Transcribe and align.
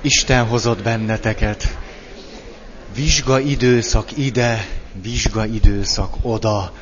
Isten 0.00 0.46
hozott 0.46 0.82
benneteket. 0.82 1.78
Vizsga 2.94 3.40
időszak 3.40 4.16
ide, 4.16 4.66
vizsga 5.02 5.46
időszak 5.46 6.14
oda. 6.22 6.72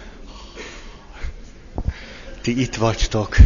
Ti 2.40 2.60
itt 2.60 2.74
vagytok. 2.74 3.36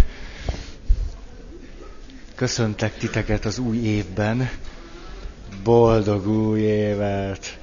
Köszöntek 2.34 2.98
titeket 2.98 3.44
az 3.44 3.58
új 3.58 3.76
évben. 3.76 4.50
Boldog 5.62 6.28
új 6.28 6.60
évet! 6.60 7.58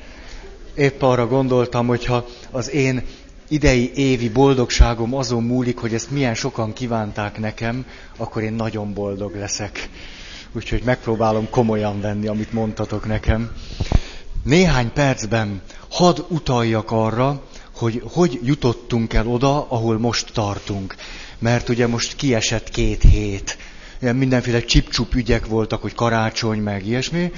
Épp 0.76 1.02
arra 1.02 1.28
gondoltam, 1.28 1.88
hogyha 1.88 2.26
az 2.52 2.70
én 2.70 3.04
idei 3.48 3.92
évi 3.96 4.30
boldogságom 4.30 5.14
azon 5.16 5.44
múlik, 5.44 5.78
hogy 5.78 5.94
ezt 5.94 6.12
milyen 6.12 6.36
sokan 6.36 6.74
kívánták 6.74 7.40
nekem, 7.40 7.86
akkor 8.18 8.42
én 8.44 8.54
nagyon 8.54 8.94
boldog 8.94 9.36
leszek. 9.36 9.90
Úgyhogy 10.58 10.84
megpróbálom 10.84 11.50
komolyan 11.50 12.02
venni, 12.02 12.28
amit 12.28 12.54
mondtatok 12.54 13.06
nekem. 13.06 13.52
Néhány 14.44 14.92
percben 14.94 15.62
hadd 15.90 16.20
utaljak 16.28 16.92
arra, 16.92 17.44
hogy 17.76 18.02
hogy 18.06 18.40
jutottunk 18.44 19.14
el 19.14 19.28
oda, 19.28 19.70
ahol 19.70 19.98
most 20.00 20.34
tartunk. 20.34 20.96
Mert 21.40 21.70
ugye 21.70 21.88
most 21.88 22.16
kiesett 22.16 22.70
két 22.70 23.02
hét. 23.02 23.58
Ilyen 24.02 24.16
mindenféle 24.16 24.62
csipcsup 24.62 25.14
ügyek 25.14 25.46
voltak, 25.46 25.82
hogy 25.82 25.96
karácsony, 25.96 26.60
meg 26.60 26.86
ilyesmi. 26.86 27.32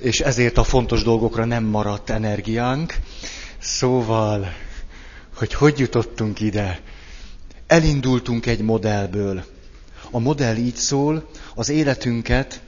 És 0.00 0.20
ezért 0.20 0.58
a 0.58 0.64
fontos 0.64 1.02
dolgokra 1.02 1.44
nem 1.44 1.64
maradt 1.64 2.10
energiánk. 2.10 2.94
Szóval, 3.58 4.52
hogy 5.36 5.54
hogy 5.54 5.78
jutottunk 5.78 6.40
ide? 6.40 6.80
Elindultunk 7.66 8.46
egy 8.46 8.60
modellből. 8.60 9.44
A 10.14 10.18
modell 10.18 10.56
így 10.56 10.76
szól, 10.76 11.28
az 11.54 11.68
életünket 11.68 12.62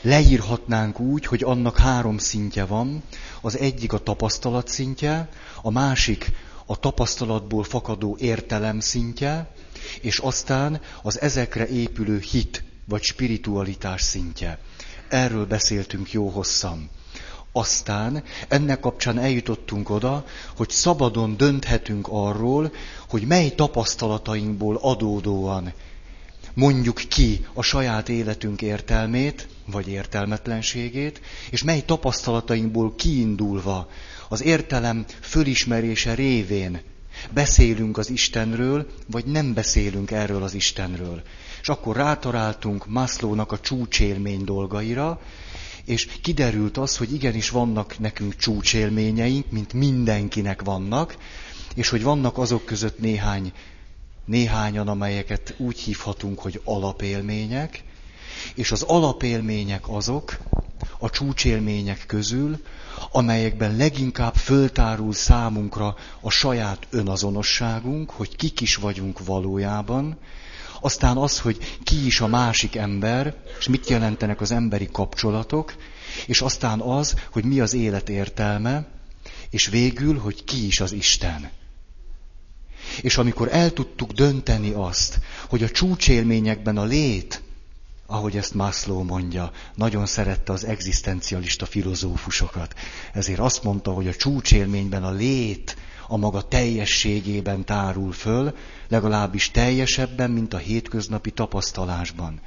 leírhatnánk 0.00 1.00
úgy, 1.00 1.26
hogy 1.26 1.42
annak 1.42 1.78
három 1.78 2.18
szintje 2.18 2.64
van. 2.64 3.02
Az 3.40 3.58
egyik 3.58 3.92
a 3.92 3.98
tapasztalat 3.98 4.68
szintje, 4.68 5.28
a 5.62 5.70
másik 5.70 6.32
a 6.66 6.76
tapasztalatból 6.78 7.64
fakadó 7.64 8.16
értelem 8.20 8.80
szintje, 8.80 9.50
és 10.00 10.18
aztán 10.18 10.80
az 11.02 11.20
ezekre 11.20 11.68
épülő 11.68 12.18
hit 12.18 12.64
vagy 12.84 13.02
spiritualitás 13.02 14.02
szintje. 14.02 14.58
Erről 15.08 15.46
beszéltünk 15.46 16.12
jó 16.12 16.28
hosszan. 16.28 16.90
Aztán 17.52 18.22
ennek 18.48 18.80
kapcsán 18.80 19.18
eljutottunk 19.18 19.90
oda, 19.90 20.24
hogy 20.56 20.70
szabadon 20.70 21.36
dönthetünk 21.36 22.08
arról, 22.10 22.72
hogy 23.08 23.26
mely 23.26 23.50
tapasztalatainkból 23.54 24.76
adódóan 24.76 25.72
mondjuk 26.54 27.02
ki 27.08 27.46
a 27.52 27.62
saját 27.62 28.08
életünk 28.08 28.62
értelmét, 28.62 29.48
vagy 29.66 29.88
értelmetlenségét, 29.88 31.20
és 31.50 31.62
mely 31.62 31.80
tapasztalatainkból 31.80 32.94
kiindulva 32.94 33.88
az 34.28 34.42
értelem 34.42 35.04
fölismerése 35.20 36.14
révén 36.14 36.80
beszélünk 37.30 37.98
az 37.98 38.10
Istenről, 38.10 38.86
vagy 39.06 39.24
nem 39.24 39.54
beszélünk 39.54 40.10
erről 40.10 40.42
az 40.42 40.54
Istenről. 40.54 41.22
És 41.60 41.68
akkor 41.68 41.96
rátaláltunk 41.96 42.86
Maslownak 42.86 43.52
a 43.52 43.60
csúcsélmény 43.60 44.44
dolgaira, 44.44 45.20
és 45.84 46.08
kiderült 46.22 46.76
az, 46.76 46.96
hogy 46.96 47.12
igenis 47.12 47.50
vannak 47.50 47.98
nekünk 47.98 48.36
csúcsélményeink, 48.36 49.50
mint 49.50 49.72
mindenkinek 49.72 50.62
vannak, 50.62 51.16
és 51.74 51.88
hogy 51.88 52.02
vannak 52.02 52.38
azok 52.38 52.64
között 52.64 52.98
néhány 52.98 53.52
néhányan, 54.24 54.88
amelyeket 54.88 55.54
úgy 55.58 55.78
hívhatunk, 55.78 56.38
hogy 56.38 56.60
alapélmények, 56.64 57.84
és 58.54 58.70
az 58.72 58.82
alapélmények 58.82 59.88
azok, 59.88 60.38
a 60.98 61.10
csúcsélmények 61.10 62.04
közül, 62.06 62.62
amelyekben 63.10 63.76
leginkább 63.76 64.34
föltárul 64.34 65.12
számunkra 65.12 65.96
a 66.20 66.30
saját 66.30 66.86
önazonosságunk, 66.90 68.10
hogy 68.10 68.36
kik 68.36 68.60
is 68.60 68.76
vagyunk 68.76 69.24
valójában, 69.24 70.18
aztán 70.80 71.16
az, 71.16 71.38
hogy 71.38 71.78
ki 71.84 72.06
is 72.06 72.20
a 72.20 72.26
másik 72.26 72.76
ember, 72.76 73.34
és 73.58 73.68
mit 73.68 73.88
jelentenek 73.88 74.40
az 74.40 74.50
emberi 74.50 74.88
kapcsolatok, 74.92 75.74
és 76.26 76.40
aztán 76.40 76.80
az, 76.80 77.14
hogy 77.32 77.44
mi 77.44 77.60
az 77.60 77.74
élet 77.74 78.08
értelme, 78.08 78.86
és 79.50 79.66
végül, 79.66 80.18
hogy 80.18 80.44
ki 80.44 80.66
is 80.66 80.80
az 80.80 80.92
Isten. 80.92 81.50
És 83.00 83.16
amikor 83.16 83.48
el 83.50 83.72
tudtuk 83.72 84.12
dönteni 84.12 84.70
azt, 84.70 85.20
hogy 85.48 85.62
a 85.62 85.70
csúcsélményekben 85.70 86.76
a 86.76 86.84
lét, 86.84 87.42
ahogy 88.06 88.36
ezt 88.36 88.54
Maslow 88.54 89.02
mondja, 89.02 89.50
nagyon 89.74 90.06
szerette 90.06 90.52
az 90.52 90.64
egzisztencialista 90.64 91.66
filozófusokat. 91.66 92.74
Ezért 93.12 93.38
azt 93.38 93.62
mondta, 93.62 93.90
hogy 93.90 94.08
a 94.08 94.14
csúcsélményben 94.14 95.04
a 95.04 95.10
lét 95.10 95.76
a 96.08 96.16
maga 96.16 96.42
teljességében 96.42 97.64
tárul 97.64 98.12
föl, 98.12 98.54
legalábbis 98.88 99.50
teljesebben, 99.50 100.30
mint 100.30 100.54
a 100.54 100.58
hétköznapi 100.58 101.30
tapasztalásban. 101.30 102.40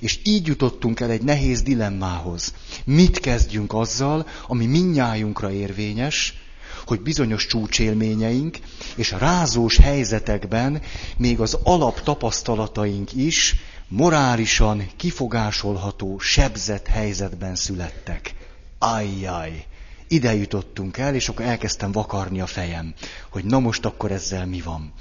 És 0.00 0.18
így 0.24 0.46
jutottunk 0.46 1.00
el 1.00 1.10
egy 1.10 1.22
nehéz 1.22 1.62
dilemmához. 1.62 2.54
Mit 2.84 3.20
kezdjünk 3.20 3.72
azzal, 3.72 4.26
ami 4.46 4.66
minnyájunkra 4.66 5.52
érvényes, 5.52 6.43
hogy 6.86 7.00
bizonyos 7.00 7.46
csúcsélményeink 7.46 8.58
és 8.96 9.10
rázós 9.10 9.76
helyzetekben 9.76 10.82
még 11.16 11.40
az 11.40 11.58
alap 11.62 12.02
tapasztalataink 12.02 13.12
is 13.12 13.56
morálisan 13.88 14.90
kifogásolható, 14.96 16.18
sebzett 16.18 16.86
helyzetben 16.86 17.54
születtek. 17.54 18.34
Ajjaj! 18.78 19.64
Ide 20.08 20.34
jutottunk 20.34 20.98
el, 20.98 21.14
és 21.14 21.28
akkor 21.28 21.44
elkezdtem 21.44 21.92
vakarni 21.92 22.40
a 22.40 22.46
fejem, 22.46 22.94
hogy 23.30 23.44
na 23.44 23.58
most 23.58 23.84
akkor 23.84 24.12
ezzel 24.12 24.46
mi 24.46 24.60
van. 24.60 24.92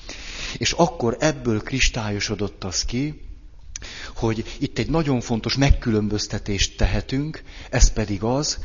És 0.58 0.72
akkor 0.72 1.18
ebből 1.20 1.62
kristályosodott 1.62 2.64
az 2.64 2.86
ki, 2.86 3.22
hogy 4.16 4.44
itt 4.60 4.78
egy 4.78 4.90
nagyon 4.90 5.22
fontos 5.22 5.56
megkülönböztetést 5.56 6.78
tehetünk, 6.78 7.44
ez 7.70 7.94
pedig 7.94 8.24
az, 8.24 8.58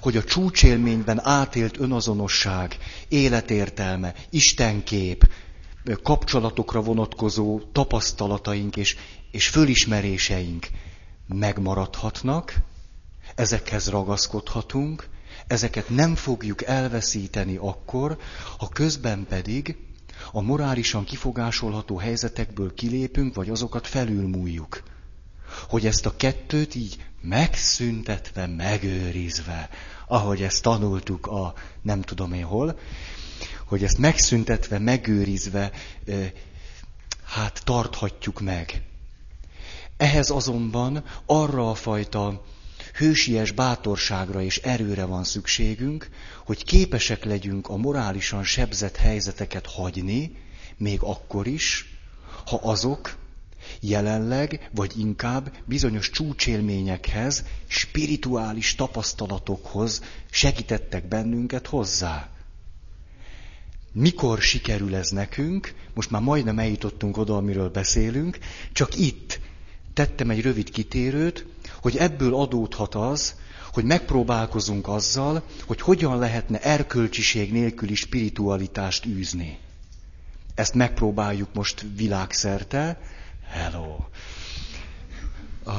hogy 0.00 0.16
a 0.16 0.24
csúcsélményben 0.24 1.20
átélt 1.26 1.78
önazonosság, 1.78 2.76
életértelme, 3.08 4.14
istenkép, 4.30 5.28
kapcsolatokra 6.02 6.80
vonatkozó 6.80 7.60
tapasztalataink 7.72 8.76
és, 8.76 8.96
és 9.30 9.48
fölismeréseink 9.48 10.66
megmaradhatnak, 11.28 12.54
ezekhez 13.34 13.88
ragaszkodhatunk, 13.88 15.08
ezeket 15.46 15.88
nem 15.88 16.14
fogjuk 16.14 16.64
elveszíteni 16.64 17.56
akkor, 17.56 18.18
ha 18.58 18.68
közben 18.68 19.26
pedig 19.28 19.76
a 20.32 20.40
morálisan 20.40 21.04
kifogásolható 21.04 21.96
helyzetekből 21.96 22.74
kilépünk, 22.74 23.34
vagy 23.34 23.50
azokat 23.50 23.86
felülmúljuk. 23.86 24.82
Hogy 25.68 25.86
ezt 25.86 26.06
a 26.06 26.16
kettőt 26.16 26.74
így 26.74 27.04
megszüntetve, 27.20 28.46
megőrizve, 28.46 29.68
ahogy 30.06 30.42
ezt 30.42 30.62
tanultuk 30.62 31.26
a 31.26 31.54
nem 31.82 32.02
tudom 32.02 32.32
én 32.32 32.44
hol, 32.44 32.78
hogy 33.64 33.84
ezt 33.84 33.98
megszüntetve, 33.98 34.78
megőrizve, 34.78 35.70
hát 37.24 37.60
tarthatjuk 37.64 38.40
meg. 38.40 38.82
Ehhez 39.96 40.30
azonban 40.30 41.04
arra 41.26 41.70
a 41.70 41.74
fajta 41.74 42.44
hősies 42.96 43.50
bátorságra 43.50 44.42
és 44.42 44.58
erőre 44.58 45.04
van 45.04 45.24
szükségünk, 45.24 46.08
hogy 46.44 46.64
képesek 46.64 47.24
legyünk 47.24 47.68
a 47.68 47.76
morálisan 47.76 48.44
sebzett 48.44 48.96
helyzeteket 48.96 49.66
hagyni, 49.66 50.36
még 50.76 51.00
akkor 51.02 51.46
is, 51.46 51.94
ha 52.46 52.56
azok 52.56 53.16
jelenleg, 53.80 54.70
vagy 54.74 54.92
inkább 54.98 55.52
bizonyos 55.64 56.10
csúcsélményekhez, 56.10 57.44
spirituális 57.66 58.74
tapasztalatokhoz 58.74 60.02
segítettek 60.30 61.08
bennünket 61.08 61.66
hozzá. 61.66 62.28
Mikor 63.92 64.40
sikerül 64.40 64.94
ez 64.94 65.08
nekünk? 65.08 65.74
Most 65.94 66.10
már 66.10 66.22
majdnem 66.22 66.58
eljutottunk 66.58 67.16
oda, 67.16 67.36
amiről 67.36 67.68
beszélünk, 67.68 68.38
csak 68.72 68.96
itt 68.98 69.40
tettem 69.94 70.30
egy 70.30 70.40
rövid 70.40 70.70
kitérőt, 70.70 71.46
hogy 71.86 71.96
ebből 71.96 72.34
adódhat 72.34 72.94
az, 72.94 73.34
hogy 73.72 73.84
megpróbálkozunk 73.84 74.88
azzal, 74.88 75.42
hogy 75.66 75.80
hogyan 75.80 76.18
lehetne 76.18 76.60
erkölcsiség 76.60 77.52
nélküli 77.52 77.94
spiritualitást 77.94 79.06
űzni. 79.06 79.58
Ezt 80.54 80.74
megpróbáljuk 80.74 81.48
most 81.54 81.86
világszerte, 81.96 83.00
Hello! 83.48 83.96
A, 85.64 85.72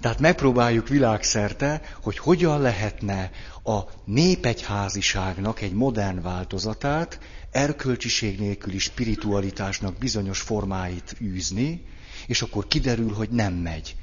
tehát 0.00 0.18
megpróbáljuk 0.18 0.88
világszerte, 0.88 1.82
hogy 2.02 2.18
hogyan 2.18 2.60
lehetne 2.60 3.30
a 3.64 3.80
népegyháziságnak 4.04 5.60
egy 5.60 5.72
modern 5.72 6.22
változatát, 6.22 7.18
erkölcsiség 7.50 8.38
nélküli 8.38 8.78
spiritualitásnak 8.78 9.98
bizonyos 9.98 10.40
formáit 10.40 11.16
űzni, 11.20 11.86
és 12.26 12.42
akkor 12.42 12.66
kiderül, 12.66 13.12
hogy 13.12 13.30
nem 13.30 13.54
megy. 13.54 13.96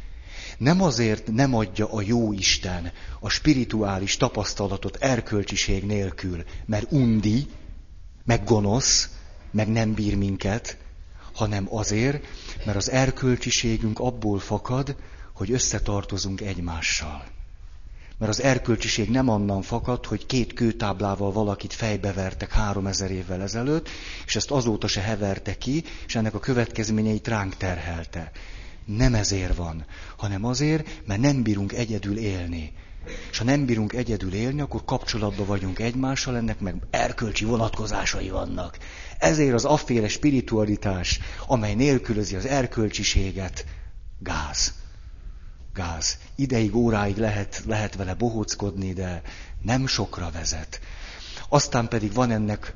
Nem 0.59 0.81
azért 0.81 1.31
nem 1.31 1.55
adja 1.55 1.91
a 1.91 2.01
jó 2.01 2.33
Isten 2.33 2.91
a 3.19 3.29
spirituális 3.29 4.17
tapasztalatot 4.17 4.95
erkölcsiség 4.95 5.85
nélkül, 5.85 6.43
mert 6.65 6.91
undi, 6.91 7.47
meg 8.25 8.43
gonosz, 8.43 9.09
meg 9.51 9.67
nem 9.67 9.93
bír 9.93 10.15
minket, 10.15 10.77
hanem 11.33 11.67
azért, 11.69 12.25
mert 12.65 12.77
az 12.77 12.89
erkölcsiségünk 12.89 13.99
abból 13.99 14.39
fakad, 14.39 14.95
hogy 15.33 15.51
összetartozunk 15.51 16.41
egymással. 16.41 17.23
Mert 18.17 18.31
az 18.31 18.41
erkölcsiség 18.41 19.09
nem 19.09 19.29
annan 19.29 19.61
fakad, 19.61 20.05
hogy 20.05 20.25
két 20.25 20.53
kőtáblával 20.53 21.31
valakit 21.31 21.73
fejbevertek 21.73 22.51
három 22.51 22.87
ezer 22.87 23.11
évvel 23.11 23.41
ezelőtt, 23.41 23.89
és 24.25 24.35
ezt 24.35 24.51
azóta 24.51 24.87
se 24.87 25.01
heverte 25.01 25.57
ki, 25.57 25.83
és 26.07 26.15
ennek 26.15 26.33
a 26.33 26.39
következményeit 26.39 27.27
ránk 27.27 27.55
terhelte. 27.57 28.31
Nem 28.97 29.13
ezért 29.13 29.55
van, 29.55 29.85
hanem 30.17 30.45
azért, 30.45 31.01
mert 31.05 31.21
nem 31.21 31.43
bírunk 31.43 31.73
egyedül 31.73 32.17
élni. 32.17 32.73
És 33.31 33.37
ha 33.37 33.43
nem 33.43 33.65
bírunk 33.65 33.93
egyedül 33.93 34.33
élni, 34.33 34.61
akkor 34.61 34.85
kapcsolatban 34.85 35.45
vagyunk 35.45 35.79
egymással, 35.79 36.37
ennek 36.37 36.59
meg 36.59 36.75
erkölcsi 36.89 37.45
vonatkozásai 37.45 38.29
vannak. 38.29 38.77
Ezért 39.17 39.53
az 39.53 39.65
afféle 39.65 40.07
spiritualitás, 40.07 41.19
amely 41.47 41.75
nélkülözi 41.75 42.35
az 42.35 42.45
erkölcsiséget, 42.45 43.65
gáz. 44.19 44.73
Gáz. 45.73 46.17
Ideig, 46.35 46.75
óráig 46.75 47.17
lehet, 47.17 47.63
lehet 47.65 47.95
vele 47.95 48.13
bohóckodni, 48.13 48.93
de 48.93 49.21
nem 49.61 49.87
sokra 49.87 50.29
vezet. 50.33 50.79
Aztán 51.49 51.87
pedig 51.87 52.13
van 52.13 52.31
ennek 52.31 52.73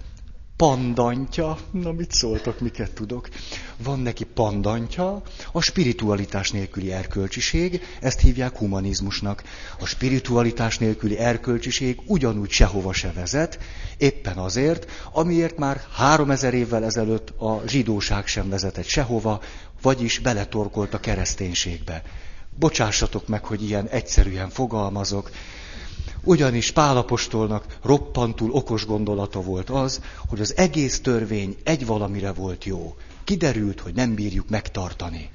pandantja, 0.58 1.58
na 1.72 1.92
mit 1.92 2.12
szóltok, 2.12 2.60
miket 2.60 2.92
tudok. 2.92 3.30
Van 3.78 4.00
neki 4.00 4.24
pandantja, 4.24 5.22
a 5.52 5.62
spiritualitás 5.62 6.52
nélküli 6.52 6.92
erkölcsiség, 6.92 7.82
ezt 8.02 8.20
hívják 8.20 8.58
humanizmusnak. 8.58 9.44
A 9.80 9.86
spiritualitás 9.86 10.78
nélküli 10.78 11.18
erkölcsiség 11.18 12.00
ugyanúgy 12.06 12.50
sehova 12.50 12.94
se 12.94 13.12
vezet, 13.12 13.60
éppen 13.98 14.38
azért, 14.38 14.92
amiért 15.12 15.58
már 15.58 15.82
három 15.92 16.32
ezer 16.32 16.54
évvel 16.54 16.84
ezelőtt 16.84 17.30
a 17.30 17.62
zsidóság 17.68 18.28
sem 18.28 18.50
vezetett 18.50 18.88
sehova, 18.88 19.42
vagyis 19.82 20.20
beletorkolt 20.20 20.94
a 20.94 21.00
kereszténységbe. 21.00 22.02
Bocsássatok 22.60 23.28
meg, 23.28 23.46
hogy 23.46 23.64
ilyen 23.64 23.88
egyszerűen 23.88 24.50
fogalmazok, 24.50 25.30
ugyanis 26.24 26.72
Pálapostolnak 26.72 27.78
roppantul 27.84 28.52
okos 28.52 28.86
gondolata 28.86 29.42
volt 29.42 29.70
az, 29.70 30.02
hogy 30.28 30.40
az 30.40 30.58
egész 30.58 31.02
törvény 31.02 31.58
egy 31.64 31.86
valamire 31.86 32.32
volt 32.32 32.66
jó. 32.66 32.96
Kiderült, 33.24 33.80
hogy 33.80 33.94
nem 33.94 34.16
bírjuk 34.16 34.50
megtartani. 34.50 35.30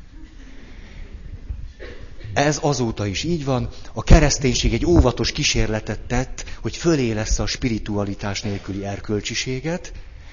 Ez 2.34 2.58
azóta 2.62 3.06
is 3.06 3.24
így 3.24 3.44
van. 3.44 3.68
A 3.92 4.02
kereszténység 4.02 4.72
egy 4.72 4.86
óvatos 4.86 5.32
kísérletet 5.32 6.00
tett, 6.00 6.44
hogy 6.60 6.76
fölé 6.76 7.12
lesz 7.12 7.38
a 7.38 7.46
spiritualitás 7.46 8.42
nélküli 8.42 8.84
erkölcsiséget. 8.84 9.92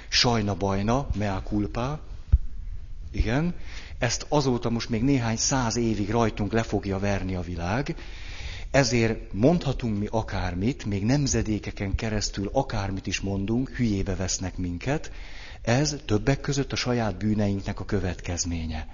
Sajna 0.10 0.56
bajna, 0.56 1.08
mea 1.18 1.42
culpa. 1.42 2.00
Igen. 3.12 3.56
Ezt 4.00 4.26
azóta 4.30 4.70
most 4.70 4.90
még 4.90 5.04
néhány 5.04 5.38
száz 5.38 5.78
évig 5.78 6.10
rajtunk 6.10 6.52
le 6.52 6.64
fogja 6.64 7.00
verni 7.00 7.36
a 7.36 7.42
világ, 7.42 7.96
ezért 8.76 9.34
mondhatunk 9.34 10.00
mi 10.00 10.08
akármit, 10.10 10.86
még 10.86 11.06
nemzedékeken 11.06 11.96
keresztül 11.96 12.50
akármit 12.54 13.08
is 13.08 13.20
mondunk, 13.20 13.70
hülyébe 13.70 14.16
vesznek 14.16 14.58
minket. 14.58 15.12
Ez 15.62 15.96
többek 16.06 16.42
között 16.42 16.72
a 16.72 16.76
saját 16.76 17.18
bűneinknek 17.18 17.80
a 17.80 17.86
következménye. 17.86 18.88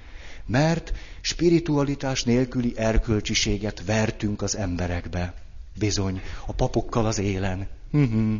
Mert 0.45 0.93
spiritualitás 1.21 2.23
nélküli 2.23 2.73
erkölcsiséget 2.75 3.85
vertünk 3.85 4.41
az 4.41 4.57
emberekbe. 4.57 5.33
Bizony, 5.79 6.21
a 6.45 6.53
papokkal 6.53 7.05
az 7.05 7.19
élen. 7.19 7.67
Mhm. 7.91 8.35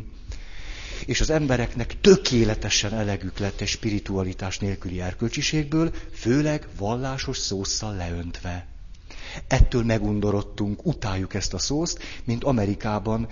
És 1.06 1.20
az 1.20 1.30
embereknek 1.30 2.00
tökéletesen 2.00 2.94
elegük 2.94 3.38
lett 3.38 3.60
egy 3.60 3.68
spiritualitás 3.68 4.58
nélküli 4.58 5.00
erkölcsiségből, 5.00 5.92
főleg 6.12 6.68
vallásos 6.78 7.38
szószal 7.38 7.94
leöntve. 7.96 8.71
Ettől 9.46 9.84
megundorodtunk, 9.84 10.86
utáljuk 10.86 11.34
ezt 11.34 11.54
a 11.54 11.58
szószt, 11.58 12.02
mint 12.24 12.44
Amerikában 12.44 13.28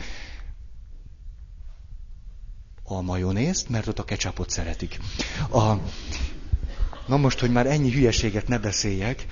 a 2.85 3.01
majonézt, 3.01 3.69
mert 3.69 3.87
ott 3.87 3.99
a 3.99 4.05
ketchupot 4.05 4.51
szeretik. 4.51 4.99
A... 5.51 5.75
Na 7.07 7.17
most, 7.17 7.39
hogy 7.39 7.51
már 7.53 7.67
ennyi 7.67 7.91
hülyeséget 7.91 8.49
ne 8.49 8.59
beszéljek, 8.59 9.27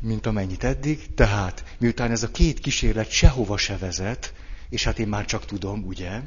mint 0.00 0.26
amennyit 0.26 0.64
eddig, 0.64 1.14
tehát 1.14 1.64
miután 1.78 2.10
ez 2.10 2.22
a 2.22 2.30
két 2.30 2.58
kísérlet 2.58 3.10
sehova 3.10 3.56
se 3.56 3.76
vezet, 3.76 4.34
és 4.68 4.84
hát 4.84 4.98
én 4.98 5.08
már 5.08 5.24
csak 5.24 5.44
tudom, 5.44 5.84
ugye, 5.84 6.20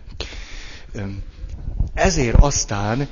ezért 1.93 2.35
aztán 2.39 3.07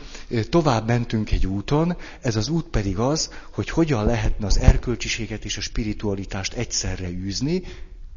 tovább 0.49 0.87
mentünk 0.87 1.31
egy 1.31 1.47
úton, 1.47 1.97
ez 2.21 2.35
az 2.35 2.47
út 2.47 2.65
pedig 2.65 2.97
az, 2.97 3.29
hogy 3.51 3.69
hogyan 3.69 4.05
lehetne 4.05 4.45
az 4.45 4.57
erkölcsiséget 4.57 5.45
és 5.45 5.57
a 5.57 5.61
spiritualitást 5.61 6.53
egyszerre 6.53 7.09
űzni, 7.09 7.63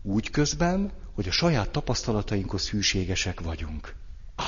úgy 0.02 0.30
közben, 0.30 0.92
hogy 1.14 1.28
a 1.28 1.32
saját 1.32 1.70
tapasztalatainkhoz 1.70 2.68
hűségesek 2.68 3.40
vagyunk. 3.40 3.94
Ah, 4.36 4.44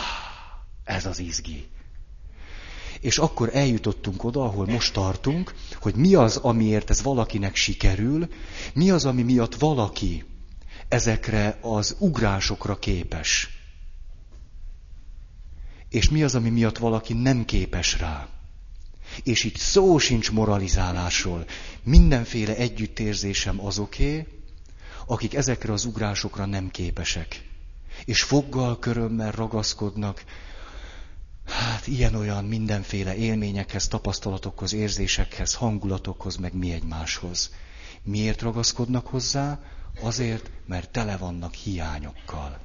ez 0.85 1.07
az 1.07 1.19
izgi. 1.19 1.67
És 3.01 3.19
akkor 3.19 3.51
eljutottunk 3.53 4.25
oda, 4.25 4.45
ahol 4.45 4.67
most 4.67 4.93
tartunk, 4.93 5.55
hogy 5.81 5.95
mi 5.95 6.15
az, 6.15 6.37
amiért 6.37 6.91
ez 6.91 7.03
valakinek 7.03 7.57
sikerül, 7.57 8.29
mi 8.75 8.91
az, 8.91 9.05
ami 9.05 9.23
miatt 9.23 9.55
valaki 9.55 10.25
ezekre 10.89 11.59
az 11.61 11.97
ugrásokra 11.99 12.79
képes 12.79 13.62
és 15.93 16.09
mi 16.11 16.23
az, 16.23 16.35
ami 16.35 16.49
miatt 16.49 16.79
valaki 16.79 17.13
nem 17.13 17.45
képes 17.45 17.99
rá. 17.99 18.29
És 19.23 19.45
itt 19.45 19.57
szó 19.57 19.99
sincs 19.99 20.31
moralizálásról. 20.31 21.45
Mindenféle 21.83 22.57
együttérzésem 22.57 23.65
azoké, 23.65 24.27
akik 25.07 25.35
ezekre 25.35 25.73
az 25.73 25.85
ugrásokra 25.85 26.47
nem 26.47 26.71
képesek. 26.71 27.49
És 28.05 28.23
foggal, 28.23 28.79
körömmel 28.79 29.31
ragaszkodnak, 29.31 30.25
hát 31.45 31.87
ilyen-olyan 31.87 32.45
mindenféle 32.45 33.17
élményekhez, 33.17 33.89
tapasztalatokhoz, 33.89 34.73
érzésekhez, 34.73 35.55
hangulatokhoz, 35.55 36.37
meg 36.37 36.55
mi 36.55 36.73
egymáshoz. 36.73 37.51
Miért 38.03 38.43
ragaszkodnak 38.43 39.07
hozzá? 39.07 39.61
Azért, 40.01 40.51
mert 40.67 40.91
tele 40.91 41.17
vannak 41.17 41.55
hiányokkal. 41.55 42.59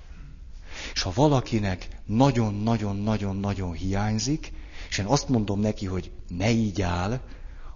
És 0.93 1.01
ha 1.01 1.11
valakinek 1.15 1.87
nagyon-nagyon-nagyon-nagyon 2.05 3.73
hiányzik, 3.73 4.53
és 4.89 4.97
én 4.97 5.05
azt 5.05 5.29
mondom 5.29 5.59
neki, 5.59 5.85
hogy 5.85 6.11
ne 6.27 6.49
így 6.49 6.81
áll, 6.81 7.19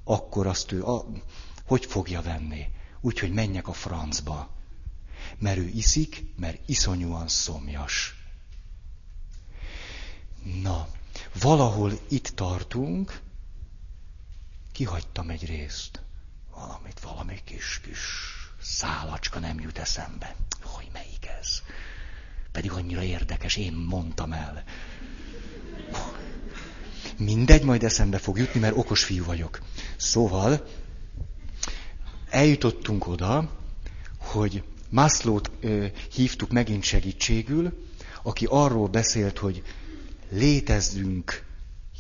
akkor 0.04 0.48
azt 0.48 0.72
ő, 0.72 0.84
a, 0.84 1.06
hogy 1.66 1.86
fogja 1.86 2.22
venni? 2.22 2.66
Úgyhogy 3.02 3.32
menjek 3.34 3.68
a 3.68 3.74
francba. 3.74 4.50
Mert 5.40 5.58
ő 5.58 5.68
iszik, 5.68 6.24
mert 6.36 6.60
iszonyúan 6.66 7.28
szomjas. 7.28 8.16
Na, 10.62 10.88
valahol 11.42 11.92
itt 12.08 12.28
tartunk, 12.28 13.22
kihagytam 14.72 15.30
egy 15.30 15.46
részt. 15.46 16.02
Valamit, 16.52 17.00
valami 17.00 17.40
kis, 17.44 17.80
kis 17.84 18.00
szálacska 18.62 19.40
nem 19.40 19.60
jut 19.60 19.78
eszembe. 19.78 20.36
Hogy 20.62 20.90
melyik 20.94 21.26
ez? 21.40 21.62
Pedig 22.52 22.72
annyira 22.72 23.04
érdekes, 23.04 23.56
én 23.56 23.74
mondtam 23.74 24.32
el. 24.32 24.64
Mindegy, 27.18 27.64
majd 27.64 27.84
eszembe 27.84 28.18
fog 28.18 28.38
jutni, 28.38 28.60
mert 28.60 28.78
okos 28.78 29.04
fiú 29.04 29.24
vagyok. 29.24 29.62
Szóval 29.98 30.68
eljutottunk 32.30 33.08
oda, 33.08 33.50
hogy 34.18 34.64
ö, 35.60 35.86
hívtuk 36.14 36.52
megint 36.52 36.84
segítségül, 36.84 37.86
aki 38.24 38.46
arról 38.50 38.88
beszélt, 38.88 39.38
hogy 39.38 39.64
létezzünk 40.30 41.46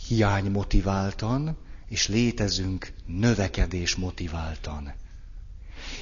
hiány 0.07 0.51
motiváltan, 0.51 1.57
és 1.87 2.07
létezünk 2.07 2.93
növekedés 3.05 3.95
motiváltan. 3.95 4.93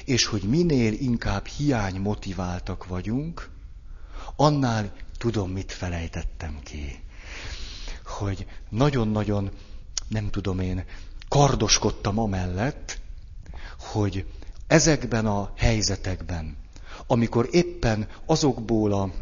És 0.04 0.24
hogy 0.24 0.42
minél 0.42 0.92
inkább 0.92 1.46
hiány 1.46 2.00
motiváltak 2.00 2.86
vagyunk, 2.86 3.50
annál 4.36 4.92
tudom, 5.18 5.50
mit 5.50 5.72
felejtettem 5.72 6.58
ki. 6.62 7.00
Hogy 8.04 8.46
nagyon-nagyon, 8.68 9.50
nem 10.08 10.30
tudom 10.30 10.60
én, 10.60 10.84
kardoskodtam 11.28 12.18
amellett, 12.18 13.00
hogy 13.78 14.24
ezekben 14.66 15.26
a 15.26 15.52
helyzetekben, 15.56 16.56
amikor 17.06 17.48
éppen 17.50 18.08
azokból 18.26 18.92
a 18.92 19.12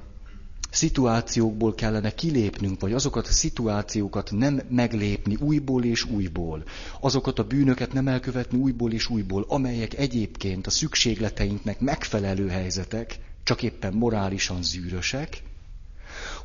szituációkból 0.70 1.74
kellene 1.74 2.14
kilépnünk, 2.14 2.80
vagy 2.80 2.92
azokat 2.92 3.26
a 3.26 3.32
szituációkat 3.32 4.30
nem 4.30 4.60
meglépni 4.68 5.36
újból 5.36 5.84
és 5.84 6.04
újból, 6.04 6.64
azokat 7.00 7.38
a 7.38 7.44
bűnöket 7.44 7.92
nem 7.92 8.08
elkövetni 8.08 8.58
újból 8.58 8.92
és 8.92 9.08
újból, 9.08 9.44
amelyek 9.48 9.94
egyébként 9.94 10.66
a 10.66 10.70
szükségleteinknek 10.70 11.80
megfelelő 11.80 12.48
helyzetek, 12.48 13.18
csak 13.48 13.62
éppen 13.62 13.92
morálisan 13.92 14.62
zűrösek, 14.62 15.42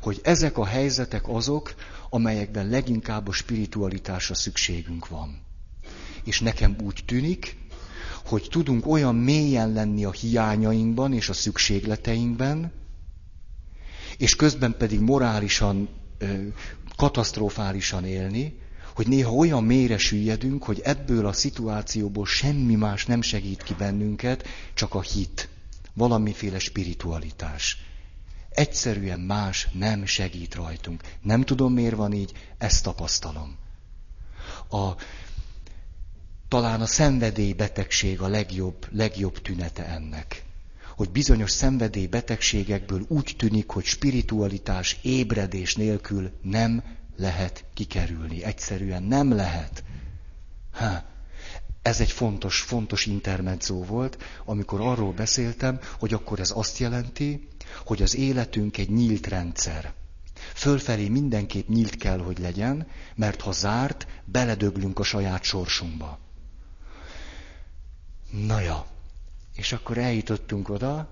hogy 0.00 0.20
ezek 0.22 0.58
a 0.58 0.64
helyzetek 0.64 1.28
azok, 1.28 1.74
amelyekben 2.10 2.68
leginkább 2.68 3.28
a 3.28 3.32
spiritualitásra 3.32 4.34
szükségünk 4.34 5.08
van. 5.08 5.40
És 6.24 6.40
nekem 6.40 6.76
úgy 6.82 7.02
tűnik, 7.06 7.56
hogy 8.24 8.46
tudunk 8.50 8.86
olyan 8.86 9.14
mélyen 9.14 9.72
lenni 9.72 10.04
a 10.04 10.10
hiányainkban 10.10 11.12
és 11.12 11.28
a 11.28 11.32
szükségleteinkben, 11.32 12.72
és 14.18 14.36
közben 14.36 14.74
pedig 14.78 15.00
morálisan, 15.00 15.88
katasztrofálisan 16.96 18.04
élni, 18.04 18.58
hogy 18.94 19.06
néha 19.06 19.32
olyan 19.32 19.64
mélyre 19.64 19.98
süllyedünk, 19.98 20.64
hogy 20.64 20.80
ebből 20.84 21.26
a 21.26 21.32
szituációból 21.32 22.26
semmi 22.26 22.74
más 22.74 23.06
nem 23.06 23.22
segít 23.22 23.62
ki 23.62 23.74
bennünket, 23.74 24.46
csak 24.74 24.94
a 24.94 25.00
hit, 25.00 25.48
valamiféle 25.94 26.58
spiritualitás. 26.58 27.78
Egyszerűen 28.48 29.20
más 29.20 29.68
nem 29.72 30.06
segít 30.06 30.54
rajtunk. 30.54 31.02
Nem 31.22 31.42
tudom, 31.42 31.72
miért 31.72 31.94
van 31.94 32.12
így, 32.12 32.32
ezt 32.58 32.82
tapasztalom. 32.82 33.56
A, 34.70 34.90
talán 36.48 36.80
a 36.80 36.86
szenvedélybetegség 36.86 38.20
a 38.20 38.28
legjobb, 38.28 38.86
legjobb 38.90 39.42
tünete 39.42 39.86
ennek. 39.86 40.44
Hogy 40.96 41.10
bizonyos 41.10 41.50
szenvedélybetegségekből 41.50 43.04
úgy 43.08 43.34
tűnik, 43.38 43.70
hogy 43.70 43.84
spiritualitás, 43.84 44.98
ébredés 45.02 45.74
nélkül 45.74 46.30
nem 46.42 46.82
lehet 47.16 47.64
kikerülni. 47.74 48.44
Egyszerűen 48.44 49.02
nem 49.02 49.32
lehet. 49.32 49.84
Ha. 50.72 51.12
Ez 51.84 52.00
egy 52.00 52.10
fontos, 52.10 52.60
fontos 52.60 53.06
intermedzó 53.06 53.84
volt, 53.84 54.22
amikor 54.44 54.80
arról 54.80 55.12
beszéltem, 55.12 55.80
hogy 55.98 56.14
akkor 56.14 56.40
ez 56.40 56.52
azt 56.54 56.78
jelenti, 56.78 57.48
hogy 57.84 58.02
az 58.02 58.16
életünk 58.16 58.78
egy 58.78 58.90
nyílt 58.90 59.26
rendszer. 59.26 59.92
Fölfelé 60.54 61.08
mindenképp 61.08 61.68
nyílt 61.68 61.96
kell, 61.96 62.18
hogy 62.18 62.38
legyen, 62.38 62.86
mert 63.14 63.40
ha 63.40 63.52
zárt, 63.52 64.06
beledöglünk 64.24 64.98
a 64.98 65.02
saját 65.02 65.42
sorsunkba. 65.42 66.18
Na 68.30 68.60
ja, 68.60 68.86
és 69.56 69.72
akkor 69.72 69.98
eljutottunk 69.98 70.68
oda, 70.68 71.08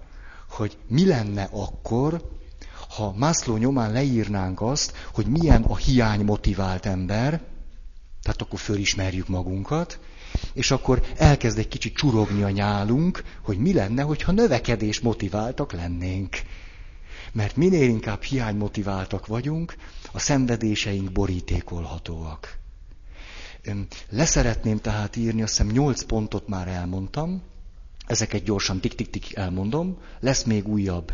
hogy 0.49 0.79
mi 0.88 1.07
lenne 1.07 1.49
akkor, 1.50 2.31
ha 2.88 3.12
Mászló 3.12 3.57
nyomán 3.57 3.93
leírnánk 3.93 4.61
azt, 4.61 4.97
hogy 5.12 5.26
milyen 5.26 5.62
a 5.62 5.76
hiány 5.76 6.25
motivált 6.25 6.87
ember, 6.87 7.43
tehát 8.23 8.43
akkor 8.43 8.59
fölismerjük 8.59 9.29
magunkat, 9.29 9.99
és 10.53 10.71
akkor 10.71 11.03
elkezd 11.17 11.59
egy 11.59 11.69
kicsit 11.69 11.95
csurogni 11.95 12.43
a 12.43 12.51
nyálunk, 12.51 13.23
hogy 13.43 13.59
mi 13.59 13.73
lenne, 13.73 14.03
hogyha 14.03 14.33
növekedés 14.33 15.01
motiváltak 15.01 15.73
lennénk. 15.73 16.37
Mert 17.33 17.57
minél 17.57 17.89
inkább 17.89 18.23
hiány 18.23 18.57
motiváltak 18.57 19.27
vagyunk, 19.27 19.75
a 20.12 20.19
szenvedéseink 20.19 21.12
borítékolhatóak. 21.12 22.59
Leszeretném 24.09 24.79
tehát 24.79 25.17
írni, 25.17 25.43
azt 25.43 25.57
hiszem 25.57 25.73
8 25.73 26.03
pontot 26.03 26.49
már 26.49 26.69
elmondtam, 26.69 27.43
ezeket 28.07 28.43
gyorsan 28.43 28.81
tik-tik-tik 28.81 29.35
elmondom, 29.35 29.99
lesz 30.21 30.43
még 30.43 30.69
újabb, 30.69 31.12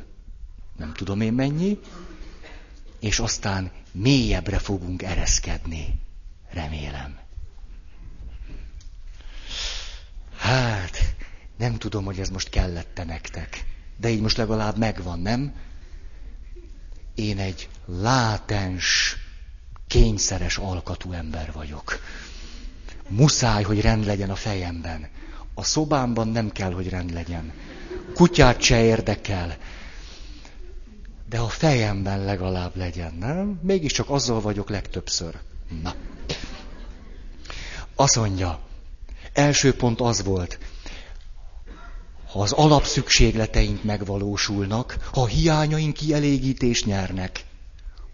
nem 0.76 0.92
tudom 0.94 1.20
én 1.20 1.32
mennyi, 1.32 1.78
és 3.00 3.18
aztán 3.18 3.70
mélyebbre 3.92 4.58
fogunk 4.58 5.02
ereszkedni, 5.02 6.00
remélem. 6.50 7.18
Hát, 10.38 11.14
nem 11.56 11.76
tudom, 11.76 12.04
hogy 12.04 12.18
ez 12.18 12.28
most 12.28 12.50
kellette 12.50 13.04
nektek, 13.04 13.64
de 13.96 14.08
így 14.08 14.20
most 14.20 14.36
legalább 14.36 14.76
megvan, 14.76 15.20
nem? 15.20 15.54
Én 17.14 17.38
egy 17.38 17.68
látens, 17.86 19.16
kényszeres 19.86 20.56
alkatú 20.56 21.12
ember 21.12 21.52
vagyok. 21.52 21.98
Muszáj, 23.08 23.62
hogy 23.62 23.80
rend 23.80 24.04
legyen 24.04 24.30
a 24.30 24.34
fejemben. 24.34 25.08
A 25.54 25.64
szobámban 25.64 26.28
nem 26.28 26.50
kell, 26.50 26.72
hogy 26.72 26.88
rend 26.88 27.12
legyen. 27.12 27.52
Kutyát 28.14 28.60
se 28.60 28.82
érdekel. 28.82 29.56
De 31.28 31.38
a 31.38 31.48
fejemben 31.48 32.24
legalább 32.24 32.76
legyen, 32.76 33.14
nem? 33.14 33.60
Mégiscsak 33.62 34.10
azzal 34.10 34.40
vagyok 34.40 34.70
legtöbbször. 34.70 35.38
Na. 35.82 35.94
Azt 37.94 38.16
mondja, 38.16 38.67
első 39.38 39.74
pont 39.74 40.00
az 40.00 40.24
volt, 40.24 40.58
ha 42.26 42.40
az 42.40 42.52
alapszükségleteink 42.52 43.84
megvalósulnak, 43.84 44.96
ha 45.12 45.26
hiányaink 45.26 45.94
kielégítést 45.94 46.86
nyernek, 46.86 47.44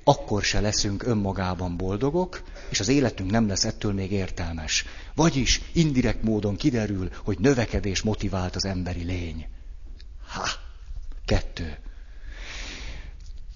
akkor 0.04 0.42
se 0.42 0.60
leszünk 0.60 1.02
önmagában 1.02 1.76
boldogok, 1.76 2.42
és 2.70 2.80
az 2.80 2.88
életünk 2.88 3.30
nem 3.30 3.48
lesz 3.48 3.64
ettől 3.64 3.92
még 3.92 4.12
értelmes. 4.12 4.84
Vagyis 5.14 5.60
indirekt 5.72 6.22
módon 6.22 6.56
kiderül, 6.56 7.10
hogy 7.24 7.38
növekedés 7.38 8.02
motivált 8.02 8.56
az 8.56 8.64
emberi 8.64 9.02
lény. 9.02 9.46
Ha! 10.26 10.48
Kettő. 11.24 11.78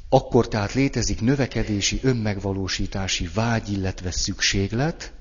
Akkor 0.08 0.48
tehát 0.48 0.72
létezik 0.72 1.20
növekedési, 1.20 2.00
önmegvalósítási 2.02 3.28
vágy, 3.34 3.72
illetve 3.72 4.10
szükséglet, 4.10 5.12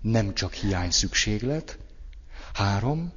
nem 0.00 0.34
csak 0.34 0.52
hiány 0.52 0.90
szükséglet. 0.90 1.78
Három. 2.54 3.12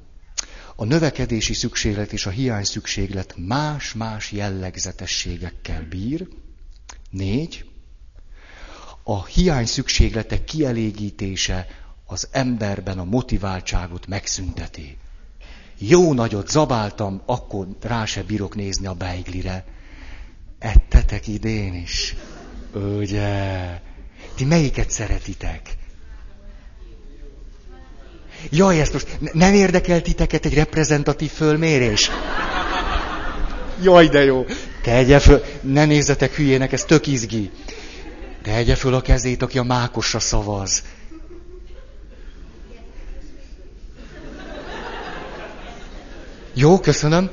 A 0.76 0.84
növekedési 0.84 1.54
szükséglet 1.54 2.12
és 2.12 2.26
a 2.26 2.30
hiány 2.30 2.64
szükséglet 2.64 3.34
más-más 3.36 4.32
jellegzetességekkel 4.32 5.82
bír. 5.82 6.28
Négy. 7.10 7.64
A 9.02 9.24
hiány 9.24 9.66
szükségletek 9.66 10.44
kielégítése 10.44 11.66
az 12.06 12.28
emberben 12.30 12.98
a 12.98 13.04
motiváltságot 13.04 14.06
megszünteti. 14.06 14.98
Jó 15.78 16.12
nagyot 16.12 16.48
zabáltam, 16.48 17.22
akkor 17.26 17.68
rá 17.80 18.04
se 18.04 18.22
bírok 18.22 18.54
nézni 18.54 18.86
a 18.86 18.94
beiglire. 18.94 19.64
Ettetek 20.58 21.26
idén 21.28 21.74
is. 21.74 22.14
Ugye? 22.72 23.80
Ti 24.34 24.44
melyiket 24.44 24.90
szeretitek? 24.90 25.76
Jaj, 28.50 28.80
ezt 28.80 28.92
most 28.92 29.18
nem 29.32 29.54
érdekel 29.54 30.02
titeket 30.02 30.44
egy 30.44 30.54
reprezentatív 30.54 31.30
fölmérés? 31.30 32.10
Jaj, 33.82 34.08
de 34.08 34.24
jó. 34.24 34.46
Tegye 34.82 35.18
föl, 35.18 35.42
ne 35.60 35.84
nézzetek 35.84 36.34
hülyének, 36.34 36.72
ez 36.72 36.84
tök 36.84 37.06
izgi. 37.06 37.50
Tegye 38.42 38.74
föl 38.74 38.94
a 38.94 39.00
kezét, 39.00 39.42
aki 39.42 39.58
a 39.58 39.62
mákosra 39.62 40.20
szavaz. 40.20 40.82
Jó, 46.54 46.80
köszönöm. 46.80 47.30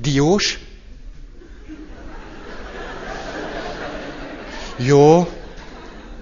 Diós? 0.00 0.58
Jó. 4.76 5.28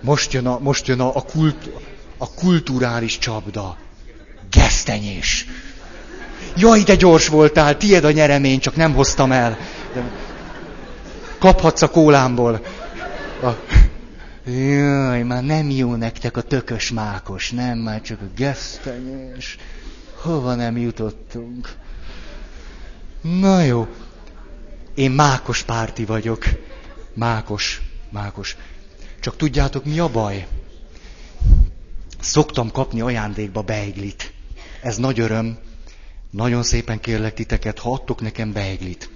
Most 0.01 0.33
jön 0.33 0.47
a, 0.47 0.59
most 0.59 0.87
jön 0.87 1.01
a, 1.01 1.17
a, 1.17 1.23
kult, 1.23 1.71
a 2.19 2.35
kulturális 2.35 3.19
csapda. 3.19 3.77
Gesztenyés. 4.51 5.47
Jaj, 6.57 6.83
de 6.83 6.95
gyors 6.95 7.29
voltál, 7.29 7.77
tied 7.77 8.05
a 8.05 8.11
nyeremény, 8.11 8.59
csak 8.59 8.77
nem 8.77 8.95
hoztam 8.95 9.33
el. 9.33 9.59
De... 9.95 10.03
Kaphatsz 11.39 11.83
a 11.83 11.91
kólámból. 11.91 12.61
A... 13.43 13.49
Jaj, 14.51 15.23
már 15.23 15.43
nem 15.43 15.71
jó 15.71 15.95
nektek 15.95 16.37
a 16.37 16.43
tökös 16.43 16.91
mákos, 16.91 17.51
nem, 17.51 17.79
már 17.79 18.01
csak 18.01 18.21
a 18.21 18.31
gesztenyés. 18.37 19.57
Hova 20.15 20.55
nem 20.55 20.77
jutottunk? 20.77 21.75
Na 23.21 23.63
jó. 23.63 23.87
Én 24.95 25.11
mákos 25.11 25.63
párti 25.63 26.05
vagyok. 26.05 26.45
Mákos, 27.15 27.81
mákos. 28.11 28.57
Csak 29.21 29.37
tudjátok, 29.37 29.85
mi 29.85 29.99
a 29.99 30.09
baj? 30.09 30.47
Szoktam 32.21 32.71
kapni 32.71 33.01
ajándékba 33.01 33.63
beiglit. 33.63 34.33
Ez 34.83 34.97
nagy 34.97 35.21
öröm. 35.21 35.59
Nagyon 36.31 36.63
szépen 36.63 37.01
kérlek 37.01 37.35
titeket, 37.35 37.79
ha 37.79 37.93
adtok 37.93 38.21
nekem 38.21 38.53
beiglit. 38.53 39.11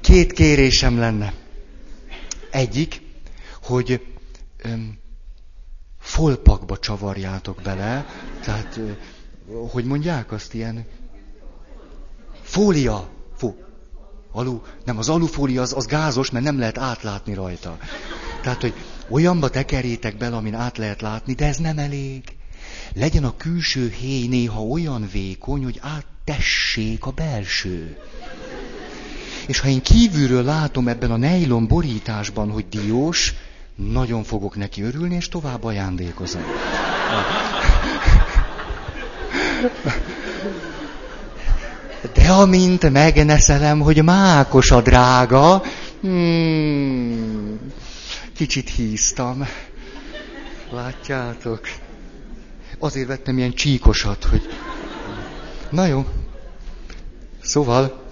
Két 0.00 0.32
kérésem 0.32 0.98
lenne. 0.98 1.34
Egyik, 2.50 3.00
hogy 3.62 4.06
öm, 4.56 4.98
folpakba 5.98 6.78
csavarjátok 6.78 7.60
bele, 7.62 8.06
tehát, 8.44 8.80
hogy 9.70 9.84
mondják 9.84 10.32
azt 10.32 10.54
ilyen, 10.54 10.86
fólia, 12.42 12.96
fó, 12.96 13.21
alu, 14.32 14.60
nem, 14.84 14.98
az 14.98 15.08
alufólia 15.08 15.62
az, 15.62 15.72
az 15.72 15.86
gázos, 15.86 16.30
mert 16.30 16.44
nem 16.44 16.58
lehet 16.58 16.78
átlátni 16.78 17.34
rajta. 17.34 17.76
Tehát, 18.42 18.60
hogy 18.60 18.74
olyanba 19.08 19.48
tekerjétek 19.48 20.16
bele, 20.16 20.36
amin 20.36 20.54
át 20.54 20.78
lehet 20.78 21.00
látni, 21.00 21.32
de 21.32 21.46
ez 21.46 21.56
nem 21.56 21.78
elég. 21.78 22.22
Legyen 22.94 23.24
a 23.24 23.36
külső 23.36 23.94
héj 24.00 24.26
néha 24.26 24.62
olyan 24.62 25.08
vékony, 25.12 25.64
hogy 25.64 25.80
áttessék 25.82 27.06
a 27.06 27.10
belső. 27.10 27.96
És 29.46 29.58
ha 29.58 29.68
én 29.68 29.82
kívülről 29.82 30.44
látom 30.44 30.88
ebben 30.88 31.10
a 31.10 31.16
nejlon 31.16 31.66
borításban, 31.66 32.50
hogy 32.50 32.68
diós, 32.68 33.34
nagyon 33.74 34.22
fogok 34.22 34.56
neki 34.56 34.82
örülni, 34.82 35.14
és 35.14 35.28
tovább 35.28 35.64
ajándékozom. 35.64 36.42
Amint 42.32 42.90
megneszelem, 42.90 43.80
hogy 43.80 44.02
mákos 44.02 44.70
a 44.70 44.80
drága, 44.80 45.62
hmm, 46.00 47.58
kicsit 48.34 48.68
híztam. 48.68 49.46
Látjátok? 50.70 51.60
Azért 52.78 53.06
vettem 53.06 53.38
ilyen 53.38 53.52
csíkosat, 53.52 54.24
hogy... 54.24 54.42
Na 55.70 55.86
jó. 55.86 56.06
Szóval... 57.42 58.02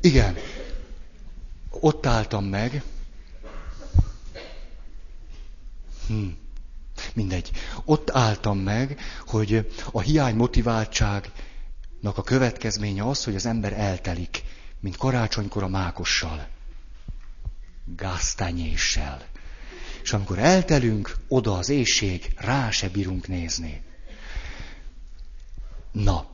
Igen. 0.00 0.36
Ott 1.70 2.06
álltam 2.06 2.44
meg. 2.44 2.82
Hm. 6.06 6.26
Mindegy. 7.14 7.50
Ott 7.84 8.10
álltam 8.10 8.58
meg, 8.58 9.00
hogy 9.26 9.72
a 9.92 10.00
hiány 10.00 10.34
motiváltságnak 10.34 11.32
a 12.18 12.22
következménye 12.22 13.08
az, 13.08 13.24
hogy 13.24 13.34
az 13.34 13.46
ember 13.46 13.72
eltelik, 13.72 14.42
mint 14.80 14.96
karácsonykor 14.96 15.62
a 15.62 15.68
mákossal. 15.68 16.48
Gáztenyéssel. 17.96 19.22
És 20.02 20.12
amikor 20.12 20.38
eltelünk, 20.38 21.16
oda 21.28 21.56
az 21.56 21.68
éjség, 21.68 22.32
rá 22.36 22.70
se 22.70 22.88
bírunk 22.88 23.28
nézni. 23.28 23.82
Na, 25.92 26.26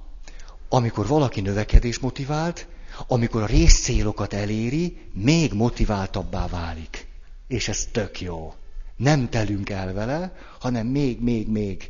amikor 0.69 1.07
valaki 1.07 1.41
növekedés 1.41 1.99
motivált, 1.99 2.67
amikor 3.07 3.43
a 3.43 3.47
részcélokat 3.47 4.33
eléri, 4.33 5.01
még 5.13 5.53
motiváltabbá 5.53 6.47
válik. 6.47 7.07
És 7.49 7.69
ez 7.69 7.89
tök 7.93 8.21
jó. 8.21 8.55
Nem 8.99 9.29
telünk 9.29 9.71
el 9.71 9.93
vele, 9.93 10.37
hanem 10.61 10.87
még, 10.87 11.21
még, 11.21 11.49
még. 11.49 11.89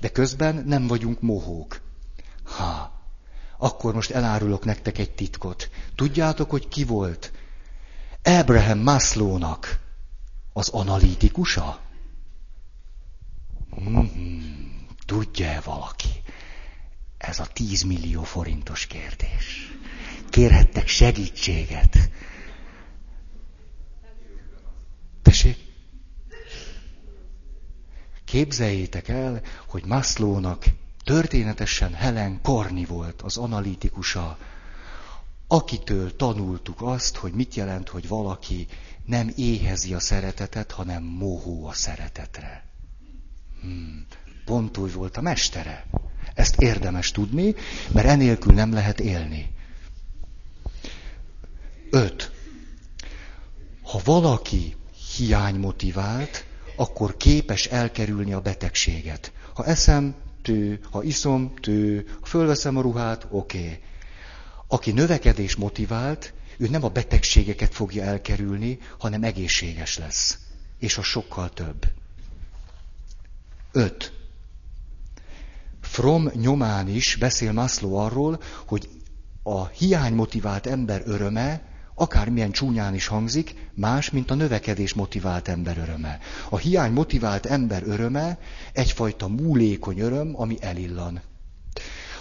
De 0.00 0.08
közben 0.08 0.62
nem 0.66 0.86
vagyunk 0.86 1.20
mohók. 1.20 1.80
Ha, 2.44 2.92
akkor 3.58 3.94
most 3.94 4.10
elárulok 4.10 4.64
nektek 4.64 4.98
egy 4.98 5.10
titkot. 5.10 5.70
Tudjátok, 5.94 6.50
hogy 6.50 6.68
ki 6.68 6.84
volt? 6.84 7.32
Abraham 8.22 8.78
Maslownak 8.78 9.80
az 10.52 10.68
analitikusa? 10.68 11.80
Hmm, 13.70 14.86
tudja-e 15.06 15.60
valaki? 15.60 16.22
Ez 17.18 17.38
a 17.38 17.46
10 17.46 17.82
millió 17.82 18.22
forintos 18.22 18.86
kérdés. 18.86 19.72
Kérhettek 20.30 20.88
segítséget. 20.88 22.10
Tessék? 25.22 25.56
Képzeljétek 28.34 29.08
el, 29.08 29.42
hogy 29.66 29.84
Maslownak 29.84 30.64
történetesen 31.04 31.92
Helen 31.92 32.40
Korni 32.42 32.84
volt 32.84 33.22
az 33.22 33.36
analitikusa, 33.36 34.38
akitől 35.46 36.16
tanultuk 36.16 36.82
azt, 36.82 37.16
hogy 37.16 37.32
mit 37.32 37.54
jelent, 37.54 37.88
hogy 37.88 38.08
valaki 38.08 38.66
nem 39.04 39.32
éhezi 39.36 39.94
a 39.94 40.00
szeretetet, 40.00 40.72
hanem 40.72 41.02
mohó 41.02 41.66
a 41.66 41.72
szeretetre. 41.72 42.64
Hmm, 43.60 44.06
pont 44.44 44.76
úgy 44.76 44.92
volt 44.92 45.16
a 45.16 45.20
mestere. 45.20 45.86
Ezt 46.34 46.60
érdemes 46.60 47.10
tudni, 47.10 47.54
mert 47.92 48.06
enélkül 48.06 48.54
nem 48.54 48.72
lehet 48.72 49.00
élni. 49.00 49.54
Öt. 51.90 52.32
Ha 53.82 54.00
valaki 54.04 54.76
hiány 55.16 55.54
motivált, 55.54 56.44
akkor 56.76 57.16
képes 57.16 57.66
elkerülni 57.66 58.32
a 58.32 58.40
betegséget. 58.40 59.32
Ha 59.54 59.64
eszem, 59.64 60.14
tő, 60.42 60.80
ha 60.90 61.02
iszom, 61.02 61.54
tő, 61.54 62.06
ha 62.20 62.26
fölveszem 62.26 62.76
a 62.76 62.80
ruhát, 62.80 63.26
oké. 63.30 63.58
Okay. 63.58 63.80
Aki 64.68 64.92
növekedés 64.92 65.56
motivált, 65.56 66.32
ő 66.56 66.68
nem 66.68 66.84
a 66.84 66.88
betegségeket 66.88 67.74
fogja 67.74 68.02
elkerülni, 68.02 68.78
hanem 68.98 69.22
egészséges 69.22 69.98
lesz. 69.98 70.38
És 70.78 70.98
a 70.98 71.02
sokkal 71.02 71.50
több. 71.50 71.86
Öt. 73.72 74.12
From 75.80 76.30
nyomán 76.34 76.88
is 76.88 77.16
beszél 77.16 77.52
Maslow 77.52 77.94
arról, 77.94 78.42
hogy 78.66 78.88
a 79.42 79.66
hiánymotivált 79.66 80.66
ember 80.66 81.02
öröme, 81.04 81.62
akármilyen 81.94 82.50
csúnyán 82.50 82.94
is 82.94 83.06
hangzik, 83.06 83.54
más, 83.74 84.10
mint 84.10 84.30
a 84.30 84.34
növekedés 84.34 84.94
motivált 84.94 85.48
ember 85.48 85.78
öröme. 85.78 86.18
A 86.48 86.56
hiány 86.56 86.92
motivált 86.92 87.46
ember 87.46 87.82
öröme 87.86 88.38
egyfajta 88.72 89.28
múlékony 89.28 89.98
öröm, 89.98 90.40
ami 90.40 90.56
elillan. 90.60 91.20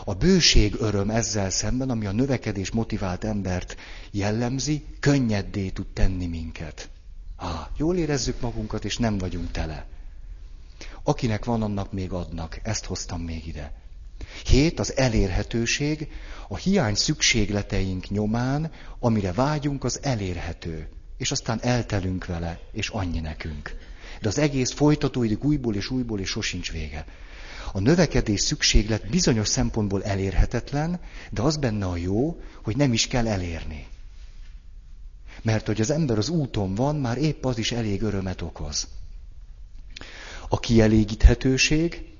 A 0.05 0.13
bőség 0.13 0.75
öröm 0.79 1.09
ezzel 1.09 1.49
szemben, 1.49 1.89
ami 1.89 2.05
a 2.05 2.11
növekedés 2.11 2.71
motivált 2.71 3.23
embert 3.23 3.75
jellemzi, 4.11 4.85
könnyeddé 4.99 5.69
tud 5.69 5.87
tenni 5.87 6.25
minket. 6.25 6.89
Á, 7.37 7.69
jól 7.77 7.97
érezzük 7.97 8.41
magunkat, 8.41 8.85
és 8.85 8.97
nem 8.97 9.17
vagyunk 9.17 9.51
tele. 9.51 9.85
Akinek 11.03 11.45
van, 11.45 11.61
annak 11.61 11.91
még 11.91 12.11
adnak. 12.11 12.59
Ezt 12.63 12.85
hoztam 12.85 13.21
még 13.21 13.47
ide. 13.47 13.82
Hét, 14.45 14.79
az 14.79 14.97
elérhetőség, 14.97 16.07
a 16.47 16.57
hiány 16.57 16.95
szükségleteink 16.95 18.09
nyomán, 18.09 18.71
amire 18.99 19.31
vágyunk, 19.31 19.83
az 19.83 19.99
elérhető. 20.01 20.87
És 21.17 21.31
aztán 21.31 21.59
eltelünk 21.61 22.25
vele, 22.25 22.59
és 22.71 22.89
annyi 22.89 23.19
nekünk. 23.19 23.75
De 24.21 24.27
az 24.27 24.37
egész 24.37 24.71
folytatódik 24.71 25.43
újból 25.43 25.75
és 25.75 25.89
újból, 25.89 26.19
és 26.19 26.29
sosincs 26.29 26.71
vége. 26.71 27.05
A 27.71 27.79
növekedés 27.79 28.41
szükséglet 28.41 29.09
bizonyos 29.09 29.47
szempontból 29.47 30.03
elérhetetlen, 30.03 30.99
de 31.29 31.41
az 31.41 31.57
benne 31.57 31.85
a 31.85 31.97
jó, 31.97 32.41
hogy 32.63 32.77
nem 32.77 32.93
is 32.93 33.07
kell 33.07 33.27
elérni. 33.27 33.87
Mert 35.41 35.65
hogy 35.65 35.81
az 35.81 35.89
ember 35.89 36.17
az 36.17 36.29
úton 36.29 36.75
van, 36.75 36.95
már 36.95 37.17
épp 37.17 37.45
az 37.45 37.57
is 37.57 37.71
elég 37.71 38.01
örömet 38.01 38.41
okoz. 38.41 38.87
A 40.49 40.59
kielégíthetőség 40.59 42.12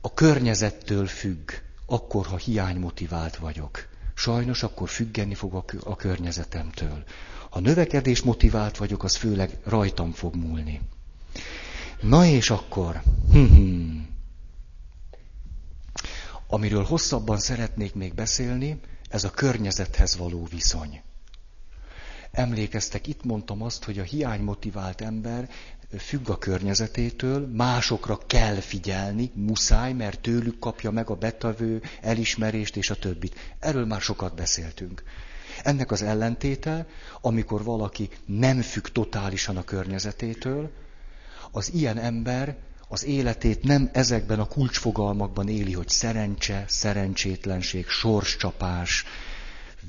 a 0.00 0.14
környezettől 0.14 1.06
függ, 1.06 1.50
akkor, 1.86 2.26
ha 2.26 2.36
hiánymotivált 2.36 3.36
vagyok. 3.36 3.88
Sajnos 4.14 4.62
akkor 4.62 4.88
függeni 4.88 5.34
fog 5.34 5.64
a 5.84 5.96
környezetemtől. 5.96 7.04
Ha 7.50 7.60
növekedés 7.60 8.22
motivált 8.22 8.76
vagyok, 8.76 9.04
az 9.04 9.16
főleg 9.16 9.58
rajtam 9.64 10.12
fog 10.12 10.34
múlni. 10.34 10.80
Na 12.00 12.24
és 12.24 12.50
akkor, 12.50 13.02
amiről 16.46 16.84
hosszabban 16.84 17.38
szeretnék 17.38 17.94
még 17.94 18.14
beszélni, 18.14 18.80
ez 19.08 19.24
a 19.24 19.30
környezethez 19.30 20.16
való 20.16 20.46
viszony. 20.50 21.02
Emlékeztek, 22.32 23.06
itt 23.06 23.24
mondtam 23.24 23.62
azt, 23.62 23.84
hogy 23.84 23.98
a 23.98 24.02
hiánymotivált 24.02 25.00
ember 25.00 25.48
függ 25.98 26.28
a 26.28 26.38
környezetétől, 26.38 27.46
másokra 27.46 28.18
kell 28.26 28.54
figyelni, 28.54 29.30
muszáj, 29.34 29.92
mert 29.92 30.20
tőlük 30.20 30.58
kapja 30.58 30.90
meg 30.90 31.10
a 31.10 31.14
betavő 31.14 31.82
elismerést 32.00 32.76
és 32.76 32.90
a 32.90 32.94
többit. 32.94 33.54
Erről 33.58 33.86
már 33.86 34.00
sokat 34.00 34.34
beszéltünk. 34.34 35.02
Ennek 35.62 35.90
az 35.90 36.02
ellentéte, 36.02 36.86
amikor 37.20 37.64
valaki 37.64 38.08
nem 38.26 38.60
függ 38.60 38.86
totálisan 38.86 39.56
a 39.56 39.64
környezetétől, 39.64 40.70
az 41.50 41.72
ilyen 41.74 41.98
ember 41.98 42.56
az 42.88 43.04
életét 43.04 43.62
nem 43.62 43.90
ezekben 43.92 44.40
a 44.40 44.46
kulcsfogalmakban 44.46 45.48
éli, 45.48 45.72
hogy 45.72 45.88
szerencse, 45.88 46.64
szerencsétlenség, 46.68 47.86
sorscsapás, 47.86 49.04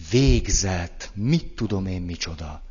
végzet, 0.09 1.11
mit 1.13 1.55
tudom 1.55 1.85
én 1.85 2.01
micsoda. 2.01 2.61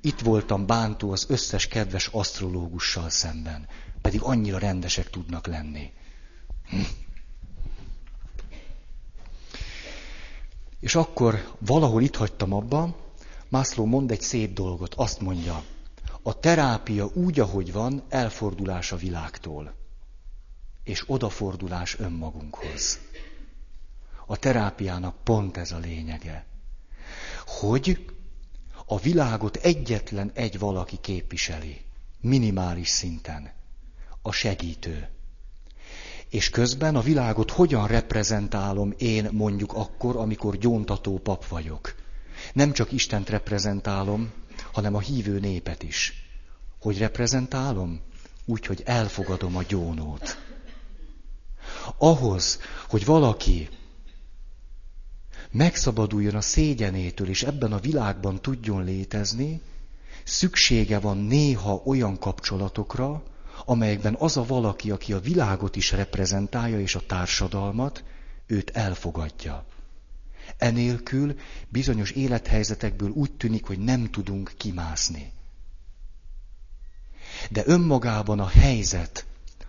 Itt 0.00 0.20
voltam 0.20 0.66
bántó 0.66 1.10
az 1.10 1.26
összes 1.28 1.68
kedves 1.68 2.06
asztrológussal 2.06 3.10
szemben, 3.10 3.66
pedig 4.00 4.20
annyira 4.22 4.58
rendesek 4.58 5.10
tudnak 5.10 5.46
lenni. 5.46 5.92
Hm. 6.68 6.80
És 10.80 10.94
akkor 10.94 11.56
valahol 11.58 12.02
itt 12.02 12.16
hagytam 12.16 12.52
abba, 12.52 13.06
Mászló 13.48 13.84
mond 13.84 14.10
egy 14.10 14.20
szép 14.20 14.52
dolgot, 14.52 14.94
azt 14.94 15.20
mondja, 15.20 15.64
a 16.22 16.40
terápia 16.40 17.10
úgy, 17.14 17.40
ahogy 17.40 17.72
van, 17.72 18.02
elfordulás 18.08 18.92
a 18.92 18.96
világtól, 18.96 19.74
és 20.84 21.04
odafordulás 21.06 21.98
önmagunkhoz. 21.98 22.98
A 24.30 24.36
terápiának 24.36 25.16
pont 25.24 25.56
ez 25.56 25.72
a 25.72 25.78
lényege, 25.78 26.46
hogy 27.46 28.04
a 28.86 28.98
világot 28.98 29.56
egyetlen 29.56 30.30
egy 30.34 30.58
valaki 30.58 30.96
képviseli, 31.00 31.80
minimális 32.20 32.88
szinten, 32.88 33.52
a 34.22 34.32
segítő. 34.32 35.08
És 36.28 36.50
közben 36.50 36.96
a 36.96 37.00
világot 37.00 37.50
hogyan 37.50 37.86
reprezentálom 37.86 38.94
én 38.96 39.28
mondjuk 39.32 39.72
akkor, 39.72 40.16
amikor 40.16 40.56
gyóntató 40.56 41.18
pap 41.18 41.46
vagyok. 41.46 41.94
Nem 42.52 42.72
csak 42.72 42.92
Istent 42.92 43.28
reprezentálom, 43.28 44.32
hanem 44.72 44.94
a 44.94 45.00
hívő 45.00 45.38
népet 45.38 45.82
is. 45.82 46.12
Hogy 46.80 46.98
reprezentálom? 46.98 48.00
Úgy, 48.44 48.66
hogy 48.66 48.82
elfogadom 48.84 49.56
a 49.56 49.62
gyónót. 49.62 50.38
Ahhoz, 51.98 52.58
hogy 52.88 53.04
valaki 53.04 53.68
megszabaduljon 55.50 56.34
a 56.34 56.40
szégyenétől, 56.40 57.28
és 57.28 57.42
ebben 57.42 57.72
a 57.72 57.78
világban 57.78 58.42
tudjon 58.42 58.84
létezni, 58.84 59.60
szüksége 60.24 60.98
van 60.98 61.18
néha 61.18 61.82
olyan 61.84 62.18
kapcsolatokra, 62.18 63.22
amelyekben 63.64 64.16
az 64.18 64.36
a 64.36 64.44
valaki, 64.44 64.90
aki 64.90 65.12
a 65.12 65.20
világot 65.20 65.76
is 65.76 65.92
reprezentálja, 65.92 66.80
és 66.80 66.94
a 66.94 67.06
társadalmat, 67.06 68.04
őt 68.46 68.70
elfogadja. 68.70 69.64
Enélkül 70.56 71.38
bizonyos 71.68 72.10
élethelyzetekből 72.10 73.10
úgy 73.10 73.32
tűnik, 73.32 73.64
hogy 73.64 73.78
nem 73.78 74.10
tudunk 74.10 74.52
kimászni. 74.56 75.32
De 77.50 77.62
önmagában 77.66 78.40
a 78.40 78.48
helyzet, 78.48 79.26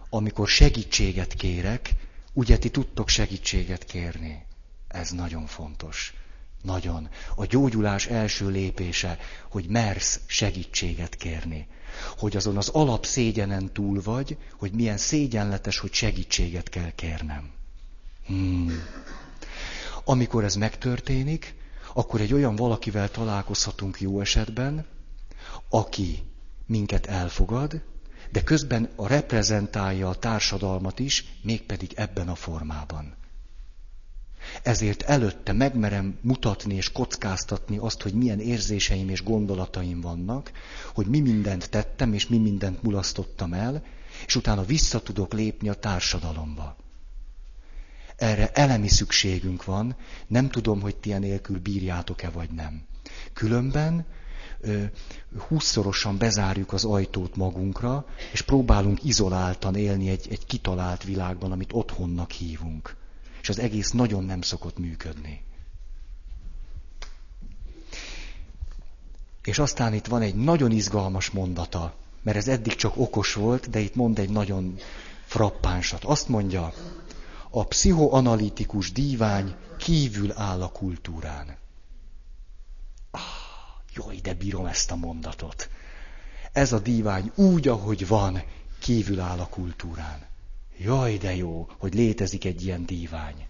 amikor 0.10 0.48
segítséget 0.48 1.34
kérek, 1.34 1.96
ugye 2.34 2.58
ti 2.58 2.70
tudtok 2.70 3.10
segítséget 3.10 3.84
kérni. 3.84 4.46
Ez 4.89 5.10
nagyon 5.10 5.45
fontos. 5.45 6.13
Nagyon. 6.62 7.10
A 7.36 7.45
gyógyulás 7.45 8.06
első 8.06 8.49
lépése, 8.49 9.17
hogy 9.49 9.67
mersz 9.67 10.19
segítséget 10.25 11.15
kérni. 11.15 11.67
Hogy 12.17 12.36
azon 12.36 12.58
az 12.58 12.69
alap 12.69 13.06
szégyenen 13.06 13.73
túl 13.73 14.02
vagy, 14.02 14.38
hogy 14.58 14.71
milyen 14.71 14.97
szégyenletes, 14.97 15.80
hogy 15.80 15.93
segítséget 15.93 16.69
kell 16.69 16.91
kérnem. 16.91 17.52
Hmm. 18.25 18.84
Amikor 20.04 20.43
ez 20.43 20.56
megtörténik, 20.56 21.56
akkor 21.93 22.21
egy 22.21 22.34
olyan 22.34 22.56
valakivel 22.56 23.12
találkozhatunk 23.12 24.02
jó 24.02 24.21
esetben, 24.21 24.86
aki 25.69 26.23
minket 26.65 27.06
elfogad, 27.06 27.82
de 28.32 28.43
közben 28.43 28.89
a 28.95 29.08
reprezentálja 29.08 30.10
a 30.10 30.15
társadalmat 30.15 30.99
is, 30.99 31.25
mégpedig 31.41 31.91
ebben 31.95 32.30
a 32.30 32.36
formában. 32.36 33.19
Ezért 34.64 35.02
előtte 35.02 35.54
megmerem 35.54 36.18
mutatni 36.22 36.76
és 36.76 36.92
kockáztatni 36.92 37.78
azt, 37.78 38.02
hogy 38.02 38.14
milyen 38.14 38.40
érzéseim 38.40 39.10
és 39.10 39.24
gondolataim 39.24 40.02
vannak, 40.02 40.52
hogy 40.94 41.06
mi 41.06 41.20
mindent 41.20 41.70
tettem 41.70 42.14
és 42.14 42.28
mi 42.28 42.38
mindent 42.38 42.84
mulasztottam 42.84 43.54
el, 43.54 43.84
és 44.26 44.36
utána 44.36 44.64
vissza 44.64 45.02
tudok 45.02 45.34
lépni 45.34 45.70
a 45.70 45.74
társadalomba. 45.74 46.76
Erre 48.16 48.52
elemi 48.52 48.88
szükségünk 48.88 49.66
van, 49.66 49.96
nem 50.28 50.50
tudom, 50.50 50.82
hogy 50.82 50.96
ti 50.96 51.14
nélkül 51.14 51.60
bírjátok-e 51.60 52.30
vagy 52.30 52.50
nem. 52.50 52.82
Különben 53.34 54.06
húszszorosan 55.48 56.18
bezárjuk 56.18 56.74
az 56.74 56.86
ajtót 56.86 57.36
magunkra, 57.36 58.06
és 58.32 58.42
próbálunk 58.42 59.04
izoláltan 59.04 59.76
élni 59.76 60.10
egy, 60.10 60.28
egy 60.30 60.46
kitalált 60.46 61.04
világban, 61.04 61.52
amit 61.52 61.74
otthonnak 61.74 62.32
hívunk. 62.32 62.96
És 63.41 63.49
az 63.49 63.60
egész 63.60 63.91
nagyon 63.91 64.23
nem 64.23 64.41
szokott 64.41 64.78
működni. 64.78 65.43
És 69.43 69.60
aztán 69.60 69.93
itt 69.93 70.06
van 70.08 70.21
egy 70.21 70.36
nagyon 70.36 70.71
izgalmas 70.71 71.30
mondata, 71.30 71.93
mert 72.21 72.38
ez 72.38 72.47
eddig 72.47 72.75
csak 72.75 72.97
okos 72.97 73.34
volt, 73.34 73.69
de 73.69 73.80
itt 73.80 73.95
mond 73.95 74.19
egy 74.19 74.30
nagyon 74.30 74.78
frappánsat. 75.25 76.04
Azt 76.04 76.28
mondja, 76.28 76.73
a 77.49 77.65
pszichoanalitikus 77.65 78.91
dívány 78.91 79.56
kívül 79.78 80.32
áll 80.32 80.62
a 80.62 80.71
kultúrán. 80.71 81.58
Ah, 83.12 83.21
jaj, 83.93 84.15
de 84.15 84.34
bírom 84.34 84.65
ezt 84.65 84.91
a 84.91 84.95
mondatot. 84.95 85.69
Ez 86.52 86.71
a 86.71 86.80
dívány 86.80 87.32
úgy, 87.36 87.67
ahogy 87.67 88.08
van, 88.08 88.43
kívül 88.80 89.19
áll 89.19 89.39
a 89.39 89.47
kultúrán. 89.47 90.29
Jaj, 90.82 91.18
de 91.18 91.36
jó, 91.36 91.68
hogy 91.78 91.94
létezik 91.94 92.46
egy 92.46 92.65
ilyen 92.65 92.86
dívány. 92.86 93.48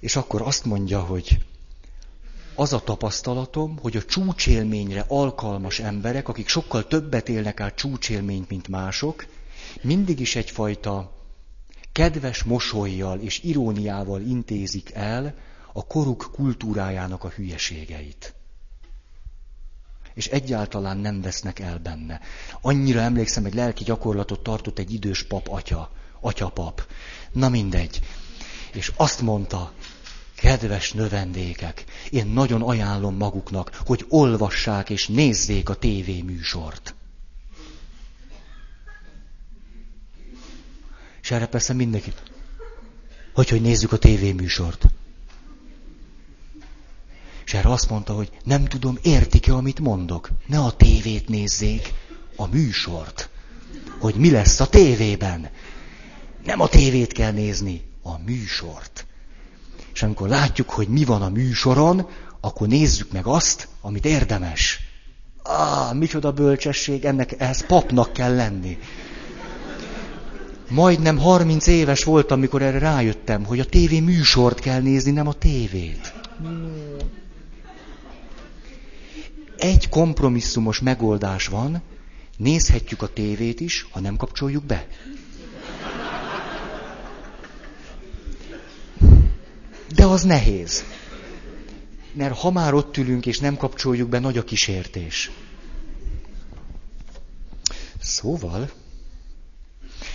És 0.00 0.16
akkor 0.16 0.42
azt 0.42 0.64
mondja, 0.64 1.00
hogy 1.00 1.38
az 2.54 2.72
a 2.72 2.80
tapasztalatom, 2.80 3.78
hogy 3.78 3.96
a 3.96 4.04
csúcsélményre 4.04 5.04
alkalmas 5.08 5.78
emberek, 5.78 6.28
akik 6.28 6.48
sokkal 6.48 6.86
többet 6.86 7.28
élnek 7.28 7.60
át 7.60 7.74
csúcsélményt, 7.74 8.48
mint 8.48 8.68
mások, 8.68 9.26
mindig 9.80 10.20
is 10.20 10.36
egyfajta 10.36 11.12
kedves 11.92 12.42
mosolyjal 12.42 13.20
és 13.20 13.42
iróniával 13.42 14.20
intézik 14.20 14.90
el 14.94 15.34
a 15.72 15.86
koruk 15.86 16.28
kultúrájának 16.32 17.24
a 17.24 17.28
hülyeségeit 17.28 18.37
és 20.18 20.26
egyáltalán 20.26 20.96
nem 20.96 21.20
vesznek 21.20 21.58
el 21.58 21.78
benne. 21.78 22.20
Annyira 22.60 23.00
emlékszem, 23.00 23.42
hogy 23.42 23.54
lelki 23.54 23.84
gyakorlatot 23.84 24.42
tartott 24.42 24.78
egy 24.78 24.92
idős 24.92 25.22
pap 25.22 25.48
atya, 25.48 25.90
atyapap. 26.20 26.86
Na 27.32 27.48
mindegy. 27.48 28.00
És 28.72 28.92
azt 28.96 29.20
mondta, 29.20 29.72
kedves 30.34 30.92
növendékek, 30.92 31.84
én 32.10 32.26
nagyon 32.26 32.62
ajánlom 32.62 33.16
maguknak, 33.16 33.80
hogy 33.86 34.04
olvassák 34.08 34.90
és 34.90 35.08
nézzék 35.08 35.68
a 35.68 35.74
tévéműsort. 35.74 36.94
És 41.22 41.30
erre 41.30 41.46
persze 41.46 41.72
mindenki, 41.72 42.12
hogy, 43.34 43.48
hogy 43.48 43.60
nézzük 43.62 43.92
a 43.92 43.98
tévéműsort. 43.98 44.86
És 47.48 47.54
erre 47.54 47.70
azt 47.70 47.90
mondta, 47.90 48.12
hogy 48.12 48.30
nem 48.44 48.64
tudom, 48.64 48.98
értik-e, 49.02 49.52
amit 49.54 49.80
mondok. 49.80 50.30
Ne 50.46 50.58
a 50.58 50.70
tévét 50.70 51.28
nézzék, 51.28 51.92
a 52.36 52.46
műsort. 52.46 53.28
Hogy 54.00 54.14
mi 54.14 54.30
lesz 54.30 54.60
a 54.60 54.66
tévében. 54.66 55.50
Nem 56.44 56.60
a 56.60 56.68
tévét 56.68 57.12
kell 57.12 57.32
nézni, 57.32 57.82
a 58.02 58.18
műsort. 58.26 59.06
És 59.94 60.02
amikor 60.02 60.28
látjuk, 60.28 60.70
hogy 60.70 60.88
mi 60.88 61.04
van 61.04 61.22
a 61.22 61.28
műsoron, 61.28 62.08
akkor 62.40 62.68
nézzük 62.68 63.12
meg 63.12 63.26
azt, 63.26 63.68
amit 63.80 64.04
érdemes. 64.04 64.80
Ah, 65.42 65.94
micsoda 65.94 66.32
bölcsesség, 66.32 67.04
ennek 67.04 67.40
ehhez 67.40 67.66
papnak 67.66 68.12
kell 68.12 68.34
lenni. 68.34 68.78
Majdnem 70.70 71.18
30 71.18 71.66
éves 71.66 72.04
voltam, 72.04 72.38
amikor 72.38 72.62
erre 72.62 72.78
rájöttem, 72.78 73.44
hogy 73.44 73.60
a 73.60 73.64
tévé 73.64 74.00
műsort 74.00 74.60
kell 74.60 74.80
nézni, 74.80 75.10
nem 75.10 75.26
a 75.26 75.32
tévét 75.32 76.16
egy 79.58 79.88
kompromisszumos 79.88 80.80
megoldás 80.80 81.46
van, 81.46 81.82
nézhetjük 82.36 83.02
a 83.02 83.12
tévét 83.12 83.60
is, 83.60 83.86
ha 83.90 84.00
nem 84.00 84.16
kapcsoljuk 84.16 84.64
be. 84.64 84.86
De 89.94 90.04
az 90.04 90.22
nehéz. 90.22 90.84
Mert 92.12 92.38
ha 92.38 92.50
már 92.50 92.74
ott 92.74 92.96
ülünk 92.96 93.26
és 93.26 93.38
nem 93.38 93.56
kapcsoljuk 93.56 94.08
be, 94.08 94.18
nagy 94.18 94.38
a 94.38 94.44
kísértés. 94.44 95.30
Szóval, 98.00 98.70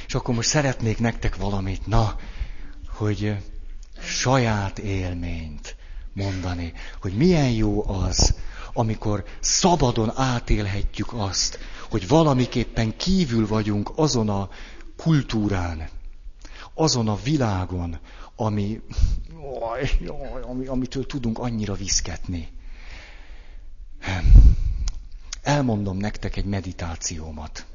és 0.07 0.13
akkor 0.13 0.35
most 0.35 0.49
szeretnék 0.49 0.99
nektek 0.99 1.35
valamit, 1.35 1.87
na, 1.87 2.15
hogy 2.87 3.35
saját 3.99 4.79
élményt 4.79 5.75
mondani, 6.13 6.73
hogy 7.01 7.13
milyen 7.13 7.49
jó 7.51 7.89
az, 7.89 8.35
amikor 8.73 9.23
szabadon 9.39 10.11
átélhetjük 10.15 11.13
azt, 11.13 11.59
hogy 11.89 12.07
valamiképpen 12.07 12.97
kívül 12.97 13.47
vagyunk 13.47 13.91
azon 13.95 14.29
a 14.29 14.49
kultúrán, 14.97 15.89
azon 16.73 17.07
a 17.07 17.15
világon, 17.23 17.99
ami, 18.35 18.81
jaj, 19.59 19.89
jaj, 19.99 20.41
ami, 20.41 20.65
amitől 20.65 21.05
tudunk 21.05 21.39
annyira 21.39 21.73
viszketni. 21.73 22.51
Elmondom 25.41 25.97
nektek 25.97 26.35
egy 26.35 26.45
meditációmat. 26.45 27.65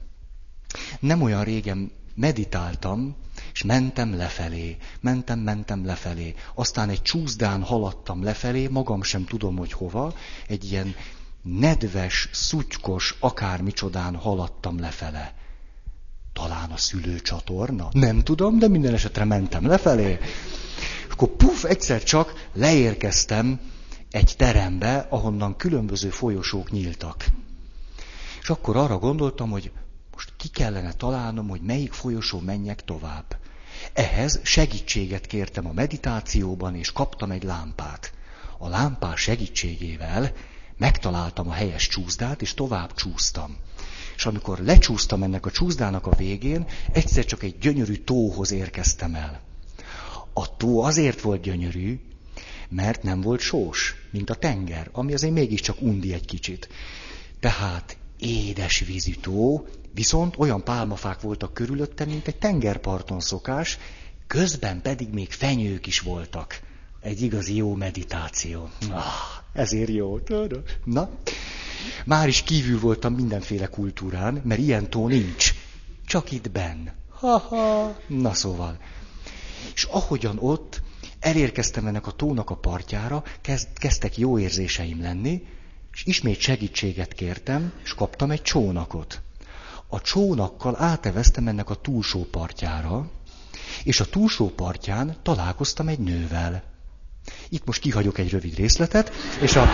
Nem 1.01 1.23
olyan 1.23 1.45
régen 1.45 1.91
meditáltam, 2.19 3.17
és 3.53 3.63
mentem 3.63 4.17
lefelé, 4.17 4.77
mentem, 5.01 5.39
mentem 5.39 5.87
lefelé. 5.87 6.35
Aztán 6.55 6.89
egy 6.89 7.03
csúszdán 7.03 7.63
haladtam 7.63 8.23
lefelé, 8.23 8.67
magam 8.67 9.03
sem 9.03 9.25
tudom, 9.25 9.57
hogy 9.57 9.73
hova, 9.73 10.15
egy 10.47 10.71
ilyen 10.71 10.95
nedves, 11.43 12.29
szutykos, 12.33 13.17
akármicsodán 13.21 14.17
haladtam 14.17 14.81
lefele. 14.81 15.35
Talán 16.33 16.71
a 16.71 16.77
szülőcsatorna? 16.77 17.89
Nem 17.93 18.23
tudom, 18.23 18.59
de 18.59 18.69
minden 18.69 18.95
esetre 18.95 19.25
mentem 19.25 19.67
lefelé. 19.67 20.19
Akkor 21.11 21.29
puf, 21.29 21.65
egyszer 21.65 22.03
csak 22.03 22.49
leérkeztem 22.53 23.61
egy 24.11 24.35
terembe, 24.37 25.07
ahonnan 25.11 25.57
különböző 25.57 26.09
folyosók 26.11 26.71
nyíltak. 26.71 27.27
És 28.41 28.51
akkor 28.51 28.77
arra 28.77 28.99
gondoltam, 28.99 29.51
hogy 29.51 29.73
most 30.19 30.33
ki 30.37 30.49
kellene 30.49 30.93
találnom, 30.93 31.49
hogy 31.49 31.61
melyik 31.61 31.93
folyosó 31.93 32.41
menjek 32.41 32.85
tovább. 32.85 33.37
Ehhez 33.93 34.41
segítséget 34.43 35.27
kértem 35.27 35.67
a 35.67 35.73
meditációban, 35.73 36.75
és 36.75 36.93
kaptam 36.93 37.31
egy 37.31 37.43
lámpát. 37.43 38.13
A 38.59 38.69
lámpás 38.69 39.21
segítségével 39.21 40.33
megtaláltam 40.77 41.49
a 41.49 41.53
helyes 41.53 41.89
csúszdát, 41.89 42.43
és 42.43 42.55
tovább 42.55 42.95
csúsztam. 42.95 43.57
És 44.17 44.27
amikor 44.27 44.59
lecsúsztam 44.59 45.23
ennek 45.23 45.47
a 45.47 45.51
csúszdának 45.51 46.07
a 46.07 46.17
végén, 46.17 46.67
egyszer 46.93 47.25
csak 47.25 47.43
egy 47.43 47.59
gyönyörű 47.59 47.97
tóhoz 47.97 48.51
érkeztem 48.51 49.15
el. 49.15 49.41
A 50.33 50.57
tó 50.57 50.83
azért 50.83 51.21
volt 51.21 51.43
gyönyörű, 51.43 52.01
mert 52.69 53.03
nem 53.03 53.21
volt 53.21 53.41
sós, 53.41 53.95
mint 54.11 54.31
a 54.31 54.35
tenger, 54.35 54.89
ami 54.93 55.13
azért 55.13 55.33
mégiscsak 55.33 55.83
undi 55.83 56.13
egy 56.13 56.27
kicsit. 56.27 56.69
Tehát 57.41 57.97
édes 58.19 58.79
vízű 58.79 59.13
tó, 59.13 59.67
viszont 59.95 60.35
olyan 60.39 60.65
pálmafák 60.65 61.21
voltak 61.21 61.55
körülöttem, 61.55 62.09
mint 62.09 62.27
egy 62.27 62.37
tengerparton 62.37 63.21
szokás, 63.21 63.79
közben 64.27 64.83
pedig 64.83 65.09
még 65.09 65.31
fenyők 65.31 65.87
is 65.87 66.01
voltak. 66.01 66.61
Egy 67.01 67.23
igazi 67.23 67.57
jó 67.57 67.75
meditáció. 67.75 68.69
Ah, 68.91 69.05
ezért 69.53 69.91
jó. 69.91 70.19
Na, 70.85 71.11
már 72.05 72.29
is 72.29 72.43
kívül 72.43 72.81
voltam 72.81 73.15
mindenféle 73.15 73.67
kultúrán, 73.67 74.41
mert 74.45 74.61
ilyen 74.61 74.91
tó 74.91 75.09
nincs. 75.09 75.55
Csak 76.07 76.31
itt 76.31 76.51
benn. 76.51 76.89
Ha-ha. 77.09 77.97
Na 78.07 78.35
szóval. 78.35 78.79
És 79.75 79.85
ahogyan 79.85 80.39
ott 80.41 80.83
elérkeztem 81.21 81.87
ennek 81.87 82.07
a 82.07 82.11
tónak 82.11 82.51
a 82.51 82.57
partjára, 82.57 83.23
kezd, 83.41 83.69
kezdtek 83.75 84.19
jó 84.19 84.39
érzéseim 84.39 85.01
lenni, 85.01 85.47
és 85.93 86.05
ismét 86.05 86.41
segítséget 86.41 87.13
kértem, 87.13 87.73
és 87.85 87.95
kaptam 87.95 88.31
egy 88.31 88.43
csónakot. 88.43 89.23
A 89.89 90.01
csónakkal 90.01 90.77
áteveztem 90.79 91.49
ennek 91.49 91.71
a 91.71 91.75
túlsó 91.75 92.27
partjára, 92.31 93.11
és 93.85 94.01
a 94.01 94.05
túlsó 94.05 94.49
partján 94.49 95.17
találkoztam 95.23 95.89
egy 95.89 95.99
nővel. 95.99 96.63
Itt 97.49 97.67
most 97.67 97.81
kihagyok 97.81 98.19
egy 98.19 98.31
rövid 98.31 98.55
részletet, 98.55 99.13
és 99.41 99.57
a... 99.57 99.65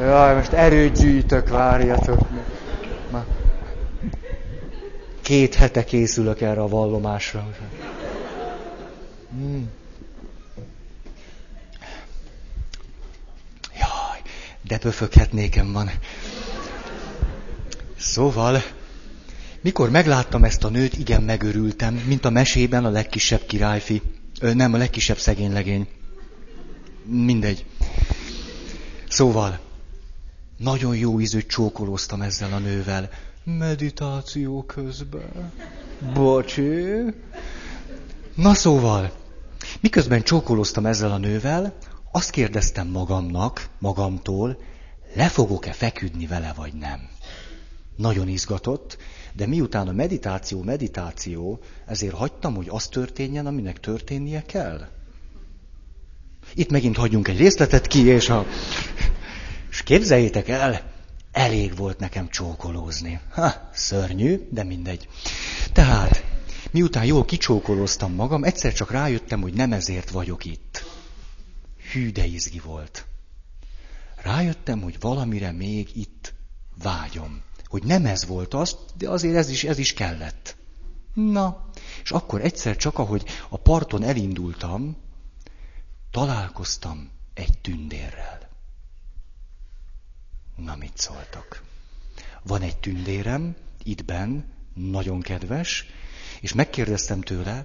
Jaj, 0.00 0.34
most 0.34 0.52
erőt 0.52 0.98
gyűjtök, 0.98 1.48
várjatok. 1.48 2.20
Ma. 3.10 3.24
Két 5.22 5.54
hete 5.54 5.84
készülök 5.84 6.40
erre 6.40 6.60
a 6.60 6.68
vallomásra. 6.68 7.48
Hmm. 9.30 9.70
De 14.66 14.78
pöföghetnékem 14.78 15.72
van. 15.72 15.90
Szóval, 17.96 18.62
mikor 19.60 19.90
megláttam 19.90 20.44
ezt 20.44 20.64
a 20.64 20.68
nőt, 20.68 20.98
igen 20.98 21.22
megörültem, 21.22 21.94
mint 21.94 22.24
a 22.24 22.30
mesében 22.30 22.84
a 22.84 22.90
legkisebb 22.90 23.46
királyfi. 23.46 24.02
Ö, 24.40 24.54
nem, 24.54 24.74
a 24.74 24.76
legkisebb 24.76 25.18
szegény 25.18 25.52
legény. 25.52 25.88
Mindegy. 27.04 27.64
Szóval, 29.08 29.58
nagyon 30.56 30.96
jó 30.96 31.20
ízűt 31.20 31.46
csókolóztam 31.46 32.22
ezzel 32.22 32.52
a 32.52 32.58
nővel. 32.58 33.10
Meditáció 33.44 34.62
közben. 34.62 35.52
Bocsi. 36.14 36.82
Na 38.34 38.54
szóval, 38.54 39.12
miközben 39.80 40.22
csókolóztam 40.22 40.86
ezzel 40.86 41.12
a 41.12 41.18
nővel, 41.18 41.76
azt 42.16 42.30
kérdeztem 42.30 42.88
magamnak, 42.88 43.68
magamtól, 43.78 44.58
le 45.14 45.28
fogok-e 45.28 45.72
feküdni 45.72 46.26
vele, 46.26 46.52
vagy 46.56 46.72
nem. 46.74 47.08
Nagyon 47.96 48.28
izgatott, 48.28 48.96
de 49.32 49.46
miután 49.46 49.88
a 49.88 49.92
meditáció 49.92 50.62
meditáció, 50.62 51.60
ezért 51.86 52.14
hagytam, 52.14 52.54
hogy 52.54 52.66
az 52.70 52.86
történjen, 52.86 53.46
aminek 53.46 53.80
történnie 53.80 54.42
kell. 54.42 54.86
Itt 56.54 56.70
megint 56.70 56.96
hagyjunk 56.96 57.28
egy 57.28 57.38
részletet 57.38 57.86
ki, 57.86 58.06
és 58.06 58.28
a... 58.28 58.46
És 59.70 59.82
képzeljétek 59.82 60.48
el, 60.48 60.92
elég 61.32 61.76
volt 61.76 61.98
nekem 61.98 62.28
csókolózni. 62.28 63.20
Ha, 63.30 63.70
szörnyű, 63.72 64.48
de 64.50 64.64
mindegy. 64.64 65.08
Tehát, 65.72 66.24
miután 66.70 67.04
jól 67.04 67.24
kicsókolóztam 67.24 68.14
magam, 68.14 68.44
egyszer 68.44 68.72
csak 68.72 68.90
rájöttem, 68.90 69.40
hogy 69.40 69.54
nem 69.54 69.72
ezért 69.72 70.10
vagyok 70.10 70.44
itt. 70.44 70.95
Hű, 71.96 72.10
de 72.10 72.24
izgi 72.26 72.58
volt. 72.58 73.06
Rájöttem, 74.16 74.80
hogy 74.80 75.00
valamire 75.00 75.52
még 75.52 75.96
itt 75.96 76.34
vágyom. 76.82 77.42
Hogy 77.64 77.82
nem 77.82 78.06
ez 78.06 78.26
volt 78.26 78.54
az, 78.54 78.76
de 78.96 79.08
azért 79.08 79.34
ez 79.36 79.48
is, 79.48 79.64
ez 79.64 79.78
is 79.78 79.92
kellett. 79.92 80.56
Na, 81.14 81.70
és 82.02 82.10
akkor 82.10 82.40
egyszer 82.40 82.76
csak, 82.76 82.98
ahogy 82.98 83.24
a 83.48 83.56
parton 83.56 84.02
elindultam, 84.02 84.96
találkoztam 86.10 87.10
egy 87.34 87.58
tündérrel. 87.58 88.48
Na, 90.56 90.76
mit 90.76 90.98
szóltak? 90.98 91.62
Van 92.42 92.62
egy 92.62 92.76
tündérem, 92.76 93.56
itt 93.82 94.04
benn, 94.04 94.42
nagyon 94.74 95.20
kedves, 95.20 95.84
és 96.40 96.52
megkérdeztem 96.52 97.20
tőle, 97.20 97.64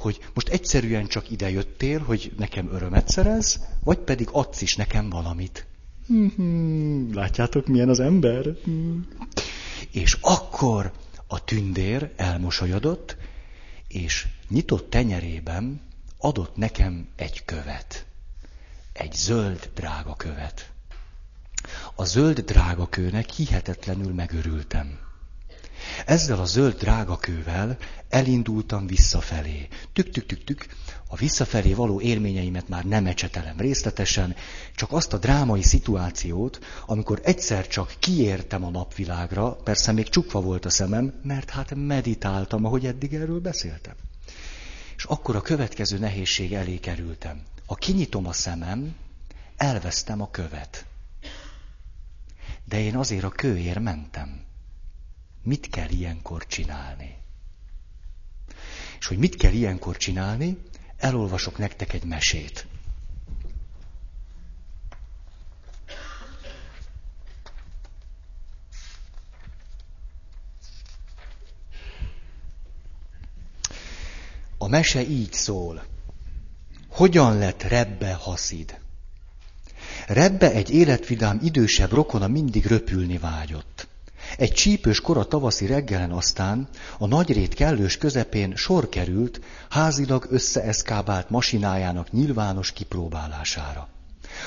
hogy 0.00 0.20
most 0.34 0.48
egyszerűen 0.48 1.06
csak 1.06 1.30
ide 1.30 1.50
jöttél, 1.50 1.98
hogy 1.98 2.32
nekem 2.38 2.72
örömet 2.72 3.08
szerez, 3.08 3.60
vagy 3.84 3.98
pedig 3.98 4.28
adsz 4.32 4.60
is 4.60 4.76
nekem 4.76 5.10
valamit. 5.10 5.66
Hmm, 6.06 7.14
látjátok, 7.14 7.66
milyen 7.66 7.88
az 7.88 8.00
ember? 8.00 8.44
És 9.90 10.16
akkor 10.20 10.92
a 11.26 11.44
tündér 11.44 12.12
elmosolyodott, 12.16 13.16
és 13.88 14.26
nyitott 14.48 14.90
tenyerében 14.90 15.80
adott 16.18 16.56
nekem 16.56 17.08
egy 17.16 17.44
követ. 17.44 18.06
Egy 18.92 19.12
zöld 19.12 19.70
drága 19.74 20.14
követ. 20.14 20.70
A 21.94 22.04
zöld 22.04 22.40
drága 22.40 22.88
kőnek 22.88 23.30
hihetetlenül 23.30 24.12
megörültem. 24.12 24.98
Ezzel 26.06 26.40
a 26.40 26.44
zöld 26.44 26.74
drágakővel 26.74 27.76
elindultam 28.08 28.86
visszafelé. 28.86 29.68
Tük-tük-tük-tük, 29.92 30.66
a 31.08 31.16
visszafelé 31.16 31.72
való 31.72 32.00
élményeimet 32.00 32.68
már 32.68 32.84
nem 32.84 33.06
ecsetelem 33.06 33.58
részletesen, 33.58 34.34
csak 34.74 34.92
azt 34.92 35.12
a 35.12 35.18
drámai 35.18 35.62
szituációt, 35.62 36.58
amikor 36.86 37.20
egyszer 37.22 37.66
csak 37.66 37.94
kiértem 37.98 38.64
a 38.64 38.70
napvilágra, 38.70 39.52
persze 39.52 39.92
még 39.92 40.08
csukva 40.08 40.40
volt 40.40 40.64
a 40.64 40.70
szemem, 40.70 41.20
mert 41.22 41.50
hát 41.50 41.74
meditáltam, 41.74 42.64
ahogy 42.64 42.86
eddig 42.86 43.14
erről 43.14 43.40
beszéltem. 43.40 43.94
És 44.96 45.04
akkor 45.04 45.36
a 45.36 45.40
következő 45.40 45.98
nehézség 45.98 46.54
elé 46.54 46.76
kerültem. 46.76 47.42
Ha 47.66 47.74
kinyitom 47.74 48.26
a 48.26 48.32
szemem, 48.32 48.94
elvesztem 49.56 50.20
a 50.20 50.30
követ. 50.30 50.86
De 52.64 52.80
én 52.80 52.96
azért 52.96 53.24
a 53.24 53.28
kőért 53.28 53.80
mentem. 53.80 54.48
Mit 55.42 55.68
kell 55.70 55.88
ilyenkor 55.88 56.46
csinálni? 56.46 57.16
És 58.98 59.06
hogy 59.06 59.18
mit 59.18 59.36
kell 59.36 59.52
ilyenkor 59.52 59.96
csinálni, 59.96 60.58
elolvasok 60.96 61.58
nektek 61.58 61.92
egy 61.92 62.04
mesét. 62.04 62.66
A 74.58 74.68
mese 74.68 75.02
így 75.02 75.32
szól. 75.32 75.84
Hogyan 76.88 77.38
lett 77.38 77.62
Rebbe 77.62 78.12
haszid? 78.14 78.80
Rebbe 80.06 80.52
egy 80.52 80.70
életvidám 80.70 81.38
idősebb 81.42 81.90
rokona 81.92 82.28
mindig 82.28 82.66
röpülni 82.66 83.18
vágyott. 83.18 83.88
Egy 84.36 84.52
csípős 84.52 85.00
kora 85.00 85.24
tavaszi 85.24 85.66
reggelen 85.66 86.10
aztán 86.10 86.68
a 86.98 87.06
nagyrét 87.06 87.54
kellős 87.54 87.98
közepén 87.98 88.56
sor 88.56 88.88
került 88.88 89.40
házilag 89.68 90.26
összeeszkábált 90.30 91.30
masinájának 91.30 92.12
nyilvános 92.12 92.72
kipróbálására. 92.72 93.88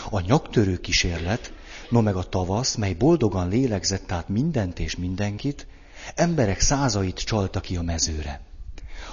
A 0.10 0.20
nyaktörő 0.20 0.78
kísérlet 0.78 1.54
no 1.90 2.02
meg 2.02 2.16
a 2.16 2.24
tavasz, 2.24 2.76
mely 2.76 2.94
boldogan 2.94 3.50
lélegzett 3.50 4.12
át 4.12 4.30
mindent 4.30 4.80
és 4.80 4.96
mindenkit, 4.96 5.68
emberek 6.16 6.60
százait 6.60 7.20
csalta 7.20 7.60
ki 7.60 7.76
a 7.76 7.82
mezőre. 7.82 8.42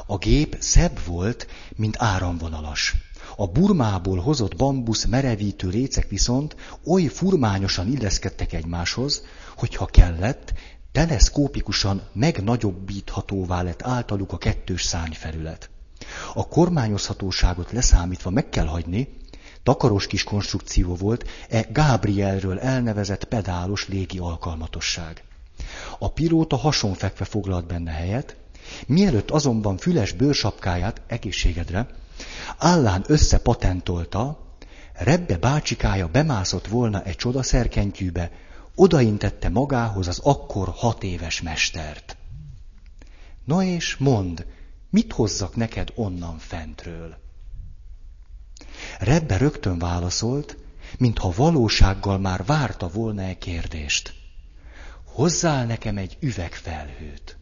A 0.07 0.17
gép 0.17 0.57
szebb 0.59 1.05
volt, 1.05 1.47
mint 1.77 1.97
áramvonalas. 1.99 2.95
A 3.37 3.47
Burmából 3.47 4.19
hozott 4.19 4.57
bambusz 4.57 5.05
merevítő 5.05 5.69
lécek 5.69 6.09
viszont 6.09 6.57
oly 6.87 7.05
furmányosan 7.05 7.93
illeszkedtek 7.93 8.53
egymáshoz, 8.53 9.23
hogy 9.61 9.75
ha 9.75 9.87
kellett, 9.87 10.53
teleszkópikusan 10.93 12.03
megnagyobbíthatóvá 12.13 13.63
lett 13.63 13.83
általuk 13.83 14.33
a 14.33 14.39
kettős 14.39 14.83
szárnyfelület. 14.83 15.71
A 16.35 16.49
kormányozhatóságot 16.49 17.73
leszámítva 17.73 18.31
meg 18.31 18.49
kell 18.49 18.67
hagyni, 18.67 19.09
takaros 19.63 20.07
kis 20.07 20.25
konstrukció 20.25 20.95
volt 20.95 21.29
e 21.49 21.67
Gabrielről 21.73 22.59
elnevezett 22.59 23.25
pedálos 23.25 23.89
légi 23.89 24.19
alkalmatosság. 24.19 25.25
A 25.99 26.13
pilóta 26.13 26.57
hasonfekve 26.57 27.25
foglalt 27.25 27.67
benne 27.67 27.91
helyet, 27.91 28.37
mielőtt 28.87 29.31
azonban 29.31 29.77
füles 29.77 30.13
bőrsapkáját 30.13 31.01
egészségedre 31.07 31.87
állán 32.59 33.05
összepatentolta, 33.07 34.49
Rebbe 34.93 35.37
bácsikája 35.37 36.09
bemászott 36.09 36.67
volna 36.67 37.03
egy 37.03 37.17
csodaszerkentyűbe, 37.17 38.31
odaintette 38.75 39.49
magához 39.49 40.09
az 40.09 40.19
akkor 40.19 40.69
hat 40.69 41.03
éves 41.03 41.43
mestert. 41.43 42.17
Na 43.45 43.63
és 43.63 43.97
mond, 43.97 44.47
mit 44.91 45.13
hozzak 45.13 45.57
neked 45.57 45.93
onnan 45.95 46.39
fentről? 46.39 47.17
Rebbe 48.99 49.37
rögtön 49.37 49.79
válaszolt, 49.79 50.57
mintha 50.99 51.31
valósággal 51.37 52.19
már 52.19 52.45
várta 52.45 52.89
volna 52.89 53.23
egy 53.23 53.39
kérdést. 53.39 54.15
Hozzál 55.05 55.67
nekem 55.67 55.97
egy 55.97 56.17
üvegfelhőt. 56.21 57.37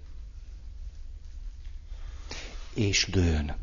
És 2.74 3.08
dőn. 3.10 3.56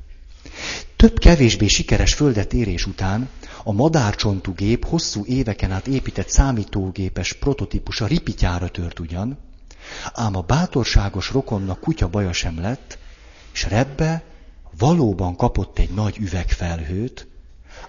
Több 0.96 1.20
kevésbé 1.20 1.68
sikeres 1.68 2.14
földet 2.14 2.54
érés 2.54 2.86
után 2.86 3.30
a 3.64 3.72
madárcsontú 3.72 4.54
gép 4.54 4.86
hosszú 4.86 5.26
éveken 5.26 5.72
át 5.72 5.88
épített 5.88 6.30
számítógépes 6.30 7.34
prototípusa 7.34 8.06
ripityára 8.06 8.70
tört 8.70 9.00
ugyan, 9.00 9.38
ám 10.14 10.36
a 10.36 10.42
bátorságos 10.42 11.32
rokonnak 11.32 11.80
kutya 11.80 12.08
baja 12.08 12.34
sem 12.34 12.60
lett, 12.60 12.98
és 13.54 13.64
Rebbe 13.64 14.24
valóban 14.78 15.36
kapott 15.36 15.80
egy 15.80 15.94
nagy 15.94 16.18
üvegfelhőt, 16.18 17.28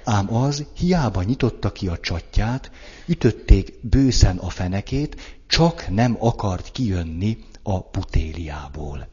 ám 0.04 0.34
az 0.34 0.64
hiába 0.76 1.22
nyitotta 1.22 1.72
ki 1.72 1.88
a 1.88 1.98
csatját, 1.98 2.70
ütötték 3.06 3.78
bőszen 3.80 4.36
a 4.38 4.48
fenekét, 4.48 5.40
csak 5.46 5.88
nem 5.88 6.16
akart 6.20 6.72
kijönni 6.72 7.38
a 7.62 7.82
putéliából. 7.82 9.08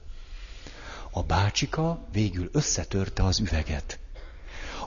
A 1.15 1.23
bácsika 1.23 2.07
végül 2.11 2.49
összetörte 2.51 3.23
az 3.23 3.39
üveget. 3.39 3.99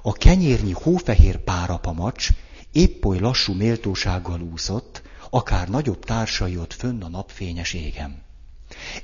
A 0.03 0.13
kenyérnyi 0.13 0.73
hófehér 0.73 1.37
párapamacs 1.37 2.29
épp 2.73 3.05
oly 3.05 3.19
lassú 3.19 3.53
méltósággal 3.55 4.41
úszott, 4.41 5.03
akár 5.31 5.69
nagyobb 5.69 6.05
társai 6.05 6.57
ott 6.59 6.73
fönn 6.73 7.03
a 7.03 7.09
napfényes 7.09 7.73
égen. 7.73 8.23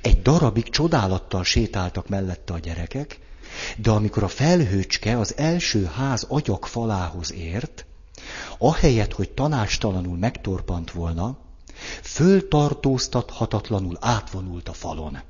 Egy 0.01 0.21
darabig 0.21 0.69
csodálattal 0.69 1.43
sétáltak 1.43 2.09
mellette 2.09 2.53
a 2.53 2.59
gyerekek, 2.59 3.19
de 3.77 3.89
amikor 3.89 4.23
a 4.23 4.27
felhőcske 4.27 5.19
az 5.19 5.37
első 5.37 5.85
ház 5.85 6.23
agyak 6.29 6.67
falához 6.67 7.33
ért, 7.33 7.85
ahelyett, 8.57 9.13
hogy 9.13 9.31
tanácstalanul 9.31 10.17
megtorpant 10.17 10.91
volna, 10.91 11.37
föltartóztathatatlanul 12.01 13.97
átvonult 13.99 14.69
a 14.69 14.73
falon. 14.73 15.21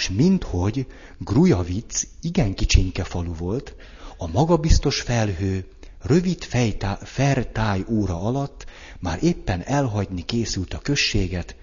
És 0.00 0.08
minthogy 0.08 0.86
Grujavic 1.18 2.06
igen 2.20 2.54
kicsinke 2.54 3.04
falu 3.04 3.34
volt, 3.34 3.74
a 4.16 4.26
magabiztos 4.26 5.00
felhő 5.00 5.68
rövid 6.02 6.42
fejtá, 6.42 6.94
fertáj 6.94 7.84
óra 7.88 8.20
alatt 8.20 8.66
már 8.98 9.22
éppen 9.22 9.62
elhagyni 9.62 10.24
készült 10.24 10.74
a 10.74 10.78
községet, 10.78 11.56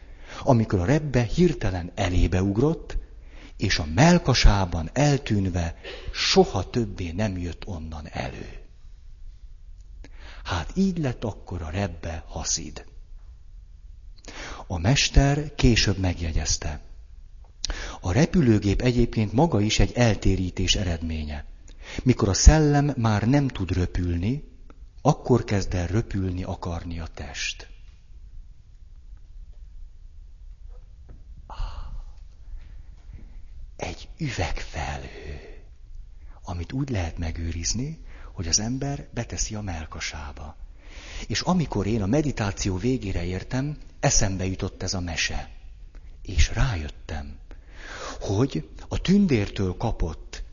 amikor 0.44 0.80
a 0.80 0.86
rebbe 0.86 1.24
hirtelen 1.24 1.92
elébe 1.96 2.42
ugrott, 2.42 2.98
és 3.58 3.80
a 3.80 3.86
melkasában 3.96 4.90
eltűnve 4.94 5.76
soha 6.12 6.70
többé 6.70 7.12
nem 7.12 7.38
jött 7.38 7.68
onnan 7.68 8.08
elő. 8.08 8.50
Hát 10.44 10.72
így 10.76 10.98
lett 10.98 11.24
akkor 11.24 11.62
a 11.62 11.70
rebbe 11.70 12.24
haszid. 12.28 12.86
A 14.68 14.78
mester 14.78 15.56
később 15.56 15.98
megjegyezte. 15.98 16.87
A 18.02 18.12
repülőgép 18.12 18.82
egyébként 18.82 19.34
maga 19.34 19.62
is 19.62 19.80
egy 19.80 19.92
eltérítés 19.92 20.76
eredménye. 20.76 21.46
Mikor 22.04 22.30
a 22.30 22.34
szellem 22.34 22.94
már 22.98 23.28
nem 23.28 23.48
tud 23.48 23.72
röpülni, 23.72 24.44
akkor 25.02 25.44
kezd 25.44 25.74
el 25.74 25.88
röpülni 25.88 26.44
akarni 26.44 27.00
a 27.00 27.08
test. 27.14 27.68
Egy 33.76 34.10
üvegfelhő, 34.18 35.58
amit 36.44 36.72
úgy 36.72 36.90
lehet 36.90 37.18
megőrizni, 37.18 38.00
hogy 38.34 38.48
az 38.48 38.60
ember 38.60 39.08
beteszi 39.14 39.56
a 39.56 39.62
melkasába. 39.62 40.56
És 41.28 41.42
amikor 41.42 41.88
én 41.88 42.02
a 42.02 42.06
meditáció 42.06 42.78
végére 42.78 43.24
értem, 43.24 43.78
eszembe 44.00 44.46
jutott 44.46 44.84
ez 44.84 44.94
a 44.94 45.00
mese. 45.00 45.50
És 46.22 46.54
rájöttem, 46.54 47.38
hogy 48.20 48.70
a 48.88 49.02
tündértől 49.02 49.78
kapott 49.78 50.44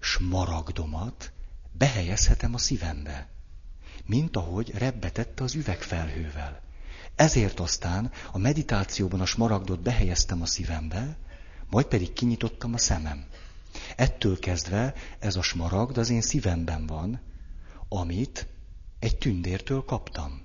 smaragdomat 0.00 1.32
behelyezhetem 1.72 2.54
a 2.54 2.58
szívembe, 2.58 3.28
mint 4.06 4.36
ahogy 4.36 4.70
rebbetette 4.70 5.44
az 5.44 5.54
üvegfelhővel. 5.54 6.60
Ezért 7.14 7.60
aztán 7.60 8.10
a 8.32 8.38
meditációban 8.38 9.20
a 9.20 9.26
smaragdot 9.26 9.80
behelyeztem 9.80 10.42
a 10.42 10.46
szívembe, 10.46 11.16
majd 11.70 11.86
pedig 11.86 12.12
kinyitottam 12.12 12.74
a 12.74 12.78
szemem. 12.78 13.24
Ettől 13.96 14.38
kezdve 14.38 14.94
ez 15.18 15.36
a 15.36 15.42
smaragd 15.42 15.98
az 15.98 16.10
én 16.10 16.20
szívemben 16.20 16.86
van, 16.86 17.20
amit 17.88 18.46
egy 18.98 19.18
tündértől 19.18 19.84
kaptam. 19.84 20.42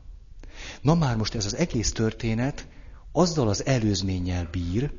Na 0.81 0.93
már 0.95 1.15
most 1.15 1.35
ez 1.35 1.45
az 1.45 1.55
egész 1.55 1.91
történet 1.91 2.67
azzal 3.11 3.47
az 3.47 3.65
előzménnyel 3.65 4.47
bír, 4.51 4.91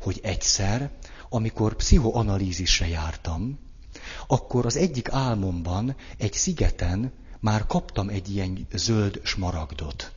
hogy 0.00 0.20
egyszer, 0.22 0.90
amikor 1.36 1.74
pszichoanalízisre 1.74 2.88
jártam, 2.88 3.58
akkor 4.26 4.66
az 4.66 4.76
egyik 4.76 5.12
álmomban 5.12 5.96
egy 6.16 6.32
szigeten 6.32 7.12
már 7.40 7.66
kaptam 7.66 8.08
egy 8.08 8.34
ilyen 8.34 8.66
zöld 8.72 9.20
smaragdot. 9.22 10.12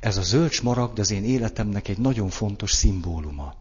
Ez 0.00 0.16
a 0.16 0.22
zöld 0.22 0.50
smaragd 0.50 0.98
az 0.98 1.10
én 1.10 1.24
életemnek 1.24 1.88
egy 1.88 1.98
nagyon 1.98 2.28
fontos 2.28 2.72
szimbóluma. 2.72 3.54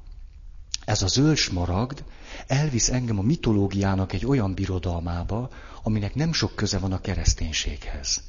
Ez 0.85 1.01
a 1.01 1.07
zöld 1.07 1.37
smaragd 1.37 2.03
elvisz 2.47 2.89
engem 2.89 3.19
a 3.19 3.21
mitológiának 3.21 4.13
egy 4.13 4.25
olyan 4.25 4.53
birodalmába, 4.53 5.49
aminek 5.83 6.15
nem 6.15 6.33
sok 6.33 6.55
köze 6.55 6.77
van 6.79 6.91
a 6.91 7.01
kereszténységhez. 7.01 8.23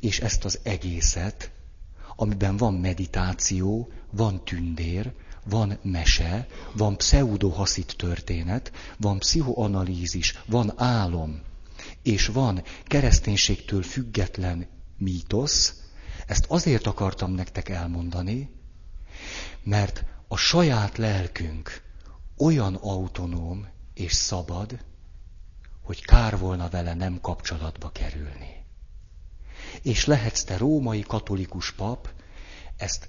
És 0.00 0.20
ezt 0.20 0.44
az 0.44 0.58
egészet, 0.62 1.50
amiben 2.16 2.56
van 2.56 2.74
meditáció, 2.74 3.92
van 4.10 4.44
tündér, 4.44 5.12
van 5.44 5.78
mese, 5.82 6.46
van 6.72 6.96
pseudohaszit 6.96 7.94
történet, 7.96 8.72
van 8.96 9.18
pszichoanalízis, 9.18 10.38
van 10.46 10.72
álom, 10.76 11.40
és 12.02 12.26
van 12.26 12.62
kereszténységtől 12.84 13.82
független 13.82 14.66
mítosz, 14.98 15.82
ezt 16.26 16.44
azért 16.48 16.86
akartam 16.86 17.32
nektek 17.32 17.68
elmondani, 17.68 18.50
mert 19.62 20.04
a 20.28 20.36
saját 20.36 20.96
lelkünk 20.96 21.82
olyan 22.36 22.74
autonóm 22.74 23.68
és 23.94 24.12
szabad, 24.12 24.78
hogy 25.82 26.04
kár 26.04 26.38
volna 26.38 26.68
vele 26.68 26.94
nem 26.94 27.20
kapcsolatba 27.20 27.90
kerülni. 27.90 28.64
És 29.82 30.04
lehetsz 30.04 30.44
te 30.44 30.56
római 30.56 31.00
katolikus 31.00 31.72
pap, 31.72 32.08
ezt 32.76 33.08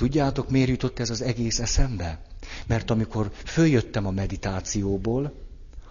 tudjátok, 0.00 0.50
miért 0.50 0.68
jutott 0.68 0.98
ez 0.98 1.10
az 1.10 1.22
egész 1.22 1.58
eszembe? 1.58 2.20
Mert 2.66 2.90
amikor 2.90 3.30
följöttem 3.44 4.06
a 4.06 4.10
meditációból, 4.10 5.32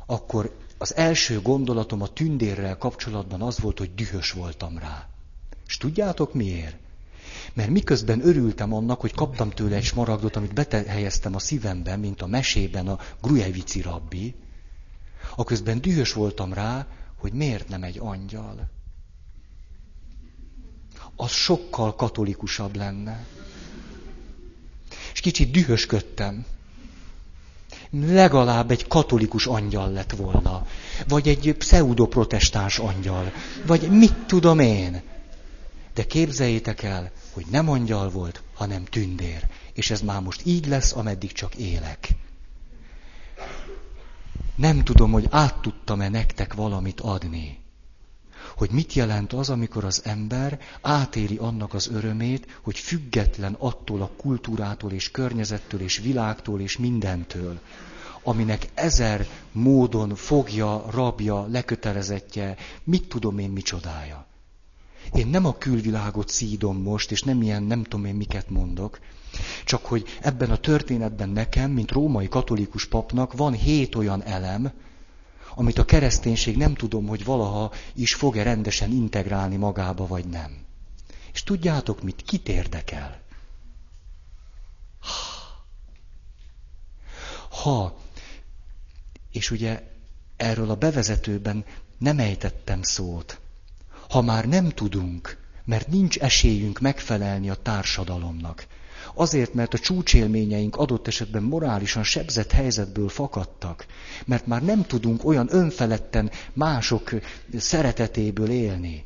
akkor 0.05 0.55
az 0.77 0.95
első 0.95 1.41
gondolatom 1.41 2.01
a 2.01 2.07
tündérrel 2.07 2.77
kapcsolatban 2.77 3.41
az 3.41 3.59
volt, 3.59 3.77
hogy 3.77 3.93
dühös 3.95 4.31
voltam 4.31 4.77
rá. 4.77 5.07
És 5.67 5.77
tudjátok 5.77 6.33
miért? 6.33 6.77
Mert 7.53 7.69
miközben 7.69 8.27
örültem 8.27 8.73
annak, 8.73 9.01
hogy 9.01 9.13
kaptam 9.13 9.49
tőle 9.49 9.75
egy 9.75 9.83
smaragdot, 9.83 10.35
amit 10.35 10.53
betehelyeztem 10.53 11.35
a 11.35 11.39
szívemben, 11.39 11.99
mint 11.99 12.21
a 12.21 12.27
mesében 12.27 12.87
a 12.87 12.99
Grujevici 13.21 13.81
rabbi, 13.81 14.35
aközben 15.35 15.81
dühös 15.81 16.13
voltam 16.13 16.53
rá, 16.53 16.87
hogy 17.15 17.33
miért 17.33 17.67
nem 17.67 17.83
egy 17.83 17.99
angyal. 17.99 18.69
az 21.15 21.31
sokkal 21.31 21.95
katolikusabb 21.95 22.75
lenne. 22.75 23.25
És 25.19 25.25
kicsit 25.25 25.51
dühösködtem. 25.51 26.45
Legalább 27.91 28.71
egy 28.71 28.87
katolikus 28.87 29.45
angyal 29.45 29.91
lett 29.91 30.11
volna. 30.11 30.67
Vagy 31.07 31.27
egy 31.27 31.55
pseudoprotestáns 31.57 32.77
angyal. 32.79 33.31
Vagy 33.65 33.89
mit 33.89 34.13
tudom 34.13 34.59
én. 34.59 35.01
De 35.93 36.03
képzeljétek 36.03 36.83
el, 36.83 37.11
hogy 37.31 37.45
nem 37.51 37.69
angyal 37.69 38.09
volt, 38.09 38.41
hanem 38.53 38.83
tündér. 38.83 39.47
És 39.73 39.91
ez 39.91 40.01
már 40.01 40.21
most 40.21 40.41
így 40.45 40.67
lesz, 40.67 40.95
ameddig 40.95 41.31
csak 41.31 41.55
élek. 41.55 42.09
Nem 44.55 44.83
tudom, 44.83 45.11
hogy 45.11 45.27
át 45.29 45.61
tudtam-e 45.61 46.09
nektek 46.09 46.53
valamit 46.53 46.99
adni 46.99 47.59
hogy 48.59 48.71
mit 48.71 48.93
jelent 48.93 49.33
az, 49.33 49.49
amikor 49.49 49.83
az 49.85 50.01
ember 50.05 50.59
átéri 50.81 51.37
annak 51.37 51.73
az 51.73 51.89
örömét, 51.93 52.59
hogy 52.61 52.77
független 52.77 53.55
attól 53.59 54.01
a 54.01 54.11
kultúrától 54.17 54.91
és 54.91 55.11
környezettől 55.11 55.81
és 55.81 55.97
világtól 55.97 56.61
és 56.61 56.77
mindentől, 56.77 57.59
aminek 58.23 58.67
ezer 58.73 59.27
módon 59.51 60.15
fogja, 60.15 60.85
rabja, 60.91 61.45
lekötelezettje, 61.45 62.55
mit 62.83 63.07
tudom 63.07 63.37
én 63.37 63.49
micsodája. 63.49 64.25
Én 65.13 65.27
nem 65.27 65.45
a 65.45 65.57
külvilágot 65.57 66.29
szídom 66.29 66.81
most, 66.81 67.11
és 67.11 67.21
nem 67.21 67.41
ilyen 67.41 67.63
nem 67.63 67.83
tudom 67.83 68.05
én 68.05 68.15
miket 68.15 68.49
mondok, 68.49 68.99
csak 69.65 69.85
hogy 69.85 70.05
ebben 70.21 70.49
a 70.49 70.57
történetben 70.57 71.29
nekem, 71.29 71.71
mint 71.71 71.91
római 71.91 72.27
katolikus 72.27 72.85
papnak 72.85 73.33
van 73.33 73.53
hét 73.53 73.95
olyan 73.95 74.23
elem, 74.23 74.71
amit 75.59 75.77
a 75.77 75.85
kereszténység 75.85 76.57
nem 76.57 76.73
tudom, 76.73 77.07
hogy 77.07 77.23
valaha 77.23 77.71
is 77.93 78.13
fog-e 78.13 78.43
rendesen 78.43 78.91
integrálni 78.91 79.55
magába, 79.55 80.07
vagy 80.07 80.25
nem. 80.25 80.65
És 81.33 81.43
tudjátok 81.43 82.03
mit? 82.03 82.21
Kit 82.21 82.49
érdekel? 82.49 83.21
Ha, 87.49 87.97
és 89.31 89.51
ugye 89.51 89.83
erről 90.37 90.69
a 90.69 90.75
bevezetőben 90.75 91.65
nem 91.97 92.19
ejtettem 92.19 92.81
szót, 92.81 93.39
ha 94.09 94.21
már 94.21 94.45
nem 94.45 94.69
tudunk, 94.69 95.45
mert 95.65 95.87
nincs 95.87 96.17
esélyünk 96.17 96.79
megfelelni 96.79 97.49
a 97.49 97.55
társadalomnak, 97.55 98.67
Azért, 99.13 99.53
mert 99.53 99.73
a 99.73 99.79
csúcsélményeink 99.79 100.75
adott 100.75 101.07
esetben 101.07 101.43
morálisan 101.43 102.03
sebzett 102.03 102.51
helyzetből 102.51 103.09
fakadtak, 103.09 103.85
mert 104.25 104.45
már 104.45 104.63
nem 104.63 104.85
tudunk 104.85 105.25
olyan 105.25 105.47
önfeledten 105.51 106.31
mások 106.53 107.11
szeretetéből 107.57 108.49
élni, 108.49 109.05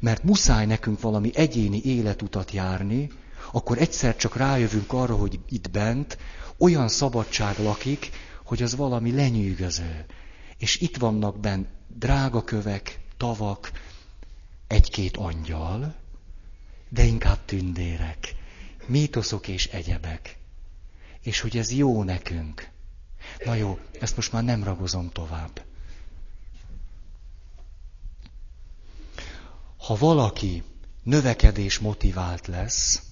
mert 0.00 0.22
muszáj 0.22 0.66
nekünk 0.66 1.00
valami 1.00 1.30
egyéni 1.34 1.80
életutat 1.84 2.50
járni, 2.50 3.10
akkor 3.52 3.78
egyszer 3.78 4.16
csak 4.16 4.36
rájövünk 4.36 4.92
arra, 4.92 5.16
hogy 5.16 5.38
itt 5.48 5.70
bent 5.70 6.18
olyan 6.58 6.88
szabadság 6.88 7.58
lakik, 7.58 8.10
hogy 8.44 8.62
az 8.62 8.76
valami 8.76 9.12
lenyűgöző. 9.12 10.04
És 10.58 10.80
itt 10.80 10.96
vannak 10.96 11.40
benn 11.40 11.64
drágakövek, 11.98 13.00
tavak, 13.16 13.70
egy-két 14.66 15.16
angyal, 15.16 15.94
de 16.88 17.04
inkább 17.04 17.44
tündérek 17.44 18.34
mítoszok 18.86 19.48
és 19.48 19.66
egyebek. 19.66 20.38
És 21.20 21.40
hogy 21.40 21.56
ez 21.56 21.72
jó 21.72 22.02
nekünk. 22.02 22.68
Na 23.44 23.54
jó, 23.54 23.78
ezt 24.00 24.16
most 24.16 24.32
már 24.32 24.44
nem 24.44 24.64
ragozom 24.64 25.10
tovább. 25.10 25.62
Ha 29.76 29.94
valaki 29.96 30.62
növekedés 31.02 31.78
motivált 31.78 32.46
lesz, 32.46 33.02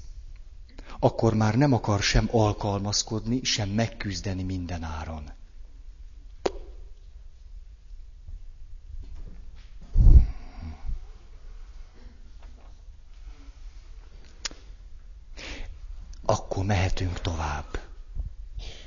akkor 0.99 1.35
már 1.35 1.55
nem 1.55 1.73
akar 1.73 2.03
sem 2.03 2.29
alkalmazkodni, 2.31 3.45
sem 3.45 3.69
megküzdeni 3.69 4.43
minden 4.43 4.83
áron. 4.83 5.33
Akkor 16.31 16.65
mehetünk 16.65 17.21
tovább. 17.21 17.81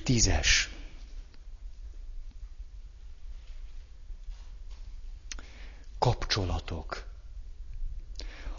Tízes. 0.04 0.70
Kapcsolatok. 6.00 7.06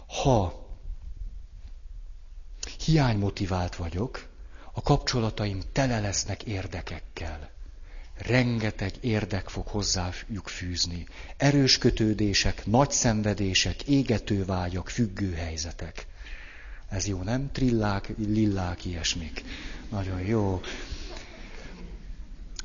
Ha 0.07 0.67
hiánymotivált 2.85 3.75
vagyok, 3.75 4.27
a 4.73 4.81
kapcsolataim 4.81 5.61
tele 5.71 5.99
lesznek 5.99 6.43
érdekekkel. 6.43 7.49
Rengeteg 8.17 8.93
érdek 9.01 9.49
fog 9.49 9.67
hozzájuk 9.67 10.47
fűzni. 10.47 11.07
Erős 11.37 11.77
kötődések, 11.77 12.65
nagy 12.65 12.91
szenvedések, 12.91 13.83
égető 13.83 14.45
vágyak, 14.45 14.89
függő 14.89 15.33
helyzetek. 15.33 16.07
Ez 16.89 17.07
jó, 17.07 17.21
nem? 17.21 17.51
Trillák, 17.51 18.13
lillák, 18.17 18.85
ilyesmik. 18.85 19.43
Nagyon 19.89 20.19
jó. 20.19 20.61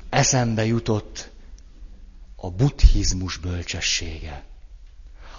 Eszembe 0.09 0.65
jutott 0.65 1.31
a 2.35 2.49
buddhizmus 2.49 3.37
bölcsessége. 3.37 4.43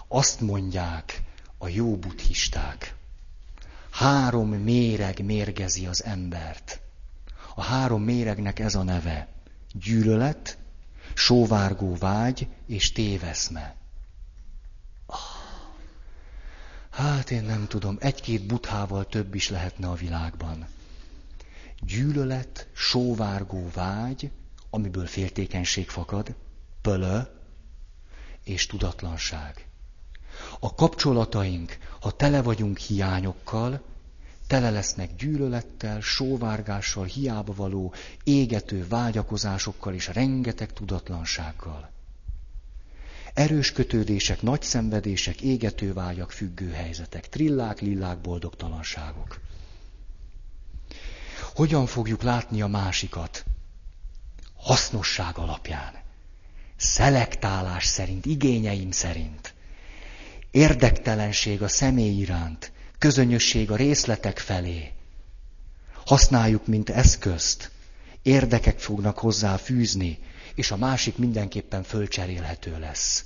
Azt 0.09 0.41
mondják 0.41 1.23
a 1.59 1.69
jó 1.69 1.97
buddhisták. 1.97 2.95
Három 3.91 4.49
méreg 4.49 5.25
mérgezi 5.25 5.87
az 5.87 6.05
embert. 6.05 6.81
A 7.55 7.63
három 7.63 8.03
méregnek 8.03 8.59
ez 8.59 8.75
a 8.75 8.83
neve. 8.83 9.29
Gyűlölet, 9.73 10.59
sóvárgó 11.15 11.97
vágy 11.97 12.49
és 12.67 12.93
téveszme. 12.93 13.82
Hát 16.93 17.31
én 17.31 17.45
nem 17.45 17.67
tudom, 17.67 17.97
egy-két 18.01 18.47
buthával 18.47 19.07
több 19.07 19.35
is 19.35 19.49
lehetne 19.49 19.89
a 19.89 19.95
világban. 19.95 20.67
Gyűlölet, 21.81 22.69
sóvárgó 22.75 23.71
vágy, 23.75 24.31
amiből 24.71 25.07
féltékenység 25.07 25.89
fakad, 25.89 26.35
pölö 26.83 27.21
és 28.45 28.67
tudatlanság. 28.67 29.67
A 30.61 30.75
kapcsolataink, 30.75 31.79
ha 32.01 32.11
tele 32.11 32.43
vagyunk 32.43 32.79
hiányokkal, 32.79 33.83
tele 34.47 34.71
lesznek 34.71 35.17
gyűlölettel, 35.17 36.01
sóvárgással, 36.01 37.05
hiába 37.05 37.55
való, 37.55 37.95
égető 38.25 38.87
vágyakozásokkal 38.89 39.95
és 39.95 40.07
rengeteg 40.07 40.73
tudatlansággal. 40.73 41.91
Erős 43.35 43.73
kötődések, 43.73 44.43
nagy 44.43 44.63
szenvedések, 44.63 45.41
égető 45.41 45.93
vágyak, 45.93 46.31
függő 46.31 46.71
helyzetek, 46.71 47.29
trillák, 47.29 47.81
lillák, 47.81 48.21
boldogtalanságok. 48.21 49.41
Hogyan 51.55 51.87
fogjuk 51.87 52.23
látni 52.23 52.63
a 52.63 52.67
másikat? 52.67 53.45
Hasznosság 54.57 55.39
alapján. 55.39 55.93
Szelektálás 56.77 57.85
szerint, 57.85 58.27
igényeim 58.27 58.91
szerint. 58.91 59.55
Érdektelenség 60.51 61.63
a 61.63 61.69
személy 61.69 62.19
iránt, 62.19 62.73
közönösség 62.99 63.71
a 63.71 63.77
részletek 63.77 64.39
felé. 64.39 64.93
Használjuk, 66.07 66.67
mint 66.67 66.91
eszközt. 66.91 67.71
Érdekek 68.23 68.79
fognak 68.79 69.19
hozzá 69.19 69.57
fűzni, 69.57 70.19
és 70.55 70.71
a 70.71 70.77
másik 70.77 71.17
mindenképpen 71.17 71.83
fölcserélhető 71.83 72.79
lesz. 72.79 73.25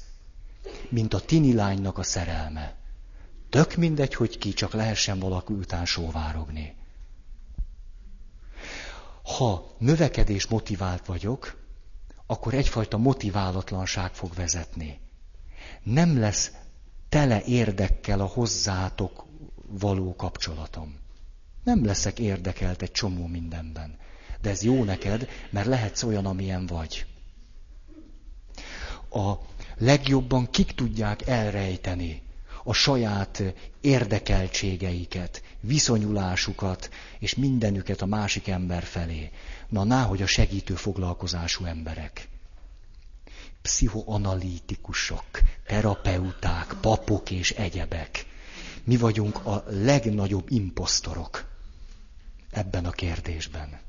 Mint 0.88 1.14
a 1.14 1.20
tini 1.20 1.54
lánynak 1.54 1.98
a 1.98 2.02
szerelme. 2.02 2.74
Tök 3.50 3.74
mindegy, 3.74 4.14
hogy 4.14 4.38
ki, 4.38 4.52
csak 4.52 4.72
lehessen 4.72 5.18
valaki 5.18 5.52
után 5.52 5.84
sóvárogni. 5.86 6.74
Ha 9.22 9.74
növekedés 9.78 10.46
motivált 10.46 11.06
vagyok, 11.06 11.64
akkor 12.26 12.54
egyfajta 12.54 12.96
motiválatlanság 12.96 14.14
fog 14.14 14.34
vezetni. 14.34 15.00
Nem 15.82 16.18
lesz 16.18 16.52
tele 17.08 17.42
érdekkel 17.44 18.20
a 18.20 18.26
hozzátok 18.26 19.26
való 19.66 20.16
kapcsolatom. 20.16 20.98
Nem 21.64 21.84
leszek 21.84 22.18
érdekelt 22.18 22.82
egy 22.82 22.90
csomó 22.90 23.26
mindenben. 23.26 23.98
De 24.40 24.50
ez 24.50 24.62
jó 24.62 24.84
neked, 24.84 25.28
mert 25.50 25.66
lehetsz 25.66 26.02
olyan, 26.02 26.26
amilyen 26.26 26.66
vagy 26.66 27.06
a 29.16 29.40
legjobban 29.78 30.50
kik 30.50 30.72
tudják 30.72 31.26
elrejteni 31.26 32.22
a 32.64 32.72
saját 32.72 33.42
érdekeltségeiket, 33.80 35.42
viszonyulásukat 35.60 36.90
és 37.18 37.34
mindenüket 37.34 38.00
a 38.02 38.06
másik 38.06 38.48
ember 38.48 38.82
felé. 38.82 39.30
Na, 39.68 39.84
náhogy 39.84 40.22
a 40.22 40.26
segítő 40.26 40.74
foglalkozású 40.74 41.64
emberek. 41.64 42.28
Pszichoanalitikusok, 43.62 45.24
terapeuták, 45.66 46.74
papok 46.80 47.30
és 47.30 47.50
egyebek. 47.50 48.26
Mi 48.84 48.96
vagyunk 48.96 49.46
a 49.46 49.64
legnagyobb 49.68 50.50
imposztorok 50.50 51.48
ebben 52.50 52.84
a 52.84 52.90
kérdésben. 52.90 53.80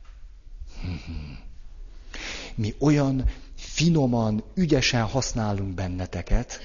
Mi 2.56 2.76
olyan 2.80 3.30
finoman, 3.78 4.44
ügyesen 4.54 5.04
használunk 5.04 5.74
benneteket, 5.74 6.60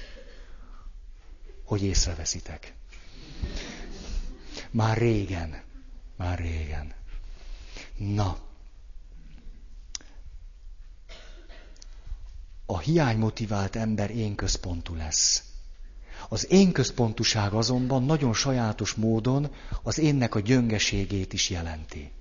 hogy 1.65 1.83
észreveszitek. 1.83 2.73
Már 4.71 4.97
régen, 4.97 5.61
már 6.17 6.39
régen. 6.39 6.93
Na, 7.97 8.37
a 12.65 12.79
hiánymotivált 12.79 13.75
ember 13.75 14.11
én 14.11 14.35
központú 14.35 14.95
lesz. 14.95 15.43
Az 16.29 16.51
én 16.51 16.71
központuság 16.71 17.53
azonban 17.53 18.03
nagyon 18.03 18.33
sajátos 18.33 18.93
módon 18.93 19.51
az 19.83 19.97
énnek 19.97 20.35
a 20.35 20.39
gyöngeségét 20.39 21.33
is 21.33 21.49
jelenti. 21.49 22.11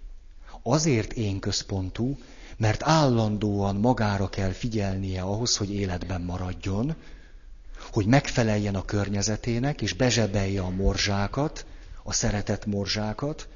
Azért 0.63 1.13
én 1.13 1.39
központú, 1.41 2.19
mert 2.63 2.83
állandóan 2.83 3.77
magára 3.77 4.29
kell 4.29 4.51
figyelnie 4.51 5.23
ahhoz, 5.23 5.57
hogy 5.57 5.75
életben 5.75 6.21
maradjon, 6.21 6.95
hogy 7.93 8.07
megfeleljen 8.07 8.75
a 8.75 8.85
környezetének, 8.85 9.83
és 9.83 9.93
bezsebelje 9.93 10.61
a 10.61 10.71
morzsákat, 10.71 11.67
a 12.03 12.13
szeretett 12.13 12.67
morzsákat, 12.67 13.49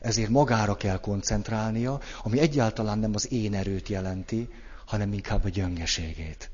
ezért 0.00 0.28
magára 0.28 0.76
kell 0.76 1.00
koncentrálnia, 1.00 2.00
ami 2.22 2.38
egyáltalán 2.38 2.98
nem 2.98 3.14
az 3.14 3.32
én 3.32 3.54
erőt 3.54 3.88
jelenti, 3.88 4.48
hanem 4.86 5.12
inkább 5.12 5.44
a 5.44 5.48
gyöngeségét. 5.48 6.50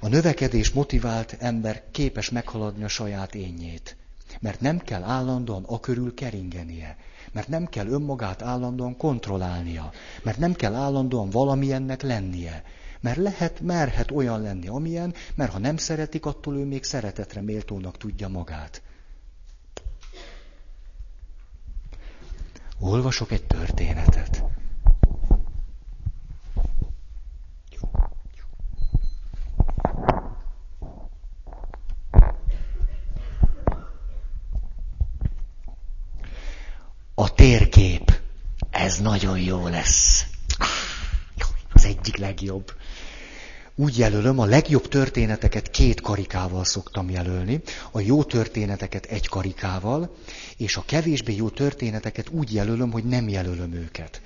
A 0.00 0.08
növekedés 0.08 0.70
motivált 0.70 1.36
ember 1.38 1.82
képes 1.90 2.30
meghaladni 2.30 2.84
a 2.84 2.88
saját 2.88 3.34
énjét, 3.34 3.96
mert 4.40 4.60
nem 4.60 4.78
kell 4.78 5.02
állandóan 5.02 5.64
a 5.64 5.80
körül 5.80 6.14
keringenie, 6.14 6.96
mert 7.32 7.48
nem 7.48 7.66
kell 7.66 7.86
önmagát 7.86 8.42
állandóan 8.42 8.96
kontrollálnia, 8.96 9.90
mert 10.22 10.38
nem 10.38 10.52
kell 10.52 10.74
állandóan 10.74 11.30
valamilyennek 11.30 12.02
lennie, 12.02 12.64
mert 13.00 13.16
lehet, 13.16 13.60
merhet 13.60 14.10
olyan 14.10 14.40
lenni, 14.42 14.68
amilyen, 14.68 15.14
mert 15.34 15.52
ha 15.52 15.58
nem 15.58 15.76
szeretik, 15.76 16.26
attól 16.26 16.56
ő 16.56 16.64
még 16.64 16.84
szeretetre 16.84 17.40
méltónak 17.40 17.96
tudja 17.96 18.28
magát. 18.28 18.82
Olvasok 22.80 23.32
egy 23.32 23.44
történetet. 23.46 24.44
A 37.14 37.33
térkép. 37.44 38.20
Ez 38.70 38.98
nagyon 38.98 39.40
jó 39.40 39.68
lesz. 39.68 40.26
Az 41.72 41.84
egyik 41.84 42.16
legjobb. 42.16 42.72
Úgy 43.74 43.98
jelölöm, 43.98 44.38
a 44.38 44.44
legjobb 44.44 44.88
történeteket 44.88 45.70
két 45.70 46.00
karikával 46.00 46.64
szoktam 46.64 47.10
jelölni, 47.10 47.60
a 47.90 48.00
jó 48.00 48.24
történeteket 48.24 49.04
egy 49.04 49.28
karikával, 49.28 50.16
és 50.56 50.76
a 50.76 50.84
kevésbé 50.86 51.34
jó 51.34 51.48
történeteket 51.48 52.28
úgy 52.28 52.52
jelölöm, 52.52 52.90
hogy 52.90 53.04
nem 53.04 53.28
jelölöm 53.28 53.72
őket. 53.72 54.20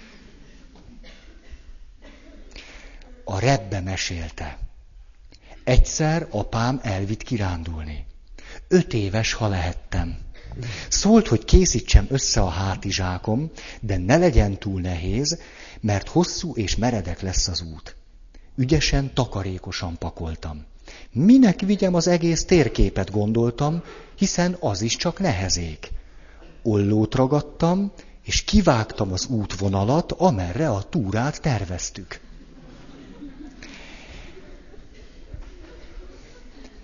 A 3.24 3.38
rebbe 3.38 3.80
mesélte. 3.80 4.58
Egyszer 5.64 6.26
apám 6.30 6.80
elvitt 6.82 7.22
kirándulni. 7.22 8.06
Öt 8.68 8.92
éves, 8.92 9.32
ha 9.32 9.48
lehettem. 9.48 10.27
Szólt, 10.88 11.28
hogy 11.28 11.44
készítsem 11.44 12.06
össze 12.08 12.40
a 12.40 12.48
hátizsákom, 12.48 13.50
de 13.80 13.96
ne 13.96 14.16
legyen 14.16 14.58
túl 14.58 14.80
nehéz, 14.80 15.40
mert 15.80 16.08
hosszú 16.08 16.52
és 16.54 16.76
meredek 16.76 17.20
lesz 17.20 17.48
az 17.48 17.62
út. 17.62 17.96
Ügyesen, 18.56 19.14
takarékosan 19.14 19.98
pakoltam. 19.98 20.64
Minek 21.12 21.60
vigyem 21.60 21.94
az 21.94 22.06
egész 22.06 22.44
térképet, 22.44 23.10
gondoltam, 23.10 23.82
hiszen 24.16 24.56
az 24.60 24.80
is 24.82 24.96
csak 24.96 25.18
nehezék. 25.18 25.90
Ollót 26.62 27.14
ragadtam, 27.14 27.92
és 28.24 28.44
kivágtam 28.44 29.12
az 29.12 29.26
útvonalat, 29.26 30.12
amerre 30.12 30.70
a 30.70 30.82
túrát 30.82 31.40
terveztük. 31.40 32.20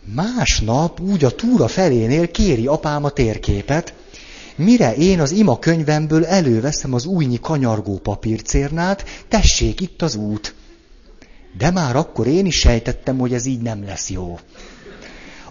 Másnap 0.05 1.01
úgy 1.01 1.25
a 1.25 1.35
túra 1.35 1.69
felénél 1.69 2.31
kéri 2.31 2.67
apám 2.67 3.05
a 3.05 3.11
térképet, 3.11 3.95
mire 4.57 4.95
én 4.95 5.21
az 5.21 5.31
ima 5.31 5.59
könyvemből 5.59 6.25
előveszem 6.25 6.95
az 6.95 7.05
újnyi 7.05 7.41
kanyargó 7.41 7.99
papírcérnát, 7.99 9.05
tessék 9.29 9.81
itt 9.81 10.03
az 10.03 10.15
út. 10.15 10.55
De 11.57 11.71
már 11.71 11.97
akkor 11.97 12.27
én 12.27 12.47
is 12.47 12.59
sejtettem, 12.59 13.19
hogy 13.19 13.35
ez 13.35 13.47
így 13.47 13.61
nem 13.61 13.85
lesz 13.85 14.11
jó. 14.11 14.39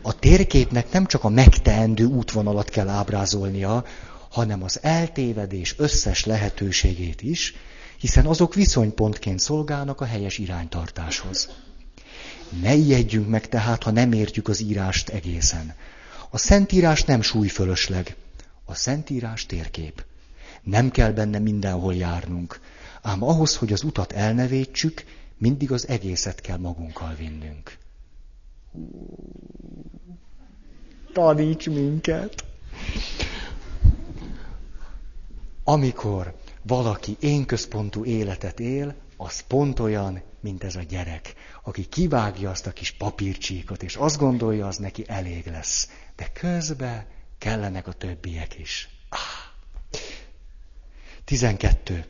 A 0.02 0.20
térképnek 0.20 0.92
nem 0.92 1.06
csak 1.06 1.24
a 1.24 1.30
megteendő 1.30 2.06
útvonalat 2.06 2.70
kell 2.70 2.90
ábrázolnia, 2.90 3.86
hanem 4.30 4.64
az 4.64 4.80
eltévedés 4.82 5.76
összes 5.78 6.26
lehetőségét 6.26 7.22
is, 7.22 7.56
hiszen 8.00 8.26
azok 8.26 8.54
viszonypontként 8.54 9.40
szolgálnak 9.40 10.02
a 10.02 10.06
helyes 10.06 10.38
iránytartáshoz. 10.38 11.50
Ne 12.62 12.74
ijedjünk 12.74 13.28
meg 13.30 13.48
tehát, 13.48 13.84
ha 13.84 13.92
nem 13.92 14.12
értjük 14.12 14.48
az 14.48 14.62
írást 14.62 15.10
egészen. 15.10 15.74
A 16.30 16.38
Szentírás 16.38 17.04
nem 17.04 17.22
súlyfölösleg. 17.22 18.16
A 18.66 18.74
Szentírás 18.74 19.46
térkép. 19.46 20.06
Nem 20.64 20.92
kell 20.92 21.12
benne 21.12 21.40
mindenhol 21.40 21.96
járnunk. 21.96 22.60
Ám 23.02 23.24
ahhoz, 23.24 23.56
hogy 23.56 23.74
az 23.74 23.84
utat 23.84 24.12
elnevétsük, 24.12 25.04
mindig 25.38 25.72
az 25.72 25.88
egészet 25.88 26.42
kell 26.42 26.58
magunkkal 26.58 27.16
vinnünk. 27.16 27.78
Taníts 31.14 31.70
minket! 31.70 32.46
Amikor 35.64 36.36
valaki 36.62 37.18
én 37.20 37.46
központú 37.46 38.06
életet 38.06 38.60
él, 38.60 38.96
az 39.24 39.40
pont 39.40 39.80
olyan, 39.80 40.22
mint 40.40 40.64
ez 40.64 40.76
a 40.76 40.82
gyerek, 40.82 41.34
aki 41.64 41.86
kivágja 41.86 42.50
azt 42.50 42.68
a 42.68 42.72
kis 42.72 42.92
papírcsíkot, 42.92 43.84
és 43.84 43.96
azt 43.96 44.18
gondolja, 44.18 44.68
az 44.68 44.78
neki 44.78 45.04
elég 45.08 45.46
lesz. 45.46 45.90
De 46.16 46.30
közben 46.34 47.06
kellenek 47.38 47.88
a 47.88 47.94
többiek 47.94 48.60
is. 48.60 48.90
Ah. 49.10 49.20
12. 51.26 52.06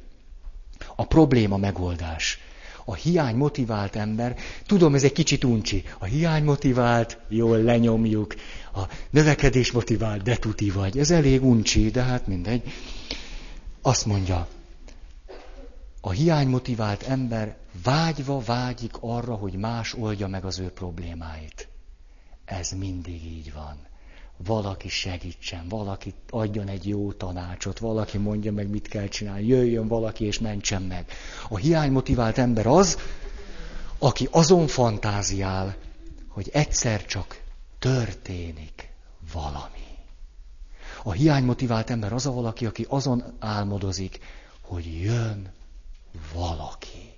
A 0.95 1.05
probléma 1.05 1.57
megoldás. 1.57 2.39
A 2.85 2.93
hiány 2.93 3.35
motivált 3.35 3.95
ember, 3.95 4.37
tudom, 4.65 4.95
ez 4.95 5.03
egy 5.03 5.13
kicsit 5.13 5.43
uncsi, 5.43 5.83
a 5.97 6.05
hiány 6.05 6.43
motivált, 6.43 7.17
jól 7.29 7.57
lenyomjuk, 7.57 8.35
a 8.73 8.81
növekedés 9.09 9.71
motivált, 9.71 10.23
de 10.23 10.35
tuti 10.35 10.69
vagy. 10.69 10.97
Ez 10.97 11.11
elég 11.11 11.43
uncsi, 11.43 11.89
de 11.89 12.01
hát 12.01 12.27
mindegy. 12.27 12.73
Azt 13.81 14.05
mondja, 14.05 14.47
a 16.05 16.11
hiánymotivált 16.11 17.03
ember 17.03 17.57
vágyva 17.83 18.39
vágyik 18.39 18.93
arra, 18.99 19.35
hogy 19.35 19.53
más 19.53 19.93
oldja 19.93 20.27
meg 20.27 20.45
az 20.45 20.59
ő 20.59 20.69
problémáit. 20.69 21.67
Ez 22.45 22.71
mindig 22.71 23.25
így 23.25 23.53
van. 23.53 23.77
Valaki 24.37 24.89
segítsen, 24.89 25.67
valaki 25.69 26.13
adjon 26.29 26.67
egy 26.67 26.87
jó 26.87 27.11
tanácsot, 27.11 27.79
valaki 27.79 28.17
mondja 28.17 28.51
meg, 28.51 28.69
mit 28.69 28.87
kell 28.87 29.07
csinálni, 29.07 29.45
jöjjön 29.45 29.87
valaki 29.87 30.25
és 30.25 30.39
mentsen 30.39 30.81
meg. 30.81 31.05
A 31.49 31.57
hiánymotivált 31.57 32.37
ember 32.37 32.67
az, 32.67 32.97
aki 33.97 34.27
azon 34.31 34.67
fantáziál, 34.67 35.75
hogy 36.27 36.49
egyszer 36.53 37.05
csak 37.05 37.41
történik 37.79 38.89
valami. 39.33 39.97
A 41.03 41.11
hiánymotivált 41.11 41.89
ember 41.89 42.13
az 42.13 42.25
a 42.25 42.31
valaki, 42.31 42.65
aki 42.65 42.85
azon 42.89 43.23
álmodozik, 43.39 44.19
hogy 44.61 45.01
jön 45.01 45.51
valaki. 46.33 47.13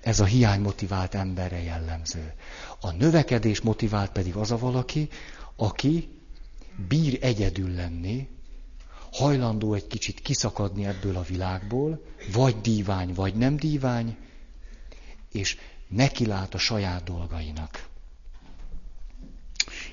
Ez 0.00 0.20
a 0.20 0.24
hiány 0.24 0.60
motivált 0.60 1.14
emberre 1.14 1.62
jellemző. 1.62 2.32
A 2.80 2.90
növekedés 2.90 3.60
motivált 3.60 4.12
pedig 4.12 4.36
az 4.36 4.50
a 4.50 4.58
valaki, 4.58 5.08
aki 5.56 6.08
bír 6.88 7.18
egyedül 7.20 7.70
lenni, 7.70 8.28
hajlandó 9.12 9.74
egy 9.74 9.86
kicsit 9.86 10.20
kiszakadni 10.20 10.86
ebből 10.86 11.16
a 11.16 11.22
világból, 11.22 12.02
vagy 12.32 12.60
dívány, 12.60 13.14
vagy 13.14 13.34
nem 13.34 13.56
dívány, 13.56 14.16
és 15.32 15.58
nekilát 15.88 16.54
a 16.54 16.58
saját 16.58 17.04
dolgainak. 17.04 17.88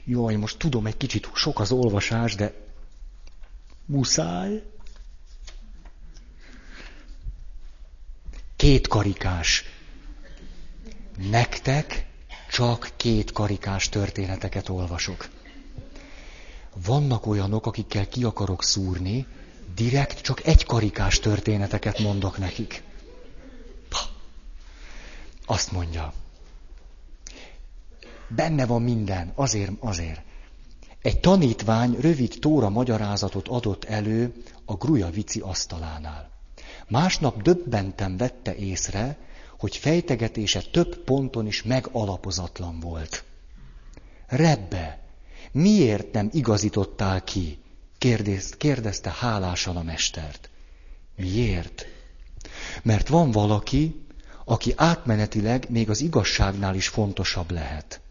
Jaj, 0.06 0.36
most 0.36 0.58
tudom, 0.58 0.86
egy 0.86 0.98
kicsit 0.98 1.30
sok 1.34 1.60
az 1.60 1.72
olvasás, 1.72 2.36
de 2.36 2.54
muszáj. 3.86 4.64
Két 8.56 8.88
karikás. 8.88 9.64
Nektek 11.30 12.08
csak 12.50 12.92
két 12.96 13.32
karikás 13.32 13.90
történeteket 13.90 14.70
olvasok. 14.70 15.30
Vannak 16.86 17.26
olyanok, 17.26 17.66
akikkel 17.66 18.08
ki 18.08 18.24
akarok 18.24 18.64
szúrni, 18.64 19.28
direkt 19.76 20.22
csak 20.22 20.46
egy 20.46 20.66
karikás 20.66 21.20
történeteket 21.20 22.00
mondok 22.00 22.38
nekik. 22.38 22.84
Azt 25.46 25.72
mondja. 25.72 26.14
Benne 28.28 28.66
van 28.66 28.82
minden, 28.82 29.32
azért, 29.36 29.72
azért. 29.80 30.22
Egy 31.02 31.20
tanítvány 31.20 31.96
rövid 32.00 32.38
tóra 32.40 32.70
magyarázatot 32.70 33.48
adott 33.48 33.84
elő 33.84 34.44
a 34.66 34.74
Gruja 34.74 35.10
vici 35.10 35.40
asztalánál. 35.40 36.35
Másnap 36.88 37.42
döbbenten 37.42 38.18
vette 38.18 38.56
észre, 38.56 39.18
hogy 39.58 39.78
fejtegetése 39.78 40.62
több 40.62 40.98
ponton 40.98 41.48
is 41.48 41.64
megalapozatlan 41.64 42.80
volt. 42.80 43.24
Rebbe, 44.28 45.00
miért 45.52 46.12
nem 46.12 46.30
igazítottál 46.34 47.24
ki? 47.24 47.60
Kérdezte, 47.98 48.58
kérdezte 48.58 49.12
hálásan 49.12 49.78
a 49.78 49.84
mestert. 49.84 50.50
Miért? 51.16 51.86
Mert 52.84 53.08
van 53.08 53.32
valaki, 53.32 54.06
aki 54.46 54.74
átmenetileg 54.76 55.70
még 55.70 55.90
az 55.90 56.02
igazságnál 56.02 56.76
is 56.76 56.88
fontosabb 56.88 57.52
lehet. 57.52 58.02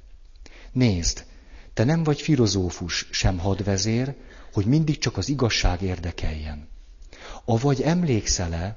Nézd, 0.73 1.25
te 1.75 1.85
nem 1.85 2.03
vagy 2.03 2.21
filozófus, 2.21 3.09
sem 3.11 3.39
hadvezér, 3.39 4.15
hogy 4.53 4.67
mindig 4.67 4.99
csak 4.99 5.17
az 5.17 5.29
igazság 5.29 5.83
érdekeljen. 5.83 6.69
Avagy 7.45 7.83
emlékszel-e, 7.83 8.77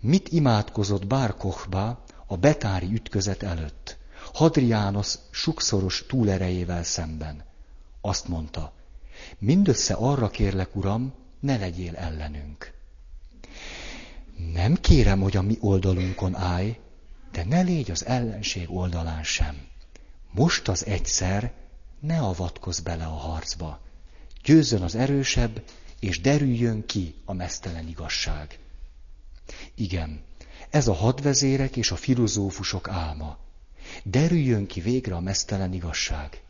mit 0.00 0.28
imádkozott 0.28 1.06
Bárkochba 1.06 2.04
a 2.26 2.36
betári 2.36 2.92
ütközet 2.92 3.42
előtt, 3.42 3.98
Hadriános 4.32 5.14
sukszoros 5.30 6.04
túlerejével 6.08 6.84
szemben? 6.84 7.44
Azt 8.00 8.28
mondta, 8.28 8.72
mindössze 9.38 9.94
arra 9.94 10.28
kérlek, 10.28 10.76
uram, 10.76 11.12
ne 11.40 11.56
legyél 11.56 11.96
ellenünk. 11.96 12.72
Nem 14.52 14.74
kérem, 14.74 15.20
hogy 15.20 15.36
a 15.36 15.42
mi 15.42 15.56
oldalunkon 15.60 16.36
állj, 16.36 16.78
de 17.32 17.44
ne 17.44 17.60
légy 17.60 17.90
az 17.90 18.06
ellenség 18.06 18.70
oldalán 18.70 19.22
sem. 19.22 19.66
Most 20.30 20.68
az 20.68 20.86
egyszer 20.86 21.52
ne 22.00 22.18
avatkozz 22.18 22.80
bele 22.80 23.04
a 23.04 23.16
harcba. 23.16 23.80
Győzzön 24.44 24.82
az 24.82 24.94
erősebb, 24.94 25.62
és 26.02 26.20
derüljön 26.20 26.86
ki 26.86 27.14
a 27.24 27.32
mesztelen 27.32 27.88
igazság. 27.88 28.58
Igen, 29.74 30.22
ez 30.70 30.88
a 30.88 30.92
hadvezérek 30.92 31.76
és 31.76 31.90
a 31.90 31.96
filozófusok 31.96 32.88
álma. 32.88 33.38
Derüljön 34.04 34.66
ki 34.66 34.80
végre 34.80 35.14
a 35.14 35.20
mesztelen 35.20 35.72
igazság. 35.72 36.42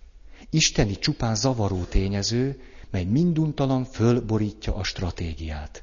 Isteni 0.50 0.98
csupán 0.98 1.34
zavaró 1.34 1.84
tényező, 1.84 2.60
mely 2.90 3.04
minduntalan 3.04 3.84
fölborítja 3.84 4.74
a 4.74 4.84
stratégiát. 4.84 5.82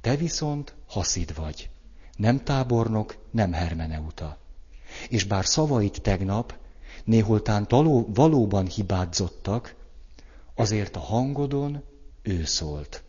Te 0.00 0.16
viszont 0.16 0.74
haszid 0.86 1.34
vagy. 1.34 1.70
Nem 2.16 2.44
tábornok, 2.44 3.16
nem 3.30 3.52
hermeneuta. 3.52 4.38
És 5.08 5.24
bár 5.24 5.46
szavait 5.46 6.02
tegnap 6.02 6.56
néholtán 7.04 7.68
taló, 7.68 8.08
valóban 8.14 8.66
hibádzottak, 8.66 9.74
azért 10.54 10.96
a 10.96 11.00
hangodon 11.00 11.82
ő 12.24 12.44
szólt. 12.44 13.02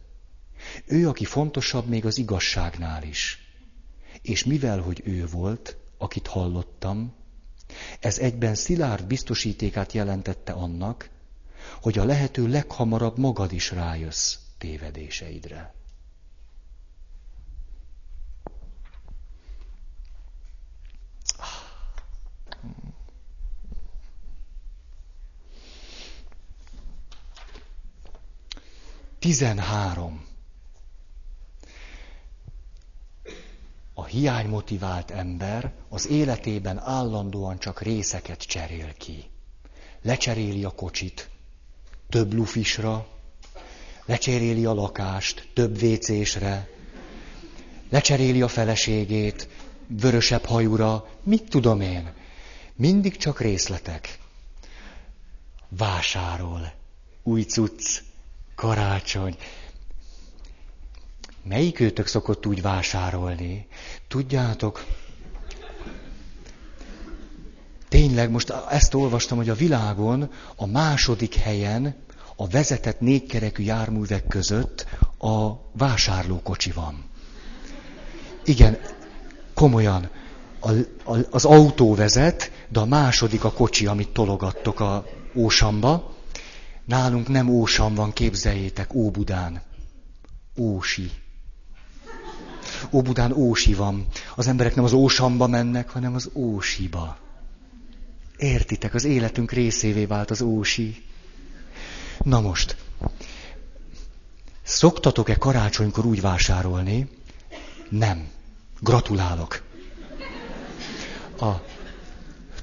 Ő, 0.86 1.08
aki 1.08 1.26
fontosabb 1.26 1.88
még 1.88 2.06
az 2.06 2.18
igazságnál 2.18 3.04
is. 3.04 3.40
És 4.22 4.44
mivel, 4.44 4.80
hogy 4.80 5.02
ő 5.06 5.26
volt, 5.26 5.78
akit 5.98 6.28
hallottam, 6.28 7.14
ez 8.00 8.20
egyben 8.20 8.56
szilárd 8.56 9.06
biztosítékát 9.06 9.92
jelentette 9.94 10.52
annak, 10.52 11.10
hogy 11.82 11.98
a 11.98 12.06
lehető 12.06 12.48
leghamarabb 12.48 13.18
magad 13.18 13.52
is 13.52 13.72
rájössz 13.72 14.36
tévedéseidre. 14.58 15.74
Tizenhárom. 29.26 30.26
A 33.94 34.06
hiánymotivált 34.06 35.12
ember 35.12 35.74
az 35.90 36.08
életében 36.08 36.80
állandóan 36.80 37.60
csak 37.60 37.82
részeket 37.82 38.40
cserél 38.40 38.94
ki. 38.94 39.24
Lecseréli 40.02 40.64
a 40.64 40.70
kocsit, 40.70 41.30
több 42.10 42.34
lufisra, 42.34 43.08
lecseréli 44.06 44.66
a 44.66 44.74
lakást, 44.74 45.50
több 45.54 45.80
vécésre, 45.80 46.70
lecseréli 47.90 48.42
a 48.42 48.48
feleségét, 48.48 49.50
vörösebb 49.88 50.46
hajúra, 50.46 51.10
mit 51.24 51.50
tudom 51.50 51.82
én. 51.82 52.14
Mindig 52.76 53.18
csak 53.18 53.40
részletek. 53.40 54.20
Vásárol, 55.70 56.74
új 57.24 57.42
cucc, 57.42 58.02
karácsony. 58.56 59.38
Melyik 61.44 61.80
őtök 61.80 62.08
szokott 62.08 62.46
úgy 62.46 62.62
vásárolni? 62.62 63.68
Tudjátok, 64.08 64.86
tényleg 67.90 68.32
most 68.32 68.54
ezt 68.70 68.94
olvastam, 68.94 69.38
hogy 69.38 69.50
a 69.50 69.56
világon 69.56 70.32
a 70.56 70.66
második 70.66 71.36
helyen 71.36 71.96
a 72.36 72.48
vezetett 72.48 73.00
négykerekű 73.00 73.64
járművek 73.64 74.28
között 74.28 74.86
a 75.18 75.52
vásárlókocsi 75.72 76.72
van. 76.72 77.04
Igen, 78.46 78.78
komolyan, 79.54 80.10
a, 80.60 80.72
a, 81.04 81.18
az 81.30 81.46
autó 81.46 81.96
vezet, 81.96 82.52
de 82.70 82.80
a 82.80 82.86
második 82.86 83.44
a 83.44 83.52
kocsi, 83.52 83.86
amit 83.86 84.10
tologattok 84.10 84.80
a 84.80 85.06
Ósamba. 85.36 86.15
Nálunk 86.86 87.28
nem 87.28 87.50
Ósan 87.50 87.96
van, 87.96 88.14
képzeljétek, 88.14 88.94
Óbudán. 88.94 89.62
Ósi. 90.58 91.12
Óbudán 92.92 93.32
Ósi 93.32 93.74
van. 93.74 94.08
Az 94.36 94.48
emberek 94.48 94.76
nem 94.76 94.84
az 94.84 94.94
Ósamba 94.94 95.48
mennek, 95.48 95.90
hanem 95.90 96.16
az 96.16 96.30
Ósiba. 96.34 97.18
Értitek, 98.38 98.94
az 98.94 99.04
életünk 99.04 99.52
részévé 99.52 100.06
vált 100.06 100.32
az 100.32 100.42
Ósi. 100.42 101.04
Na 102.24 102.42
most, 102.42 102.76
szoktatok-e 104.64 105.36
karácsonykor 105.36 106.06
úgy 106.06 106.22
vásárolni? 106.22 107.10
Nem. 107.90 108.28
Gratulálok. 108.80 109.64
A, 111.40 111.52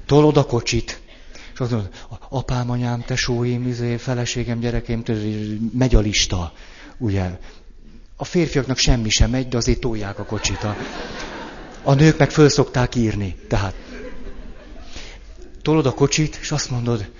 tolod 0.05 0.37
a 0.37 0.45
kocsit, 0.45 1.01
és 1.53 1.59
azt 1.59 1.71
mondod, 1.71 1.89
apám, 2.29 2.69
anyám, 2.69 3.01
tesóim, 3.01 3.67
izé, 3.67 3.97
feleségem, 3.97 4.59
gyerekeim, 4.59 5.03
megy 5.73 5.95
a 5.95 5.99
lista, 5.99 6.53
ugye. 6.97 7.39
A 8.15 8.25
férfiaknak 8.25 8.77
semmi 8.77 9.09
sem 9.09 9.29
megy, 9.29 9.47
de 9.47 9.57
azért 9.57 9.79
tolják 9.79 10.19
a 10.19 10.25
kocsit. 10.25 10.63
A, 10.63 10.75
a 11.83 11.93
nők 11.93 12.17
meg 12.17 12.31
föl 12.31 12.49
szokták 12.49 12.95
írni. 12.95 13.35
Tehát 13.47 13.75
tolod 15.61 15.85
a 15.85 15.93
kocsit, 15.93 16.37
és 16.41 16.51
azt 16.51 16.69
mondod, 16.69 17.11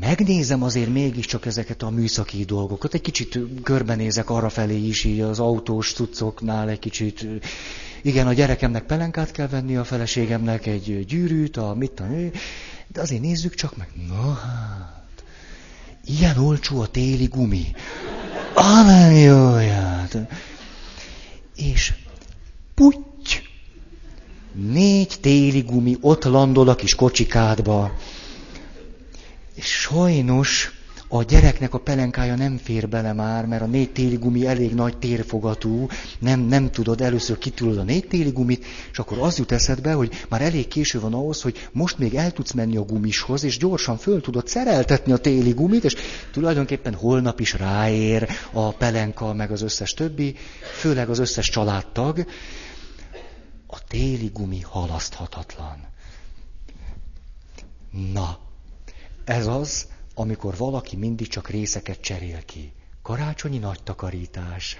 megnézem 0.00 0.62
azért 0.62 0.92
mégiscsak 0.92 1.46
ezeket 1.46 1.82
a 1.82 1.90
műszaki 1.90 2.44
dolgokat, 2.44 2.94
egy 2.94 3.00
kicsit 3.00 3.38
körbenézek 3.62 4.30
arra 4.30 4.70
is, 4.70 5.04
így 5.04 5.20
az 5.20 5.40
autós 5.40 5.92
cuccoknál 5.92 6.68
egy 6.68 6.78
kicsit, 6.78 7.26
igen, 8.04 8.26
a 8.26 8.32
gyerekemnek 8.32 8.82
pelenkát 8.82 9.30
kell 9.30 9.48
venni, 9.48 9.76
a 9.76 9.84
feleségemnek 9.84 10.66
egy 10.66 11.04
gyűrűt, 11.06 11.56
a 11.56 11.74
mit 11.74 12.00
a 12.00 12.06
de 12.86 13.00
azért 13.00 13.22
nézzük 13.22 13.54
csak 13.54 13.76
meg. 13.76 13.88
Na 14.08 14.32
hát, 14.32 15.24
ilyen 16.04 16.36
olcsó 16.36 16.80
a 16.80 16.86
téli 16.86 17.26
gumi. 17.26 17.74
Ah, 18.54 19.22
jó, 19.22 19.54
hát. 19.54 20.18
És 21.56 21.92
puty, 22.74 23.42
négy 24.52 25.16
téli 25.20 25.60
gumi 25.60 25.96
ott 26.00 26.24
landol 26.24 26.68
a 26.68 26.74
kis 26.74 26.94
kocsikádba. 26.94 27.98
És 29.54 29.66
sajnos 29.66 30.73
a 31.16 31.22
gyereknek 31.22 31.74
a 31.74 31.78
pelenkája 31.78 32.34
nem 32.34 32.56
fér 32.56 32.88
bele 32.88 33.12
már, 33.12 33.46
mert 33.46 33.62
a 33.62 33.66
négy 33.66 33.92
téli 33.92 34.16
gumi 34.16 34.46
elég 34.46 34.74
nagy 34.74 34.98
térfogatú, 34.98 35.86
nem, 36.18 36.40
nem 36.40 36.70
tudod, 36.70 37.00
először 37.00 37.38
kitülöd 37.38 37.78
a 37.78 37.82
négy 37.82 38.06
téli 38.06 38.30
gumit, 38.30 38.64
és 38.90 38.98
akkor 38.98 39.18
az 39.18 39.38
jut 39.38 39.52
eszedbe, 39.52 39.92
hogy 39.92 40.24
már 40.28 40.42
elég 40.42 40.68
késő 40.68 41.00
van 41.00 41.14
ahhoz, 41.14 41.42
hogy 41.42 41.68
most 41.72 41.98
még 41.98 42.14
el 42.14 42.32
tudsz 42.32 42.52
menni 42.52 42.76
a 42.76 42.82
gumishoz, 42.82 43.44
és 43.44 43.58
gyorsan 43.58 43.96
föl 43.96 44.20
tudod 44.20 44.48
szereltetni 44.48 45.12
a 45.12 45.16
téli 45.16 45.50
gumit, 45.50 45.84
és 45.84 45.94
tulajdonképpen 46.32 46.94
holnap 46.94 47.40
is 47.40 47.52
ráér 47.52 48.28
a 48.52 48.72
pelenka, 48.72 49.32
meg 49.32 49.50
az 49.50 49.62
összes 49.62 49.94
többi, 49.94 50.36
főleg 50.78 51.08
az 51.08 51.18
összes 51.18 51.48
családtag. 51.48 52.26
A 53.66 53.84
téli 53.88 54.30
gumi 54.32 54.60
halaszthatatlan. 54.60 55.86
Na, 58.12 58.38
ez 59.24 59.46
az, 59.46 59.86
amikor 60.14 60.56
valaki 60.56 60.96
mindig 60.96 61.28
csak 61.28 61.48
részeket 61.48 62.00
cserél 62.00 62.44
ki. 62.44 62.72
Karácsonyi 63.02 63.58
nagy 63.58 63.82
takarítás. 63.82 64.76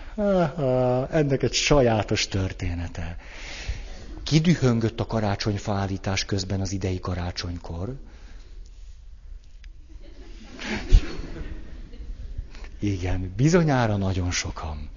ennek 1.10 1.42
egy 1.42 1.52
sajátos 1.52 2.28
története. 2.28 3.16
Kidühöngött 4.22 5.00
a 5.00 5.06
karácsonyfállítás 5.06 6.24
közben 6.24 6.60
az 6.60 6.72
idei 6.72 7.00
karácsonykor. 7.00 7.96
Igen, 12.80 13.32
bizonyára 13.36 13.96
nagyon 13.96 14.30
sokan. 14.30 14.90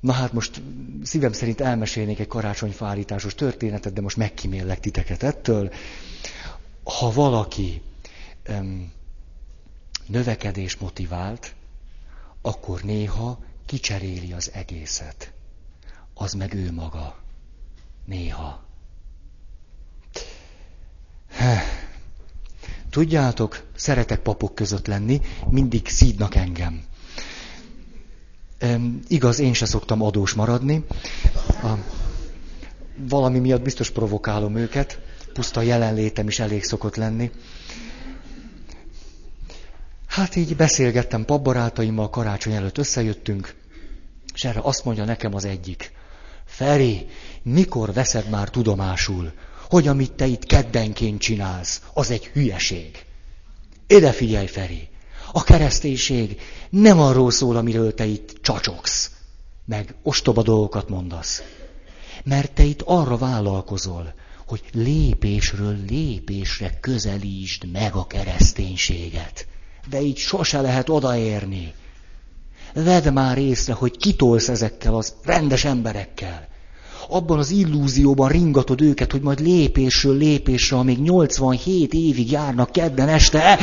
Na 0.00 0.12
hát 0.12 0.32
most 0.32 0.62
szívem 1.02 1.32
szerint 1.32 1.60
elmesélnék 1.60 2.18
egy 2.18 2.26
karácsonyfárításos 2.26 3.34
történetet, 3.34 3.92
de 3.92 4.00
most 4.00 4.16
megkíméllek 4.16 4.80
titeket 4.80 5.22
ettől. 5.22 5.72
Ha 6.84 7.12
valaki 7.12 7.82
öm, 8.42 8.92
növekedés 10.06 10.76
motivált, 10.76 11.54
akkor 12.42 12.82
néha 12.82 13.38
kicseréli 13.66 14.32
az 14.32 14.50
egészet. 14.52 15.32
Az 16.14 16.32
meg 16.32 16.54
ő 16.54 16.72
maga. 16.72 17.18
Néha. 18.04 18.64
Tudjátok, 22.90 23.66
szeretek 23.74 24.20
papok 24.20 24.54
között 24.54 24.86
lenni, 24.86 25.20
mindig 25.48 25.88
szídnak 25.88 26.34
engem. 26.34 26.84
Igaz, 29.08 29.38
én 29.38 29.52
se 29.52 29.66
szoktam 29.66 30.02
adós 30.02 30.32
maradni. 30.32 30.84
A, 31.62 31.72
valami 32.96 33.38
miatt 33.38 33.62
biztos 33.62 33.90
provokálom 33.90 34.56
őket, 34.56 34.98
puszta 35.32 35.62
jelenlétem 35.62 36.28
is 36.28 36.38
elég 36.38 36.64
szokott 36.64 36.96
lenni. 36.96 37.30
Hát 40.06 40.36
így 40.36 40.56
beszélgettem 40.56 41.24
papbarátaimmal, 41.24 42.10
karácsony 42.10 42.52
előtt 42.52 42.78
összejöttünk, 42.78 43.54
és 44.34 44.44
erre 44.44 44.60
azt 44.62 44.84
mondja 44.84 45.04
nekem 45.04 45.34
az 45.34 45.44
egyik. 45.44 45.92
Feri, 46.44 47.06
mikor 47.42 47.92
veszed 47.92 48.28
már 48.28 48.50
tudomásul, 48.50 49.32
hogy 49.70 49.88
amit 49.88 50.12
te 50.12 50.26
itt 50.26 50.44
keddenként 50.44 51.20
csinálsz, 51.20 51.82
az 51.92 52.10
egy 52.10 52.26
hülyeség? 52.26 53.04
Ide 53.86 54.12
figyelj, 54.12 54.46
Feri! 54.46 54.88
A 55.32 55.42
kereszténység 55.42 56.40
nem 56.70 57.00
arról 57.00 57.30
szól, 57.30 57.56
amiről 57.56 57.94
te 57.94 58.04
itt 58.04 58.38
csacsogsz, 58.42 59.10
meg 59.64 59.94
ostoba 60.02 60.42
dolgokat 60.42 60.88
mondasz. 60.88 61.42
Mert 62.24 62.52
te 62.52 62.62
itt 62.62 62.82
arra 62.84 63.16
vállalkozol, 63.16 64.14
hogy 64.46 64.62
lépésről 64.72 65.76
lépésre 65.88 66.78
közelítsd 66.80 67.70
meg 67.72 67.94
a 67.94 68.06
kereszténységet. 68.06 69.46
De 69.90 70.00
így 70.00 70.16
sose 70.16 70.60
lehet 70.60 70.88
odaérni. 70.88 71.72
Vedd 72.74 73.12
már 73.12 73.38
észre, 73.38 73.72
hogy 73.72 73.96
kitolsz 73.96 74.48
ezekkel 74.48 74.94
az 74.94 75.14
rendes 75.24 75.64
emberekkel. 75.64 76.48
Abban 77.08 77.38
az 77.38 77.50
illúzióban 77.50 78.28
ringatod 78.28 78.80
őket, 78.80 79.12
hogy 79.12 79.20
majd 79.20 79.40
lépésről 79.40 80.16
lépésre, 80.16 80.76
amíg 80.76 81.00
87 81.00 81.92
évig 81.92 82.30
járnak 82.30 82.72
kedden 82.72 83.08
este, 83.08 83.58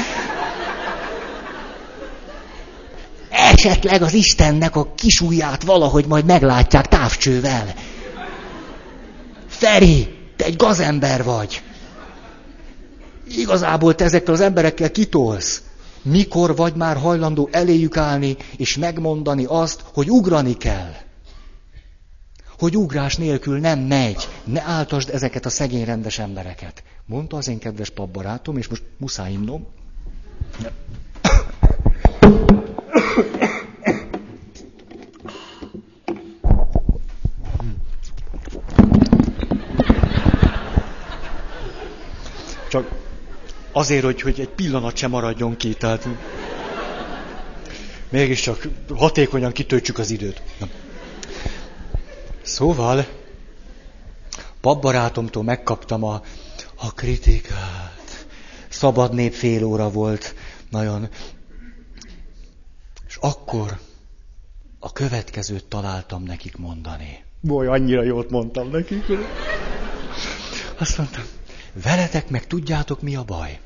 esetleg 3.66 4.02
az 4.02 4.14
Istennek 4.14 4.76
a 4.76 4.94
kisujját 4.96 5.64
valahogy 5.64 6.06
majd 6.06 6.26
meglátják 6.26 6.88
távcsővel. 6.88 7.74
Feri, 9.48 10.16
te 10.36 10.46
egy 10.46 10.56
gazember 10.56 11.24
vagy. 11.24 11.62
Igazából 13.28 13.96
te 13.96 14.04
ezekkel 14.04 14.34
az 14.34 14.42
emberekkel 14.42 14.92
kitolsz. 14.92 15.64
Mikor 16.02 16.56
vagy 16.56 16.76
már 16.76 16.98
hajlandó 16.98 17.50
eléjük 17.52 17.98
állni, 17.98 18.38
és 18.58 18.78
megmondani 18.78 19.46
azt, 19.48 19.84
hogy 19.94 20.10
ugrani 20.10 20.54
kell? 20.58 20.94
Hogy 22.60 22.78
ugrás 22.78 23.18
nélkül 23.18 23.60
nem 23.60 23.80
megy. 23.80 24.28
Ne 24.44 24.62
áltasd 24.62 25.10
ezeket 25.10 25.46
a 25.46 25.50
szegény 25.50 25.86
rendes 25.86 26.20
embereket. 26.20 26.84
Mondta 27.06 27.38
az 27.38 27.48
én 27.48 27.60
kedves 27.60 27.90
papbarátom, 27.90 28.58
és 28.58 28.68
most 28.68 28.84
muszáj 28.98 29.32
innom. 29.32 29.68
Csak 42.76 42.92
azért, 43.72 44.04
hogy, 44.04 44.22
hogy 44.22 44.40
egy 44.40 44.50
pillanat 44.50 44.96
sem 44.96 45.10
maradjon 45.10 45.58
ki, 45.58 45.74
tehát 45.74 46.08
mégiscsak 48.10 48.68
hatékonyan 48.96 49.52
kitöltsük 49.52 49.98
az 49.98 50.10
időt. 50.10 50.42
Na. 50.60 50.68
Szóval, 52.42 53.06
papbarátomtól 54.62 55.44
megkaptam 55.44 56.04
a, 56.04 56.22
a 56.76 56.94
kritikát. 56.94 58.26
Szabad 58.70 59.14
nép 59.14 59.34
fél 59.34 59.64
óra 59.64 59.90
volt, 59.90 60.36
nagyon. 60.70 61.10
És 63.08 63.18
akkor 63.20 63.80
a 64.80 64.92
következőt 64.92 65.66
találtam 65.66 66.24
nekik 66.24 66.58
mondani. 66.58 67.24
Boly, 67.42 67.68
annyira 67.68 68.04
jót 68.04 68.30
mondtam 68.30 68.70
nekik. 68.70 69.06
Azt 70.78 70.98
mondtam, 70.98 71.24
Veletek 71.84 72.30
meg 72.30 72.48
tudjátok, 72.48 73.02
mi 73.02 73.16
a 73.16 73.24
baj? 73.24 73.60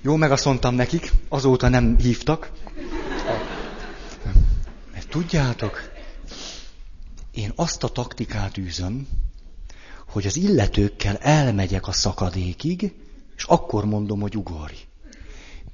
Jó, 0.00 0.16
meg 0.16 0.30
azt 0.30 0.44
mondtam 0.44 0.74
nekik, 0.74 1.12
azóta 1.28 1.68
nem 1.68 1.96
hívtak. 1.98 2.50
Mert 4.92 5.08
tudjátok, 5.08 5.92
én 7.30 7.52
azt 7.56 7.84
a 7.84 7.88
taktikát 7.88 8.58
űzöm, 8.58 9.08
hogy 10.08 10.26
az 10.26 10.36
illetőkkel 10.36 11.16
elmegyek 11.16 11.86
a 11.86 11.92
szakadékig, 11.92 12.94
és 13.36 13.44
akkor 13.44 13.84
mondom, 13.84 14.20
hogy 14.20 14.36
ugorj. 14.36 14.76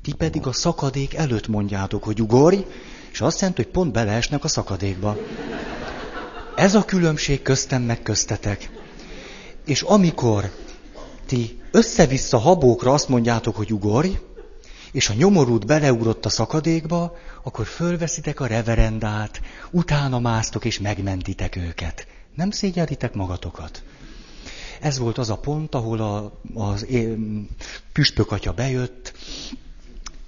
Ti 0.03 0.13
pedig 0.13 0.47
a 0.47 0.53
szakadék 0.53 1.15
előtt 1.15 1.49
mondjátok, 1.49 2.05
hogy 2.05 2.21
ugorj, 2.21 2.65
és 3.13 3.21
azt 3.21 3.41
jelenti, 3.41 3.63
hogy 3.63 3.73
pont 3.73 3.93
beleesnek 3.93 4.45
a 4.45 4.49
szakadékba. 4.49 5.17
Ez 6.57 6.75
a 6.75 6.85
különbség 6.85 7.43
köztem 7.43 7.83
meg 7.83 8.03
köztetek. 8.03 8.71
És 9.65 9.83
amikor 9.83 10.51
ti 11.27 11.61
össze-vissza 11.71 12.39
habókra 12.39 12.93
azt 12.93 13.09
mondjátok, 13.09 13.57
hogy 13.57 13.73
ugorj, 13.73 14.19
és 14.93 15.09
a 15.09 15.15
nyomorút 15.15 15.67
beleugrott 15.67 16.25
a 16.25 16.29
szakadékba, 16.29 17.17
akkor 17.43 17.67
fölveszitek 17.67 18.41
a 18.41 18.47
reverendát, 18.47 19.41
utána 19.71 20.19
másztok 20.19 20.65
és 20.65 20.79
megmentitek 20.79 21.57
őket. 21.57 22.07
Nem 22.35 22.51
szégyelitek 22.51 23.15
magatokat. 23.15 23.83
Ez 24.81 24.99
volt 24.99 25.19
az 25.19 25.31
a 25.31 25.37
pont, 25.39 25.75
ahol 25.75 26.01
a, 26.01 26.41
az 26.55 26.87
püspökatya 27.93 28.53
bejött, 28.53 29.13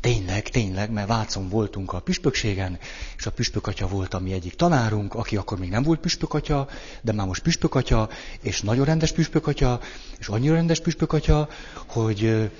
Tényleg, 0.00 0.48
tényleg, 0.48 0.90
mert 0.90 1.08
Vácon 1.08 1.48
voltunk 1.48 1.92
a 1.92 2.00
püspökségen, 2.00 2.78
és 3.16 3.26
a 3.26 3.30
püspökatya 3.30 3.86
volt 3.86 4.14
a 4.14 4.20
mi 4.20 4.32
egyik 4.32 4.54
tanárunk, 4.54 5.14
aki 5.14 5.36
akkor 5.36 5.58
még 5.58 5.70
nem 5.70 5.82
volt 5.82 6.00
püspökatya, 6.00 6.68
de 7.00 7.12
már 7.12 7.26
most 7.26 7.42
püspökatya, 7.42 8.08
és 8.42 8.60
nagyon 8.60 8.84
rendes 8.84 9.12
püspökatya, 9.12 9.80
és 10.18 10.28
annyira 10.28 10.54
rendes 10.54 10.80
püspökatya, 10.80 11.48
hogy, 11.86 12.50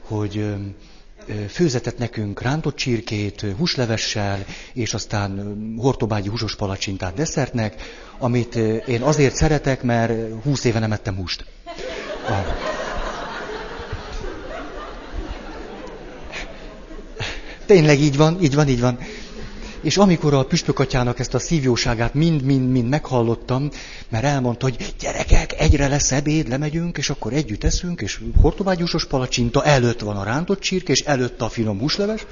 hogy 0.00 0.54
főzetett 1.48 1.98
nekünk 1.98 2.42
rántott 2.42 2.76
csirkét, 2.76 3.46
húslevessel, 3.56 4.44
és 4.72 4.94
aztán 4.94 5.56
hortobágyi 5.78 6.28
húsos 6.28 6.56
palacsintát 6.56 7.14
desszertnek, 7.14 7.82
amit 8.18 8.54
én 8.86 9.02
azért 9.02 9.34
szeretek, 9.34 9.82
mert 9.82 10.42
húsz 10.42 10.64
éve 10.64 10.78
nem 10.78 10.92
ettem 10.92 11.16
húst. 11.16 11.44
Ah. 12.28 12.77
Tényleg 17.68 18.00
így 18.00 18.16
van, 18.16 18.42
így 18.42 18.54
van, 18.54 18.68
így 18.68 18.80
van. 18.80 18.98
És 19.80 19.96
amikor 19.96 20.34
a 20.34 20.44
püspökatyának 20.44 21.18
ezt 21.18 21.34
a 21.34 21.38
szívjóságát 21.38 22.14
mind-mind-mind 22.14 22.88
meghallottam, 22.88 23.70
mert 24.08 24.24
elmondta, 24.24 24.66
hogy 24.66 24.94
gyerekek, 25.00 25.60
egyre 25.60 25.88
lesz 25.88 26.12
ebéd, 26.12 26.48
lemegyünk, 26.48 26.98
és 26.98 27.10
akkor 27.10 27.32
együtt 27.32 27.64
eszünk, 27.64 28.00
és 28.00 28.20
hortobágyúsos 28.40 29.06
palacsinta, 29.06 29.64
előtt 29.64 30.00
van 30.00 30.16
a 30.16 30.24
rántott 30.24 30.60
csirke, 30.60 30.92
és 30.92 31.00
előtt 31.00 31.40
a 31.40 31.48
finom 31.48 31.78
húsleves. 31.78 32.26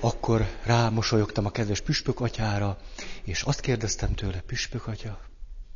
Akkor 0.00 0.46
rámosolyogtam 0.64 1.46
a 1.46 1.50
kedves 1.50 1.80
püspökatyára, 1.80 2.76
és 3.24 3.42
azt 3.42 3.60
kérdeztem 3.60 4.14
tőle, 4.14 4.42
püspökatya, 4.46 5.18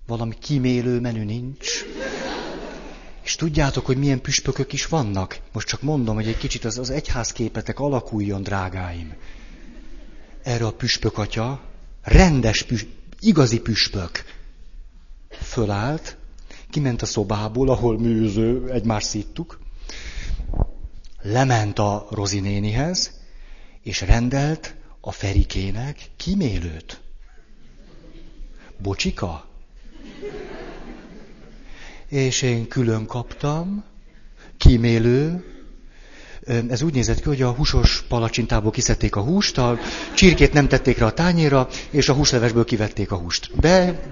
Valami 0.07 0.35
kimélő 0.41 1.01
menü 1.01 1.25
nincs. 1.25 1.85
És 3.23 3.37
tudjátok, 3.37 3.87
hogy 3.87 3.97
milyen 3.97 4.21
püspökök 4.21 4.73
is 4.73 4.87
vannak? 4.87 5.39
Most 5.53 5.67
csak 5.69 5.83
mondom, 5.83 6.15
hogy 6.15 6.29
egy 6.29 6.39
kicsit 6.39 6.65
az, 6.65 6.79
az 6.79 6.91
egyházképetek 6.91 7.79
alakuljon, 7.79 8.43
drágáim. 8.43 9.15
Erre 10.43 10.67
a 10.67 10.73
püspök 10.73 11.19
atya, 11.19 11.61
rendes, 12.03 12.63
püs, 12.63 12.87
igazi 13.21 13.61
püspök, 13.61 14.25
fölállt, 15.31 16.17
kiment 16.71 17.03
a 17.03 17.07
szobából, 17.07 17.69
ahol 17.69 17.99
műző, 17.99 18.71
egymást 18.71 19.07
szíttuk, 19.07 19.59
lement 21.23 21.79
a 21.79 22.07
Rozinénihez, 22.11 23.21
és 23.83 24.01
rendelt 24.01 24.75
a 25.01 25.13
Ferikének 25.13 26.11
kimélőt. 26.17 27.01
Bocsika? 28.79 29.51
És 32.13 32.43
én 32.43 32.69
külön 32.69 33.07
kaptam, 33.07 33.85
kimélő, 34.57 35.45
ez 36.69 36.83
úgy 36.83 36.95
nézett 36.95 37.21
ki, 37.21 37.29
hogy 37.29 37.43
a 37.43 37.53
húsos 37.53 38.03
palacsintából 38.03 38.71
kiszedték 38.71 39.17
a 39.17 39.23
húst, 39.23 39.59
a 39.59 39.79
csirkét 40.15 40.53
nem 40.53 40.69
tették 40.69 40.99
rá 40.99 41.07
a 41.07 41.13
tányéra, 41.13 41.69
és 41.91 42.09
a 42.09 42.15
húslevesből 42.15 42.65
kivették 42.65 43.11
a 43.11 43.17
húst. 43.17 43.61
De 43.61 44.03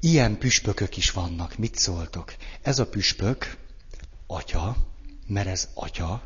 ilyen 0.00 0.38
püspökök 0.38 0.96
is 0.96 1.10
vannak. 1.10 1.58
Mit 1.58 1.76
szóltok? 1.76 2.34
Ez 2.62 2.78
a 2.78 2.86
püspök 2.86 3.56
atya, 4.26 4.76
mert 5.26 5.48
ez 5.48 5.68
atya, 5.74 6.22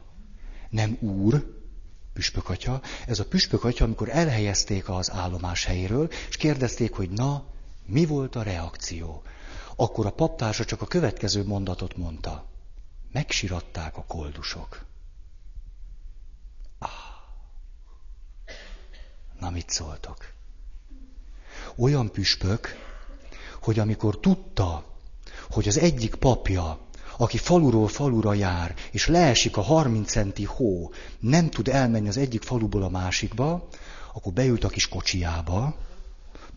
nem 0.70 0.96
úr, 1.00 1.56
püspök 2.12 2.48
atya. 2.48 2.80
Ez 3.06 3.18
a 3.18 3.24
püspök 3.24 3.64
atya, 3.64 3.84
amikor 3.84 4.08
elhelyezték 4.08 4.88
az 4.88 5.10
állomás 5.10 5.64
helyéről, 5.64 6.08
és 6.28 6.36
kérdezték, 6.36 6.92
hogy 6.92 7.10
na, 7.10 7.56
mi 7.88 8.06
volt 8.06 8.36
a 8.36 8.42
reakció? 8.42 9.22
Akkor 9.76 10.06
a 10.06 10.12
paptársa 10.12 10.64
csak 10.64 10.82
a 10.82 10.86
következő 10.86 11.44
mondatot 11.44 11.96
mondta. 11.96 12.46
Megsiratták 13.12 13.96
a 13.96 14.04
koldusok. 14.04 14.84
Ah. 16.78 16.90
Na 19.40 19.50
mit 19.50 19.70
szóltok? 19.70 20.32
Olyan 21.76 22.10
püspök, 22.10 22.76
hogy 23.62 23.78
amikor 23.78 24.20
tudta, 24.20 24.84
hogy 25.50 25.68
az 25.68 25.78
egyik 25.78 26.14
papja, 26.14 26.78
aki 27.16 27.38
faluról 27.38 27.88
falura 27.88 28.34
jár, 28.34 28.74
és 28.90 29.06
leesik 29.06 29.56
a 29.56 29.62
30 29.62 30.10
centi 30.10 30.44
hó, 30.44 30.92
nem 31.18 31.50
tud 31.50 31.68
elmenni 31.68 32.08
az 32.08 32.16
egyik 32.16 32.42
faluból 32.42 32.82
a 32.82 32.88
másikba, 32.88 33.68
akkor 34.12 34.32
beült 34.32 34.64
a 34.64 34.68
kis 34.68 34.88
kocsiába, 34.88 35.76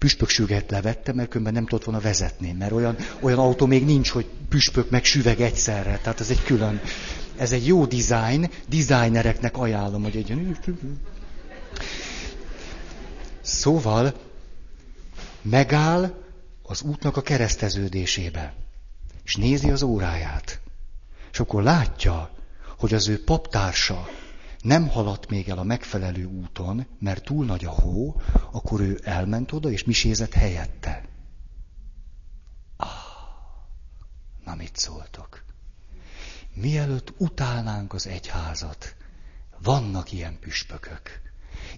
püspöksüget 0.01 0.71
levette, 0.71 1.13
mert 1.13 1.29
különben 1.29 1.53
nem 1.53 1.65
tudott 1.65 1.83
volna 1.85 1.99
vezetni, 2.01 2.51
mert 2.51 2.71
olyan, 2.71 2.95
olyan 3.19 3.39
autó 3.39 3.65
még 3.65 3.85
nincs, 3.85 4.09
hogy 4.09 4.25
püspök 4.49 4.89
meg 4.89 5.03
süveg 5.03 5.41
egyszerre. 5.41 5.97
Tehát 5.97 6.19
ez 6.19 6.29
egy 6.29 6.43
külön, 6.43 6.81
ez 7.37 7.51
egy 7.51 7.67
jó 7.67 7.85
design, 7.85 8.49
designereknek 8.67 9.57
ajánlom, 9.57 10.03
hogy 10.03 10.15
egy 10.15 10.57
Szóval 13.41 14.13
megáll 15.41 16.13
az 16.63 16.81
útnak 16.81 17.17
a 17.17 17.21
kereszteződésébe, 17.21 18.53
és 19.23 19.35
nézi 19.35 19.69
az 19.69 19.83
óráját. 19.83 20.59
És 21.31 21.39
akkor 21.39 21.63
látja, 21.63 22.29
hogy 22.77 22.93
az 22.93 23.07
ő 23.07 23.23
paptársa 23.23 24.09
nem 24.61 24.87
haladt 24.87 25.29
még 25.29 25.49
el 25.49 25.57
a 25.57 25.63
megfelelő 25.63 26.25
úton, 26.25 26.87
mert 26.99 27.23
túl 27.23 27.45
nagy 27.45 27.65
a 27.65 27.69
hó, 27.69 28.21
akkor 28.51 28.81
ő 28.81 28.99
elment 29.03 29.51
oda, 29.51 29.71
és 29.71 29.83
misézett 29.83 30.33
helyette. 30.33 31.05
Ah, 32.77 32.87
na 34.45 34.55
mit 34.55 34.77
szóltok? 34.77 35.43
Mielőtt 36.53 37.13
utálnánk 37.17 37.93
az 37.93 38.07
egyházat, 38.07 38.95
vannak 39.63 40.11
ilyen 40.11 40.39
püspökök. 40.39 41.21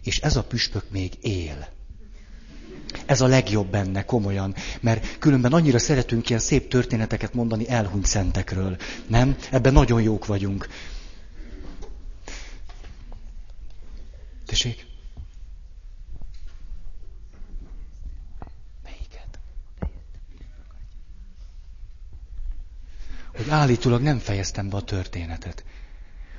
És 0.04 0.20
ez 0.20 0.36
a 0.36 0.44
püspök 0.44 0.90
még 0.90 1.18
él. 1.22 1.68
Ez 3.06 3.22
a 3.22 3.28
legjobb 3.28 3.68
benne, 3.68 4.06
komolyan. 4.06 4.56
Mert 4.82 5.18
különben 5.20 5.54
annyira 5.54 5.80
szeretünk 5.80 6.30
ilyen 6.30 6.42
szép 6.42 6.70
történeteket 6.70 7.34
mondani 7.34 7.70
elhunyt 7.70 8.06
szentekről. 8.06 8.78
Nem? 9.08 9.38
Ebben 9.52 9.74
nagyon 9.74 10.02
jók 10.02 10.26
vagyunk. 10.26 10.68
Tessék? 14.54 14.86
Melyiket? 18.84 19.40
Hogy 23.36 23.50
állítólag 23.50 24.02
nem 24.02 24.18
fejeztem 24.20 24.70
be 24.70 24.76
a 24.78 24.82
történetet. 24.82 25.64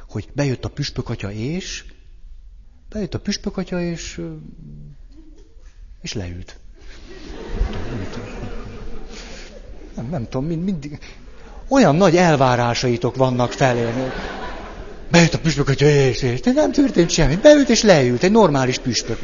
Hogy 0.08 0.28
bejött 0.32 0.64
a 0.64 0.68
püspökatya 0.70 1.30
és... 1.32 1.84
Bejött 2.88 3.14
a 3.14 3.20
püspökatya 3.20 3.80
és... 3.80 4.20
És 6.00 6.12
leült. 6.12 6.58
Nem, 9.94 10.08
nem 10.08 10.24
tudom, 10.24 10.46
mind, 10.46 10.64
mindig... 10.64 10.98
Olyan 11.68 11.96
nagy 11.96 12.16
elvárásaitok 12.16 13.16
vannak 13.16 13.52
felé. 13.52 13.92
Bejött 15.11 15.34
a 15.34 15.38
püspök, 15.38 15.66
hogy 15.66 15.82
és, 15.82 16.40
nem 16.40 16.72
történt 16.72 17.11
semmi. 17.11 17.36
Beült 17.36 17.68
és 17.68 17.82
leült, 17.82 18.22
egy 18.22 18.30
normális 18.30 18.78
püspök. 18.78 19.18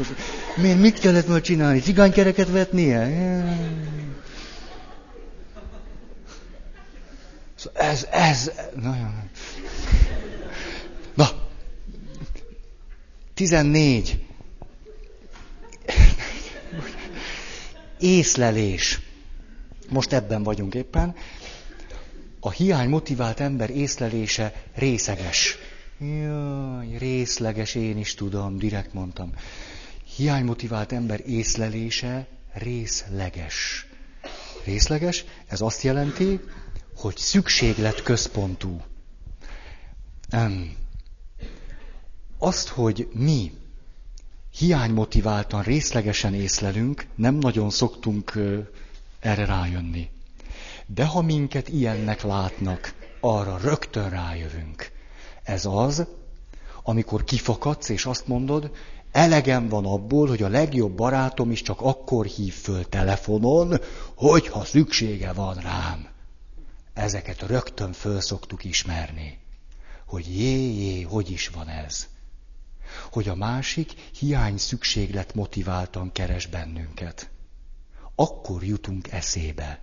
Miért, 0.57 0.79
mit 0.79 0.99
kellett 0.99 1.27
volna 1.27 1.41
csinálni? 1.41 1.81
Cigánykereket 1.81 2.51
vetnie? 2.51 3.09
Szóval 7.55 7.83
ez, 7.83 8.07
ez, 8.11 8.51
nagyon. 8.75 9.31
Na, 11.15 11.29
14. 13.35 14.25
Észlelés. 17.99 19.01
Most 19.89 20.13
ebben 20.13 20.43
vagyunk 20.43 20.75
éppen. 20.75 21.15
A 22.41 22.51
hiány 22.51 22.89
motivált 22.89 23.41
ember 23.41 23.71
észlelése 23.71 24.63
részeges. 24.75 25.59
Jaj, 26.03 26.97
részleges, 26.99 27.75
én 27.75 27.99
is 27.99 28.15
tudom, 28.15 28.59
direkt 28.59 28.93
mondtam. 28.93 29.33
Hiánymotivált 30.17 30.93
ember 30.93 31.21
észlelése 31.27 32.27
részleges. 32.53 33.87
Részleges, 34.65 35.25
ez 35.47 35.61
azt 35.61 35.83
jelenti, 35.83 36.41
hogy 36.97 37.17
szükséglet 37.17 38.03
központú. 38.03 38.83
Nem. 40.29 40.77
Azt, 42.39 42.69
hogy 42.69 43.09
mi 43.13 43.53
hiánymotiváltan, 44.59 45.63
részlegesen 45.63 46.35
észlelünk, 46.35 47.07
nem 47.15 47.35
nagyon 47.35 47.71
szoktunk 47.71 48.33
erre 49.19 49.45
rájönni. 49.45 50.11
De 50.87 51.05
ha 51.05 51.23
minket 51.23 51.69
ilyennek 51.69 52.23
látnak, 52.23 52.95
arra 53.21 53.59
rögtön 53.59 54.11
rájövünk. 54.11 54.99
Ez 55.51 55.65
az, 55.65 56.07
amikor 56.83 57.25
kifakadsz, 57.25 57.89
és 57.89 58.07
azt 58.07 58.27
mondod, 58.27 58.71
elegem 59.13 59.69
van 59.69 59.87
abból, 59.87 60.29
hogy 60.29 60.43
a 60.43 60.49
legjobb 60.49 60.93
barátom 60.93 61.51
is 61.51 61.63
csak 61.63 61.81
akkor 61.81 62.27
hív 62.27 62.55
föl 62.55 62.89
telefonon, 62.89 63.81
hogyha 64.15 64.65
szüksége 64.65 65.33
van 65.33 65.55
rám. 65.55 66.09
Ezeket 66.93 67.43
rögtön 67.43 67.93
föl 67.93 68.21
szoktuk 68.21 68.65
ismerni. 68.65 69.39
Hogy 70.07 70.39
jé, 70.39 70.73
jé, 70.73 71.03
hogy 71.03 71.31
is 71.31 71.49
van 71.49 71.69
ez. 71.69 72.07
Hogy 73.13 73.29
a 73.29 73.35
másik 73.35 73.93
hiány 74.19 74.57
szükséglet 74.57 75.35
motiváltan 75.35 76.13
keres 76.13 76.47
bennünket. 76.47 77.31
Akkor 78.15 78.65
jutunk 78.65 79.13
eszébe. 79.13 79.83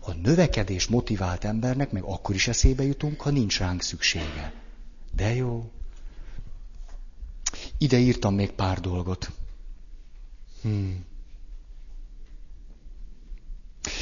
A 0.00 0.12
növekedés 0.12 0.86
motivált 0.86 1.44
embernek 1.44 1.90
meg 1.90 2.02
akkor 2.02 2.34
is 2.34 2.48
eszébe 2.48 2.82
jutunk, 2.82 3.20
ha 3.20 3.30
nincs 3.30 3.58
ránk 3.58 3.82
szüksége. 3.82 4.59
De 5.10 5.34
jó. 5.34 5.70
Ide 7.78 7.98
írtam 7.98 8.34
még 8.34 8.50
pár 8.50 8.80
dolgot. 8.80 9.30
Hmm. 10.62 11.04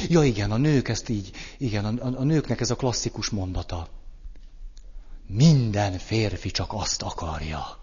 Ja 0.07 0.23
igen, 0.23 0.51
a 0.51 0.57
nők 0.57 0.87
ezt 0.87 1.09
így, 1.09 1.31
igen, 1.57 1.85
a, 1.85 2.05
a, 2.05 2.19
a 2.19 2.23
nőknek 2.23 2.59
ez 2.59 2.69
a 2.69 2.75
klasszikus 2.75 3.29
mondata. 3.29 3.87
Minden 5.27 5.97
férfi 5.97 6.51
csak 6.51 6.73
azt 6.73 7.01
akarja. 7.01 7.77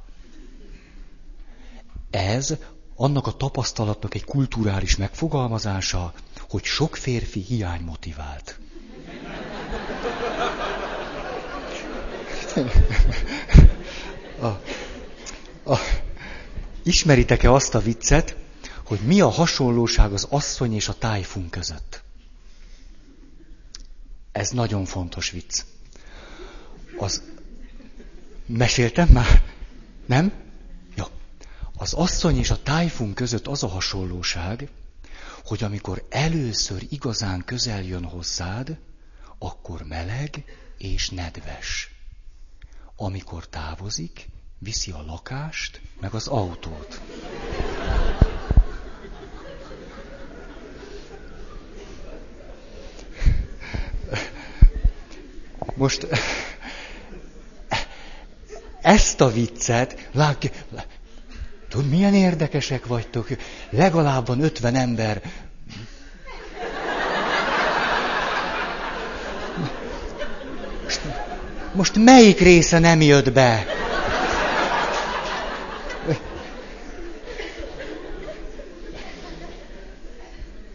Ez 2.11 2.57
annak 2.97 3.27
a 3.27 3.33
tapasztalatnak 3.33 4.14
egy 4.14 4.24
kulturális 4.24 4.97
megfogalmazása, 4.97 6.12
hogy 6.49 6.64
sok 6.64 6.97
férfi 6.97 7.41
hiány 7.41 7.81
motivált. 7.83 8.59
A, 14.41 14.47
a, 15.70 15.78
ismeritek-e 16.82 17.53
azt 17.53 17.74
a 17.74 17.80
viccet, 17.80 18.37
hogy 18.84 19.01
mi 19.01 19.20
a 19.20 19.28
hasonlóság 19.28 20.12
az 20.12 20.26
asszony 20.30 20.74
és 20.74 20.89
a 20.89 20.99
tájfun 20.99 21.51
között. 21.51 22.03
Ez 24.32 24.51
nagyon 24.51 24.84
fontos 24.84 25.30
vicc. 25.30 25.62
Az... 26.99 27.22
Meséltem 28.47 29.09
már? 29.09 29.43
Nem? 30.07 30.32
Jó. 30.95 31.05
Az 31.76 31.93
asszony 31.93 32.39
és 32.39 32.51
a 32.51 32.62
tájfun 32.62 33.14
között 33.14 33.47
az 33.47 33.62
a 33.62 33.68
hasonlóság, 33.68 34.68
hogy 35.45 35.62
amikor 35.62 36.07
először 36.11 36.87
igazán 36.89 37.45
közel 37.45 37.82
jön 37.82 38.05
hozzád, 38.05 38.78
akkor 39.39 39.82
meleg 39.82 40.45
és 40.78 41.11
nedves. 41.11 41.95
Amikor 42.97 43.47
távozik, 43.47 44.28
viszi 44.59 44.90
a 44.90 45.03
lakást, 45.07 45.80
meg 46.01 46.14
az 46.14 46.26
autót. 46.26 47.01
Most 55.74 56.07
ezt 58.80 59.20
a 59.20 59.30
viccet, 59.30 60.09
lát, 60.12 60.64
tud, 61.68 61.88
milyen 61.88 62.14
érdekesek 62.14 62.86
vagytok, 62.86 63.28
legalább 63.70 64.26
van 64.26 64.40
50 64.40 64.74
ember. 64.74 65.22
Most 71.77 71.97
melyik 71.97 72.41
része 72.41 72.79
nem 72.79 73.01
jött 73.01 73.33
be? 73.33 73.66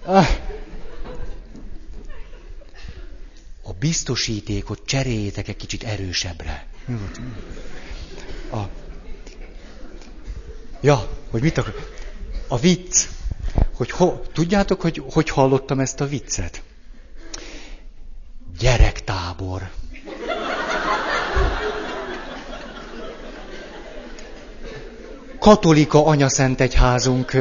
Ah. 0.06 0.28
A 3.64 3.74
biztosítékot 3.80 4.82
cseréljétek 4.86 5.48
egy 5.48 5.56
kicsit 5.56 5.84
erősebbre. 5.84 6.66
A... 8.52 8.60
Ja, 10.82 11.10
hogy 11.30 11.42
mit 11.42 11.58
akar? 11.58 11.74
A 12.48 12.60
vicc. 12.60 13.08
Hogy 13.74 13.92
ho... 13.92 14.20
Tudjátok, 14.34 14.82
hogy 14.82 15.04
hogy 15.12 15.30
hallottam 15.30 15.80
ezt 15.80 16.02
a 16.02 16.08
viccet? 16.08 16.62
Gyerektábor. 18.60 19.72
Katolika 25.42 26.06
anyaszent 26.06 26.62
egyházunk 26.62 27.38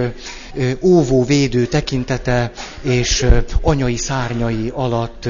óvó, 0.80 1.24
védő 1.24 1.66
tekintete 1.66 2.52
és 2.82 3.26
anyai 3.62 3.96
szárnyai 3.96 4.70
alatt 4.74 5.28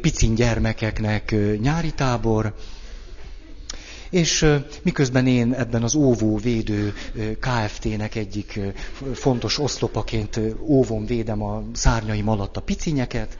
picin 0.00 0.34
gyermekeknek 0.34 1.34
nyári 1.60 1.90
tábor, 1.92 2.54
és 4.10 4.46
miközben 4.82 5.26
én 5.26 5.52
ebben 5.52 5.82
az 5.82 5.94
óvó 5.94 6.36
védő 6.36 6.94
KFT-nek 7.40 8.14
egyik 8.14 8.60
fontos 9.14 9.58
oszlopaként 9.58 10.40
óvom, 10.60 11.06
védem 11.06 11.42
a 11.42 11.62
szárnyaim 11.72 12.28
alatt 12.28 12.56
a 12.56 12.60
picinyeket, 12.60 13.38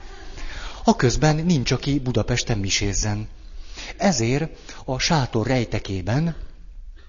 a 0.84 0.96
közben 0.96 1.36
nincs, 1.36 1.70
aki 1.70 1.98
Budapesten 1.98 2.58
misézzen. 2.58 3.28
Ezért 3.96 4.50
a 4.84 4.98
sátor 4.98 5.46
rejtekében 5.46 6.36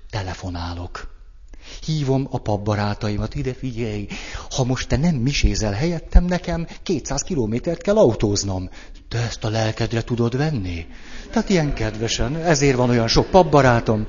telefonálok. 0.10 1.15
Hívom 1.86 2.28
a 2.32 2.38
papbarátaimat, 2.38 3.36
ide 3.36 3.54
figyelj, 3.54 4.08
ha 4.50 4.64
most 4.64 4.88
te 4.88 4.98
nem 4.98 5.16
misézel 5.16 5.72
helyettem, 5.72 6.26
nekem 6.26 6.68
200 6.84 7.22
kilométert 7.22 7.82
kell 7.82 7.98
autóznom. 7.98 8.70
Te 9.10 9.18
ezt 9.18 9.44
a 9.44 9.50
lelkedre 9.50 10.02
tudod 10.02 10.38
venni? 10.38 10.86
Tehát 11.32 11.50
ilyen 11.50 11.74
kedvesen, 11.74 12.36
ezért 12.36 12.76
van 12.76 12.90
olyan 12.90 13.08
sok 13.08 13.30
papbarátom. 13.30 14.08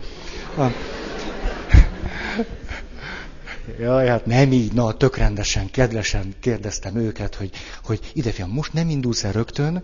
Jaj, 3.78 4.06
hát 4.06 4.26
nem 4.26 4.52
így, 4.52 4.72
na, 4.72 4.92
tök 4.92 5.16
rendesen, 5.16 5.70
kedvesen 5.70 6.34
kérdeztem 6.40 6.96
őket, 6.96 7.34
hogy, 7.34 7.50
hogy 7.84 8.00
ide 8.12 8.30
fiam, 8.30 8.50
most 8.50 8.72
nem 8.72 8.88
indulsz 8.88 9.24
el 9.24 9.32
rögtön? 9.32 9.82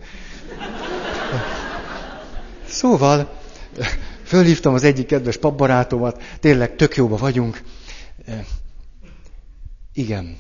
Szóval, 2.68 3.40
Fölhívtam 4.32 4.74
az 4.74 4.84
egyik 4.84 5.06
kedves 5.06 5.36
papbarátomat, 5.36 6.22
tényleg 6.40 6.76
tök 6.76 6.96
jóba 6.96 7.16
vagyunk. 7.16 7.62
E, 8.26 8.46
igen. 9.92 10.38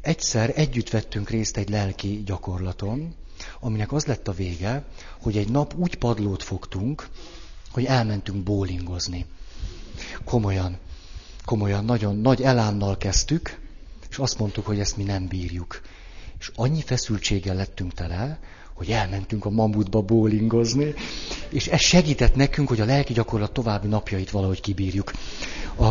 Egyszer 0.00 0.52
együtt 0.54 0.90
vettünk 0.90 1.30
részt 1.30 1.56
egy 1.56 1.68
lelki 1.68 2.22
gyakorlaton, 2.26 3.14
aminek 3.60 3.92
az 3.92 4.04
lett 4.04 4.28
a 4.28 4.32
vége, 4.32 4.84
hogy 5.20 5.36
egy 5.36 5.50
nap 5.50 5.74
úgy 5.76 5.94
padlót 5.94 6.42
fogtunk, 6.42 7.08
hogy 7.70 7.84
elmentünk 7.84 8.42
bólingozni. 8.42 9.26
Komolyan, 10.24 10.78
komolyan, 11.44 11.84
nagyon 11.84 12.16
nagy 12.16 12.42
elánnal 12.42 12.96
kezdtük, 12.96 13.60
és 14.10 14.18
azt 14.18 14.38
mondtuk, 14.38 14.66
hogy 14.66 14.78
ezt 14.80 14.96
mi 14.96 15.02
nem 15.02 15.26
bírjuk. 15.26 15.80
És 16.38 16.50
annyi 16.54 16.82
feszültséggel 16.82 17.54
lettünk 17.54 17.94
tele, 17.94 18.38
hogy 18.78 18.90
elmentünk 18.90 19.44
a 19.44 19.50
mamutba 19.50 20.00
bólingozni, 20.02 20.94
és 21.48 21.66
ez 21.66 21.80
segített 21.80 22.34
nekünk, 22.34 22.68
hogy 22.68 22.80
a 22.80 22.84
lelki 22.84 23.12
gyakorlat 23.12 23.52
további 23.52 23.88
napjait 23.88 24.30
valahogy 24.30 24.60
kibírjuk. 24.60 25.12
A, 25.78 25.90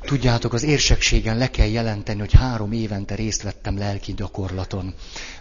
tudjátok, 0.00 0.52
az 0.52 0.62
érsekségen 0.62 1.36
le 1.38 1.50
kell 1.50 1.66
jelenteni, 1.68 2.18
hogy 2.20 2.32
három 2.32 2.72
évente 2.72 3.14
részt 3.14 3.42
vettem 3.42 3.78
lelki 3.78 4.14
gyakorlaton. 4.14 4.94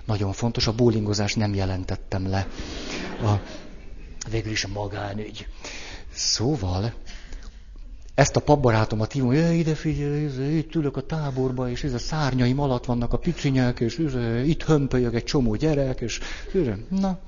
Nagyon 0.05 0.33
fontos, 0.33 0.67
a 0.67 0.71
bólingozás 0.73 1.33
nem 1.33 1.53
jelentettem 1.53 2.29
le. 2.29 2.47
A, 3.23 3.33
végül 4.29 4.51
is 4.51 4.63
a 4.63 4.67
magánügy. 4.73 5.47
Szóval, 6.13 6.93
ezt 8.15 8.35
a 8.35 8.39
papbarátomat 8.39 9.11
hívom, 9.11 9.27
hogy 9.27 9.57
ide 9.57 9.75
figyelj, 9.75 10.57
itt 10.57 10.75
ülök 10.75 10.97
a 10.97 11.01
táborba, 11.01 11.69
és 11.69 11.83
ez 11.83 11.93
a 11.93 11.99
szárnyaim 11.99 12.59
alatt 12.59 12.85
vannak 12.85 13.13
a 13.13 13.17
picinyek, 13.17 13.79
és 13.79 13.97
itt 14.45 14.63
hömpölyög 14.63 15.15
egy 15.15 15.23
csomó 15.23 15.55
gyerek, 15.55 16.01
és 16.01 16.19
na. 16.89 17.19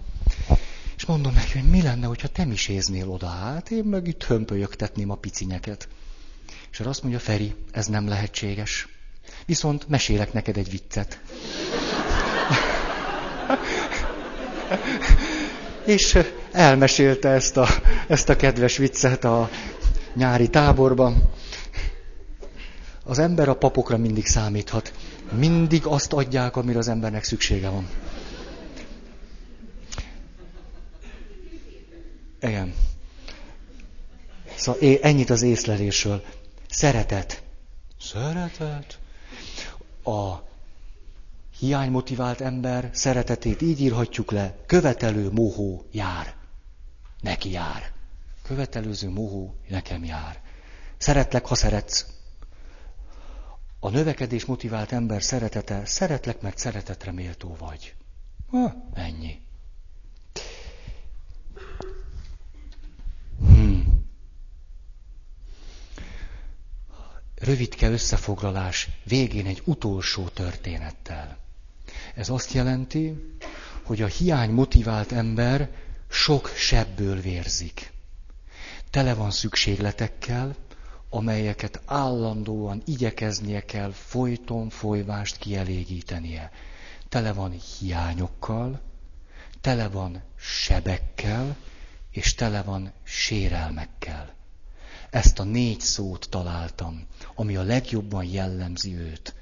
És 0.96 1.06
mondom 1.06 1.34
neki, 1.34 1.60
hogy 1.60 1.70
mi 1.70 1.82
lenne, 1.82 2.06
hogyha 2.06 2.28
te 2.28 2.48
éznél 2.68 3.10
oda 3.10 3.28
hát, 3.28 3.72
én 3.72 3.84
meg 3.84 4.08
itt 4.08 4.24
hömpölyögtetném 4.24 5.10
a 5.10 5.16
picinyeket. 5.16 5.88
És 6.72 6.80
azt 6.80 7.02
mondja, 7.02 7.20
Feri, 7.20 7.56
ez 7.72 7.88
nem 7.88 8.08
lehetséges. 8.08 8.88
Viszont 9.46 9.88
mesélek 9.88 10.34
neked 10.34 10.58
egy 10.58 10.70
viccet. 10.70 11.20
és 15.86 16.18
elmesélte 16.52 17.30
ezt 17.30 17.58
a, 17.58 17.68
ezt 18.08 18.30
a 18.30 18.36
kedves 18.36 18.78
viccet 18.78 19.24
a 19.24 19.50
nyári 20.18 20.50
táborban. 20.50 21.30
Az 23.04 23.20
ember 23.20 23.50
a 23.50 23.56
papokra 23.56 23.98
mindig 23.98 24.26
számíthat. 24.26 24.94
Mindig 25.32 25.86
azt 25.86 26.14
adják, 26.14 26.56
amire 26.56 26.78
az 26.78 26.88
embernek 26.88 27.24
szüksége 27.24 27.70
van. 27.70 27.90
Igen. 32.42 32.74
Szóval 34.56 34.98
ennyit 35.02 35.30
az 35.30 35.42
észlelésről. 35.42 36.24
Szeretet. 36.70 37.44
Szeretet. 38.00 39.00
A 40.04 40.36
hiánymotivált 41.60 42.42
ember 42.42 42.90
szeretetét 42.94 43.62
így 43.62 43.82
írhatjuk 43.82 44.32
le. 44.32 44.56
Követelő 44.66 45.30
mohó 45.32 45.86
jár. 45.92 46.36
Neki 47.22 47.52
jár 47.52 47.96
követelőző 48.48 49.10
mohó 49.10 49.56
nekem 49.68 50.04
jár. 50.04 50.42
Szeretlek, 50.98 51.46
ha 51.46 51.56
szeretsz. 51.56 52.06
A 53.80 53.90
növekedés 53.90 54.46
motivált 54.46 54.92
ember 54.92 55.24
szeretete, 55.24 55.86
szeretlek, 55.86 56.42
mert 56.42 56.58
szeretetre 56.58 57.12
méltó 57.12 57.56
vagy. 57.60 57.96
Ha, 58.50 58.90
ennyi. 58.94 59.42
Hmm. 63.40 64.06
Rövidke 67.36 67.90
összefoglalás 67.90 68.90
végén 69.04 69.46
egy 69.46 69.62
utolsó 69.66 70.28
történettel. 70.28 71.38
Ez 72.16 72.30
azt 72.30 72.52
jelenti, 72.54 73.36
hogy 73.84 74.02
a 74.02 74.08
hiány 74.08 74.50
motivált 74.52 75.12
ember 75.12 75.70
sok 76.10 76.48
sebből 76.56 77.22
vérzik 77.22 77.96
tele 78.90 79.14
van 79.14 79.32
szükségletekkel, 79.32 80.56
amelyeket 81.10 81.82
állandóan 81.86 82.82
igyekeznie 82.86 83.66
kell 83.66 83.92
folyton 83.92 84.70
folyvást 84.70 85.38
kielégítenie. 85.38 86.52
Tele 87.10 87.34
van 87.34 87.52
hiányokkal, 87.52 88.82
tele 89.62 89.88
van 89.88 90.24
sebekkel, 90.38 91.56
és 92.12 92.34
tele 92.34 92.62
van 92.62 92.92
sérelmekkel. 93.04 94.34
Ezt 95.10 95.40
a 95.40 95.44
négy 95.44 95.80
szót 95.80 96.28
találtam, 96.30 97.08
ami 97.36 97.56
a 97.56 97.62
legjobban 97.64 98.24
jellemzi 98.26 98.96
őt. 98.96 99.36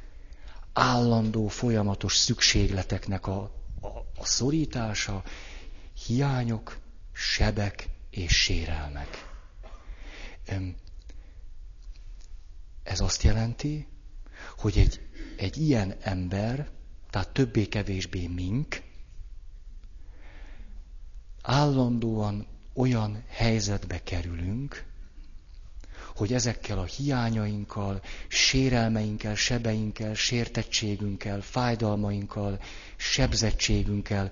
állandó, 0.74 1.48
folyamatos 1.48 2.16
szükségleteknek 2.16 3.28
a, 3.28 3.42
a, 3.82 3.88
a 4.18 4.26
szorítása, 4.26 5.24
hiányok, 6.06 6.78
sebek 7.14 7.90
és 8.10 8.34
sérelmek. 8.44 9.25
Ez 12.84 13.00
azt 13.00 13.24
jelenti, 13.24 13.88
hogy 14.58 14.78
egy, 14.78 15.02
egy 15.38 15.58
ilyen 15.58 15.96
ember, 16.02 16.70
tehát 17.10 17.30
többé-kevésbé 17.30 18.28
mink, 18.28 18.82
állandóan 21.42 22.48
olyan 22.74 23.24
helyzetbe 23.28 24.04
kerülünk, 24.04 24.86
hogy 26.16 26.34
ezekkel 26.34 26.80
a 26.80 26.84
hiányainkkal, 26.84 28.02
sérelmeinkkel, 28.28 29.36
sebeinkkel, 29.36 30.14
sértettségünkkel, 30.14 31.42
fájdalmainkkal, 31.42 32.60
sebzettségünkkel 32.96 34.32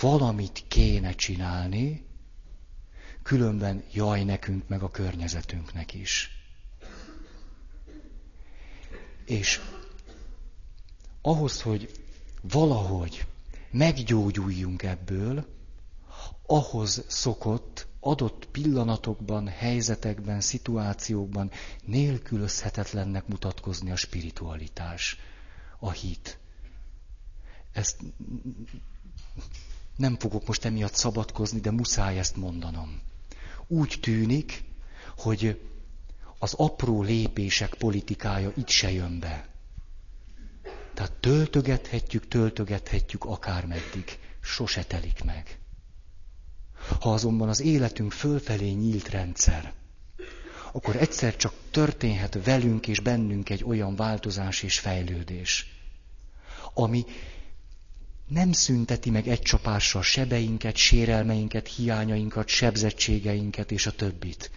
valamit 0.00 0.64
kéne 0.68 1.12
csinálni, 1.12 2.04
különben 3.22 3.82
jaj 3.92 4.24
nekünk, 4.24 4.68
meg 4.68 4.82
a 4.82 4.90
környezetünknek 4.90 5.94
is. 5.94 6.30
És 9.24 9.60
ahhoz, 11.22 11.62
hogy 11.62 11.90
valahogy 12.42 13.26
meggyógyuljunk 13.70 14.82
ebből, 14.82 15.46
ahhoz 16.46 17.04
szokott 17.08 17.86
adott 18.00 18.48
pillanatokban, 18.50 19.48
helyzetekben, 19.48 20.40
szituációkban 20.40 21.50
nélkülözhetetlennek 21.84 23.26
mutatkozni 23.26 23.90
a 23.90 23.96
spiritualitás, 23.96 25.16
a 25.78 25.90
hit. 25.90 26.38
Ezt 27.72 28.00
nem 29.96 30.16
fogok 30.18 30.46
most 30.46 30.64
emiatt 30.64 30.94
szabadkozni, 30.94 31.60
de 31.60 31.70
muszáj 31.70 32.18
ezt 32.18 32.36
mondanom. 32.36 33.00
Úgy 33.72 33.98
tűnik, 34.00 34.64
hogy 35.16 35.60
az 36.38 36.54
apró 36.54 37.02
lépések 37.02 37.74
politikája 37.74 38.52
itt 38.56 38.68
se 38.68 38.90
jön 38.90 39.18
be. 39.20 39.48
Tehát 40.94 41.12
töltögethetjük, 41.12 42.28
töltögethetjük 42.28 43.24
akármeddig, 43.24 44.18
sose 44.40 44.84
telik 44.84 45.24
meg. 45.24 45.58
Ha 47.00 47.12
azonban 47.12 47.48
az 47.48 47.60
életünk 47.60 48.12
fölfelé 48.12 48.70
nyílt 48.70 49.08
rendszer, 49.08 49.72
akkor 50.72 50.96
egyszer 50.96 51.36
csak 51.36 51.52
történhet 51.70 52.44
velünk 52.44 52.88
és 52.88 53.00
bennünk 53.00 53.50
egy 53.50 53.64
olyan 53.64 53.96
változás 53.96 54.62
és 54.62 54.78
fejlődés, 54.78 55.66
ami 56.74 57.04
nem 58.28 58.52
szünteti 58.52 59.10
meg 59.10 59.28
egy 59.28 59.40
csapással 59.40 60.02
sebeinket, 60.02 60.76
sérelmeinket, 60.76 61.68
hiányainkat, 61.68 62.48
sebzettségeinket 62.48 63.70
és 63.70 63.86
a 63.86 63.90
többit. 63.92 64.50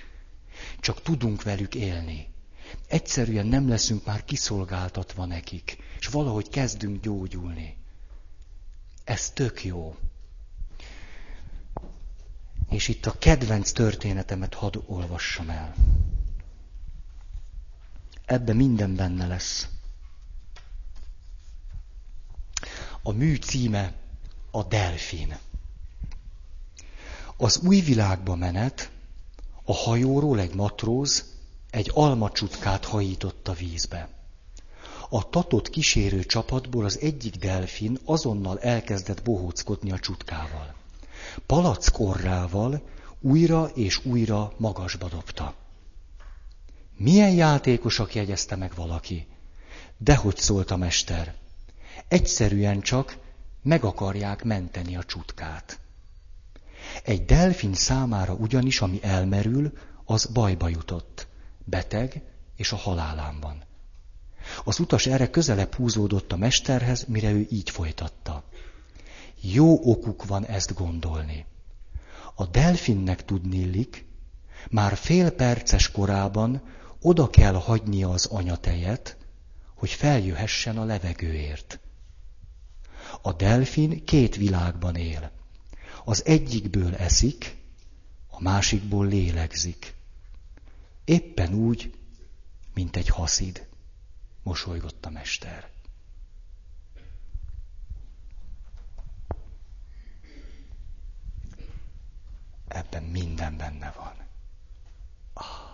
Csak 0.80 1.02
tudunk 1.02 1.44
velük 1.44 1.76
élni. 1.76 2.28
Egyszerűen 2.88 3.46
nem 3.46 3.68
leszünk 3.70 4.06
már 4.06 4.24
kiszolgáltatva 4.26 5.26
nekik, 5.26 5.78
és 6.00 6.08
valahogy 6.08 6.50
kezdünk 6.50 7.02
gyógyulni. 7.02 7.78
Ez 9.04 9.30
tök 9.30 9.64
jó. 9.64 9.96
És 12.70 12.88
itt 12.88 13.06
a 13.06 13.18
kedvenc 13.18 13.72
történetemet 13.72 14.54
hadd 14.54 14.78
olvassam 14.86 15.50
el. 15.50 15.76
Ebbe 18.26 18.54
minden 18.54 18.96
benne 18.96 19.28
lesz. 19.28 19.68
A 23.08 23.12
mű 23.12 23.36
címe 23.36 23.94
a 24.52 24.64
Delfin. 24.64 25.38
Az 27.38 27.58
új 27.58 27.80
világba 27.80 28.36
menet 28.36 28.92
a 29.64 29.74
hajóról 29.74 30.40
egy 30.40 30.56
matróz 30.56 31.34
egy 31.70 31.92
almacsutkát 31.94 32.86
hajított 32.86 33.48
a 33.48 33.54
vízbe. 33.54 34.10
A 35.10 35.30
tatott 35.30 35.70
kísérő 35.70 36.24
csapatból 36.24 36.86
az 36.86 37.00
egyik 37.00 37.36
delfin 37.36 38.00
azonnal 38.06 38.60
elkezdett 38.60 39.24
bohóckodni 39.24 39.92
a 39.92 40.00
csutkával. 40.00 40.76
Palack 41.46 42.00
orrával 42.00 42.82
újra 43.22 43.66
és 43.66 44.06
újra 44.06 44.54
magasba 44.58 45.10
dobta. 45.10 45.56
Milyen 46.98 47.32
játékosak 47.32 48.16
jegyezte 48.16 48.56
meg 48.56 48.72
valaki? 48.76 49.28
Dehogy 49.98 50.38
szólt 50.38 50.72
a 50.72 50.76
mester. 50.76 51.36
Egyszerűen 52.08 52.82
csak 52.82 53.18
meg 53.62 53.84
akarják 53.84 54.44
menteni 54.44 54.96
a 54.96 55.04
csutkát. 55.04 55.80
Egy 57.04 57.26
delfin 57.26 57.74
számára 57.74 58.34
ugyanis, 58.34 58.82
ami 58.82 59.00
elmerül, 59.02 59.78
az 60.06 60.26
bajba 60.26 60.68
jutott. 60.68 61.28
Beteg 61.64 62.22
és 62.56 62.72
a 62.72 62.76
halálán. 62.76 63.64
Az 64.64 64.80
utas 64.80 65.06
erre 65.06 65.30
közelebb 65.30 65.74
húzódott 65.74 66.32
a 66.32 66.38
mesterhez, 66.38 67.06
mire 67.08 67.32
ő 67.32 67.48
így 67.50 67.70
folytatta. 67.70 68.44
Jó 69.42 69.92
okuk 69.92 70.26
van 70.26 70.46
ezt 70.46 70.74
gondolni. 70.74 71.46
A 72.36 72.46
delfinnek 72.46 73.26
tudnillik, 73.26 74.06
már 74.70 74.98
fél 74.98 75.32
perces 75.32 75.92
korában 75.92 76.62
oda 77.02 77.30
kell 77.30 77.54
hagynia 77.54 78.10
az 78.10 78.26
anyatejet, 78.26 79.18
hogy 79.76 79.90
feljöhessen 79.90 80.78
a 80.78 80.84
levegőért. 80.84 81.80
A 83.22 83.34
delfin 83.34 84.06
két 84.06 84.36
világban 84.36 84.96
él. 84.96 85.32
Az 86.06 86.26
egyikből 86.26 86.96
eszik, 86.96 87.56
a 88.28 88.42
másikból 88.42 89.08
lélegzik. 89.08 89.94
Éppen 91.06 91.54
úgy, 91.54 91.94
mint 92.74 92.96
egy 92.96 93.08
haszid, 93.08 93.68
mosolygott 94.44 95.06
a 95.06 95.10
mester. 95.10 95.70
Ebben 102.68 103.04
minden 103.04 103.58
benne 103.58 103.94
van. 103.98 104.14
Ah. 105.34 105.65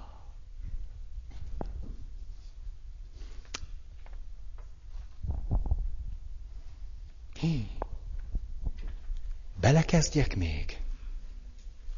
Belekezdjek 9.60 10.36
még? 10.36 10.78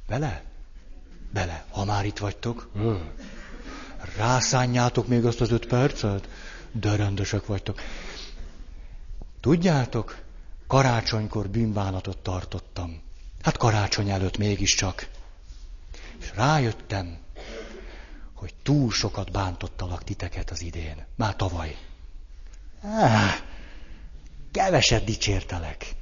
Bele? 0.07 0.43
Bele. 1.31 1.65
Ha 1.69 1.85
már 1.85 2.05
itt 2.05 2.17
vagytok, 2.17 2.69
rászánjátok 4.17 5.07
még 5.07 5.25
azt 5.25 5.41
az 5.41 5.51
öt 5.51 5.65
percet? 5.65 6.29
De 6.71 6.95
rendesek 6.95 7.45
vagytok. 7.45 7.81
Tudjátok, 9.39 10.21
karácsonykor 10.67 11.49
bűnbánatot 11.49 12.17
tartottam. 12.17 13.01
Hát 13.41 13.57
karácsony 13.57 14.09
előtt 14.09 14.37
mégiscsak. 14.37 15.09
És 16.19 16.31
rájöttem, 16.35 17.17
hogy 18.33 18.53
túl 18.63 18.91
sokat 18.91 19.31
bántottalak 19.31 20.03
titeket 20.03 20.49
az 20.49 20.61
idén. 20.61 21.05
Már 21.15 21.35
tavaly. 21.35 21.77
Ah, 22.81 23.33
keveset 24.53 25.03
dicsértelek. 25.03 25.95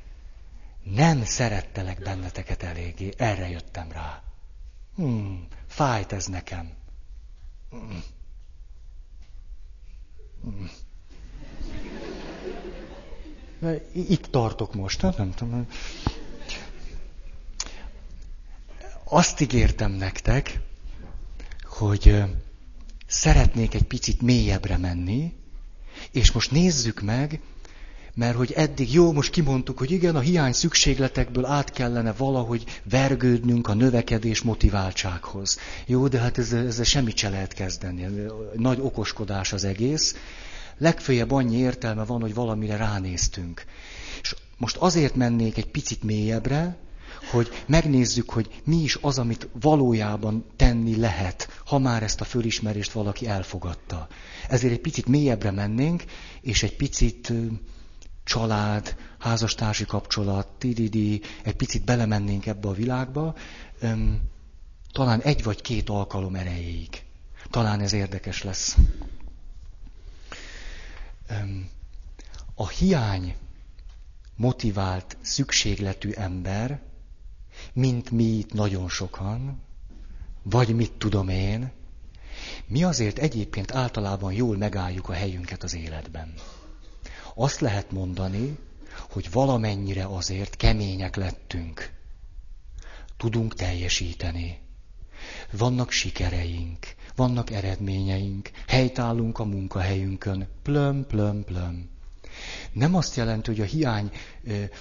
Nem 0.84 1.24
szerettelek 1.24 2.00
benneteket 2.02 2.64
eléggé. 2.64 3.14
Erre 3.18 3.50
jöttem 3.50 3.92
rá. 3.92 4.24
Hmm, 4.96 5.48
fájt 5.68 6.12
ez 6.12 6.26
nekem. 6.26 6.72
Hmm. 7.70 8.04
Hmm. 10.42 10.70
Itt 13.94 14.26
tartok 14.26 14.74
most, 14.74 15.02
hát 15.02 15.18
nem 15.18 15.34
tudom 15.34 15.68
azt 19.14 19.40
ígértem 19.42 19.92
nektek, 19.92 20.60
hogy 21.64 22.24
szeretnék 23.08 23.74
egy 23.74 23.84
picit 23.84 24.22
mélyebbre 24.22 24.78
menni, 24.78 25.34
és 26.12 26.32
most 26.32 26.52
nézzük 26.52 27.02
meg, 27.02 27.42
mert 28.14 28.36
hogy 28.36 28.52
eddig 28.52 28.94
jó, 28.94 29.12
most 29.12 29.32
kimondtuk, 29.32 29.78
hogy 29.78 29.92
igen, 29.92 30.16
a 30.16 30.20
hiány 30.20 30.54
szükségletekből 30.54 31.46
át 31.46 31.72
kellene 31.72 32.14
valahogy 32.14 32.64
vergődnünk 32.90 33.68
a 33.68 33.74
növekedés 33.74 34.42
motiváltsághoz. 34.42 35.58
Jó, 35.86 36.08
de 36.08 36.20
hát 36.20 36.38
ezzel, 36.38 36.68
ezzel 36.68 36.84
semmit 36.84 37.18
se 37.18 37.30
lehet 37.30 37.54
kezdeni. 37.54 38.08
Nagy 38.56 38.80
okoskodás 38.82 39.54
az 39.54 39.64
egész. 39.64 40.16
Legfőjebb 40.78 41.32
annyi 41.32 41.58
értelme 41.58 42.04
van, 42.04 42.22
hogy 42.22 42.34
valamire 42.34 42.76
ránéztünk. 42.76 43.66
És 44.22 44.36
most 44.58 44.76
azért 44.78 45.16
mennék 45.16 45.58
egy 45.58 45.68
picit 45.72 46.04
mélyebbre, 46.04 46.78
hogy 47.32 47.50
megnézzük, 47.68 48.30
hogy 48.30 48.62
mi 48.64 48.76
is 48.76 48.98
az, 49.02 49.20
amit 49.20 49.48
valójában 49.62 50.46
tenni 50.56 50.96
lehet, 50.96 51.62
ha 51.66 51.80
már 51.80 52.04
ezt 52.04 52.22
a 52.22 52.26
fölismerést 52.26 52.92
valaki 52.92 53.28
elfogadta. 53.28 54.08
Ezért 54.50 54.74
egy 54.74 54.80
picit 54.82 55.08
mélyebbre 55.08 55.52
mennénk, 55.52 56.04
és 56.42 56.64
egy 56.64 56.76
picit 56.76 57.34
család, 58.24 58.96
házastársi 59.20 59.86
kapcsolat, 59.86 60.48
tididi, 60.48 61.22
egy 61.44 61.56
picit 61.56 61.84
belemennénk 61.84 62.46
ebbe 62.46 62.68
a 62.68 62.74
világba, 62.74 63.36
talán 64.92 65.22
egy 65.22 65.44
vagy 65.44 65.62
két 65.62 65.90
alkalom 65.90 66.36
erejéig. 66.36 67.04
Talán 67.50 67.80
ez 67.80 67.94
érdekes 67.94 68.44
lesz. 68.44 68.78
A 72.56 72.68
hiány 72.68 73.36
motivált, 74.36 75.18
szükségletű 75.22 76.12
ember, 76.12 76.82
mint 77.74 78.12
mi 78.12 78.24
itt 78.24 78.54
nagyon 78.54 78.90
sokan, 78.90 79.62
vagy 80.44 80.76
mit 80.76 80.92
tudom 80.92 81.30
én, 81.30 81.72
mi 82.66 82.84
azért 82.84 83.18
egyébként 83.18 83.72
általában 83.72 84.34
jól 84.34 84.58
megálljuk 84.58 85.10
a 85.10 85.14
helyünket 85.14 85.64
az 85.64 85.76
életben. 85.76 86.34
Azt 87.42 87.60
lehet 87.60 87.92
mondani, 87.92 88.58
hogy 89.10 89.32
valamennyire 89.32 90.06
azért 90.06 90.56
kemények 90.56 91.16
lettünk. 91.16 91.92
Tudunk 93.18 93.54
teljesíteni. 93.54 94.60
Vannak 95.52 95.92
sikereink, 95.92 96.78
vannak 97.16 97.52
eredményeink, 97.52 98.50
helytállunk 98.68 99.40
a 99.40 99.44
munkahelyünkön, 99.44 100.48
plöm, 100.62 101.06
plöm, 101.08 101.44
plöm. 101.44 101.90
Nem 102.72 102.96
azt 102.96 103.16
jelenti, 103.16 103.50
hogy 103.50 103.62
a 103.62 103.66
hiány 103.66 104.12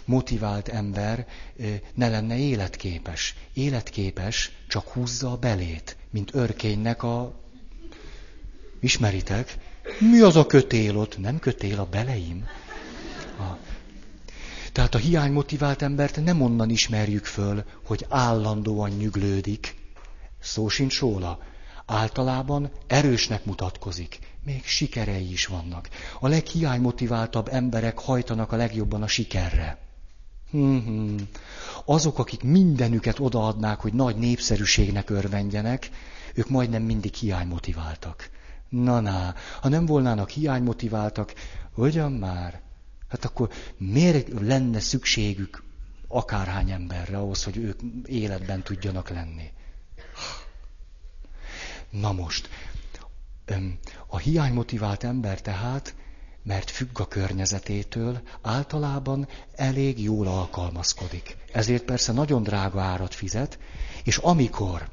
motivált 0.05 0.69
ember 0.69 1.27
ne 1.95 2.09
lenne 2.09 2.37
életképes. 2.37 3.35
Életképes, 3.53 4.53
csak 4.69 4.89
húzza 4.89 5.31
a 5.31 5.39
belét, 5.39 5.97
mint 6.11 6.35
örkénynek 6.35 7.03
a... 7.03 7.41
Ismeritek? 8.81 9.70
Mi 9.99 10.21
az 10.21 10.37
a 10.37 10.47
kötél 10.47 10.97
ott? 10.97 11.19
Nem 11.19 11.39
kötél 11.39 11.79
a 11.81 11.87
beleim. 11.91 12.47
A... 13.39 13.57
Tehát 14.73 14.95
a 14.95 14.99
hiány 14.99 15.33
motivált 15.33 15.83
embert 15.83 16.25
nem 16.25 16.43
onnan 16.43 16.71
ismerjük 16.71 17.25
föl, 17.25 17.65
hogy 17.85 18.07
állandóan 18.09 18.91
nyüglődik. 18.91 19.75
Szó 20.41 20.69
sincs 20.69 21.01
róla. 21.01 21.39
Általában 21.87 22.71
erősnek 22.87 23.45
mutatkozik. 23.45 24.19
Még 24.45 24.65
sikerei 24.65 25.33
is 25.33 25.47
vannak. 25.47 25.89
A 26.21 26.29
leghiánymotiváltabb 26.29 27.49
emberek 27.49 27.99
hajtanak 27.99 28.53
a 28.53 28.57
legjobban 28.57 29.03
a 29.03 29.07
sikerre. 29.07 29.79
Hmm-hmm. 30.51 31.17
Azok, 31.85 32.19
akik 32.19 32.43
mindenüket 32.43 33.19
odaadnák, 33.19 33.81
hogy 33.81 33.93
nagy 33.93 34.17
népszerűségnek 34.17 35.11
örvendjenek, 35.11 35.91
ők 36.35 36.49
majdnem 36.49 36.83
mindig 36.83 37.15
hiánymotiváltak. 37.15 38.31
Na, 38.71 39.01
na, 39.01 39.35
ha 39.61 39.69
nem 39.69 39.87
volnának 39.87 40.31
hiánymotiváltak, 40.31 41.35
hogyan 41.73 42.13
már? 42.13 42.61
Hát 43.09 43.25
akkor 43.25 43.51
miért 43.77 44.41
lenne 44.41 44.81
szükségük 44.81 45.63
akárhány 46.09 46.71
emberre 46.71 47.19
ahhoz, 47.19 47.45
hogy 47.45 47.57
ők 47.57 47.81
életben 48.05 48.63
tudjanak 48.63 49.09
lenni? 49.09 49.51
Na 51.91 52.13
most, 52.13 52.49
a 54.07 54.19
hiánymotivált 54.19 55.05
ember 55.05 55.41
tehát, 55.41 55.95
mert 56.43 56.71
függ 56.71 57.01
a 57.01 57.09
környezetétől, 57.09 58.21
általában 58.43 59.29
elég 59.55 60.03
jól 60.03 60.27
alkalmazkodik. 60.27 61.37
Ezért 61.53 61.85
persze 61.85 62.13
nagyon 62.13 62.43
drága 62.43 62.81
árat 62.81 63.15
fizet, 63.15 63.59
és 64.05 64.17
amikor 64.17 64.91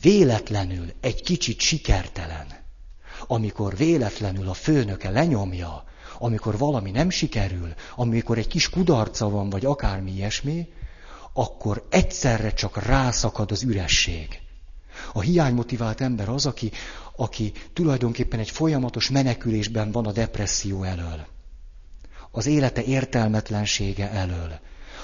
véletlenül 0.00 0.92
egy 1.00 1.22
kicsit 1.22 1.60
sikertelen, 1.60 2.46
amikor 3.26 3.76
véletlenül 3.76 4.48
a 4.48 4.54
főnöke 4.54 5.10
lenyomja, 5.10 5.84
amikor 6.18 6.58
valami 6.58 6.90
nem 6.90 7.10
sikerül, 7.10 7.74
amikor 7.96 8.38
egy 8.38 8.48
kis 8.48 8.70
kudarca 8.70 9.28
van, 9.28 9.50
vagy 9.50 9.64
akármi 9.64 10.10
ilyesmi, 10.10 10.68
akkor 11.32 11.86
egyszerre 11.90 12.52
csak 12.52 12.84
rászakad 12.84 13.50
az 13.50 13.62
üresség. 13.62 14.40
A 15.12 15.20
hiánymotivált 15.20 16.00
ember 16.00 16.28
az, 16.28 16.46
aki, 16.46 16.70
aki 17.16 17.52
tulajdonképpen 17.72 18.38
egy 18.38 18.50
folyamatos 18.50 19.10
menekülésben 19.10 19.90
van 19.90 20.06
a 20.06 20.12
depresszió 20.12 20.82
elől. 20.82 21.26
Az 22.30 22.46
élete 22.46 22.82
értelmetlensége 22.82 24.10
elől. 24.10 24.58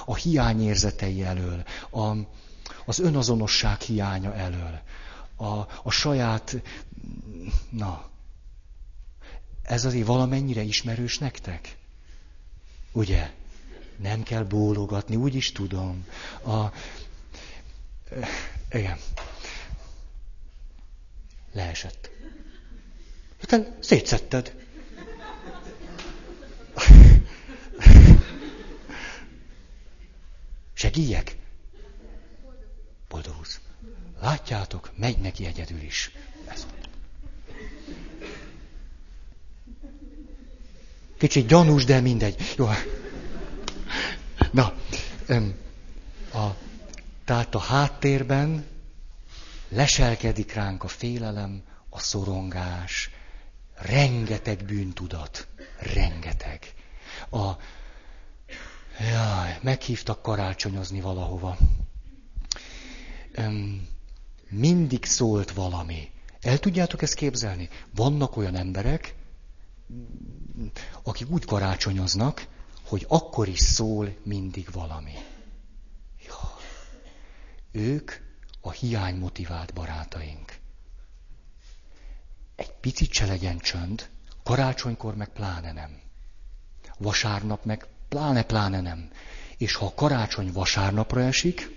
A 0.04 0.14
hiányérzetei 0.14 1.22
elől. 1.22 1.62
A, 1.90 2.12
az 2.84 2.98
önazonosság 2.98 3.80
hiánya 3.80 4.34
elől. 4.34 4.80
A, 5.36 5.46
a 5.82 5.90
saját, 5.90 6.62
na, 7.70 8.10
ez 9.62 9.84
azért 9.84 10.06
valamennyire 10.06 10.62
ismerős 10.62 11.18
nektek? 11.18 11.76
Ugye? 12.92 13.30
Nem 13.96 14.22
kell 14.22 14.42
bólogatni, 14.44 15.16
úgy 15.16 15.34
is 15.34 15.52
tudom. 15.52 16.06
A, 16.44 16.66
igen. 18.70 18.98
Leesett. 21.52 22.10
Aztán 23.40 23.76
szétszetted. 23.80 24.54
Segíjek? 30.72 31.36
Boldogulsz. 33.08 33.60
Látjátok, 34.22 34.90
megy 34.96 35.18
neki 35.18 35.46
egyedül 35.46 35.80
is. 35.80 36.10
Ez. 36.48 36.66
Kicsit 41.18 41.46
gyanús, 41.46 41.84
de 41.84 42.00
mindegy. 42.00 42.54
Jó. 42.56 42.68
Na, 44.50 44.74
a, 46.32 46.56
tehát 47.24 47.54
a 47.54 47.58
háttérben 47.58 48.66
leselkedik 49.68 50.52
ránk 50.52 50.84
a 50.84 50.88
félelem, 50.88 51.62
a 51.88 51.98
szorongás, 51.98 53.10
rengeteg 53.74 54.64
bűntudat, 54.64 55.46
rengeteg. 55.78 56.74
A, 57.30 57.50
jaj, 59.00 59.58
meghívtak 59.62 60.22
karácsonyozni 60.22 61.00
valahova. 61.00 61.56
Öm, 63.32 63.90
mindig 64.52 65.04
szólt 65.04 65.52
valami. 65.52 66.10
El 66.40 66.58
tudjátok 66.58 67.02
ezt 67.02 67.14
képzelni? 67.14 67.68
Vannak 67.94 68.36
olyan 68.36 68.54
emberek, 68.54 69.14
akik 71.02 71.30
úgy 71.30 71.44
karácsonyoznak, 71.44 72.46
hogy 72.82 73.04
akkor 73.08 73.48
is 73.48 73.60
szól 73.60 74.16
mindig 74.22 74.68
valami. 74.72 75.12
Ja. 76.26 76.56
Ők 77.70 78.12
a 78.60 78.70
hiány 78.70 79.16
motivált 79.16 79.74
barátaink. 79.74 80.60
Egy 82.56 82.72
picit 82.72 83.12
se 83.12 83.26
legyen 83.26 83.58
csönd, 83.58 84.08
karácsonykor 84.42 85.16
meg 85.16 85.28
pláne 85.28 85.72
nem. 85.72 86.00
Vasárnap 86.98 87.64
meg 87.64 87.86
pláne-pláne 88.08 88.80
nem. 88.80 89.10
És 89.56 89.74
ha 89.74 89.86
a 89.86 89.94
karácsony 89.94 90.52
vasárnapra 90.52 91.22
esik, 91.22 91.70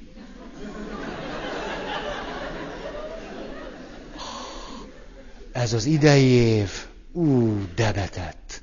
ez 5.56 5.74
az 5.74 5.86
idei 5.86 6.26
év, 6.28 6.70
ú, 7.12 7.58
debetett. 7.76 8.62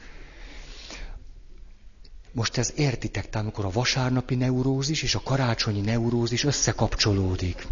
Most 2.33 2.57
ez 2.57 2.73
értitek, 2.77 3.29
tehát 3.31 3.47
amikor 3.47 3.65
a 3.65 3.71
vasárnapi 3.71 4.35
neurózis 4.35 5.03
és 5.03 5.15
a 5.15 5.21
karácsonyi 5.25 5.81
neurózis 5.81 6.45
összekapcsolódik. 6.45 7.67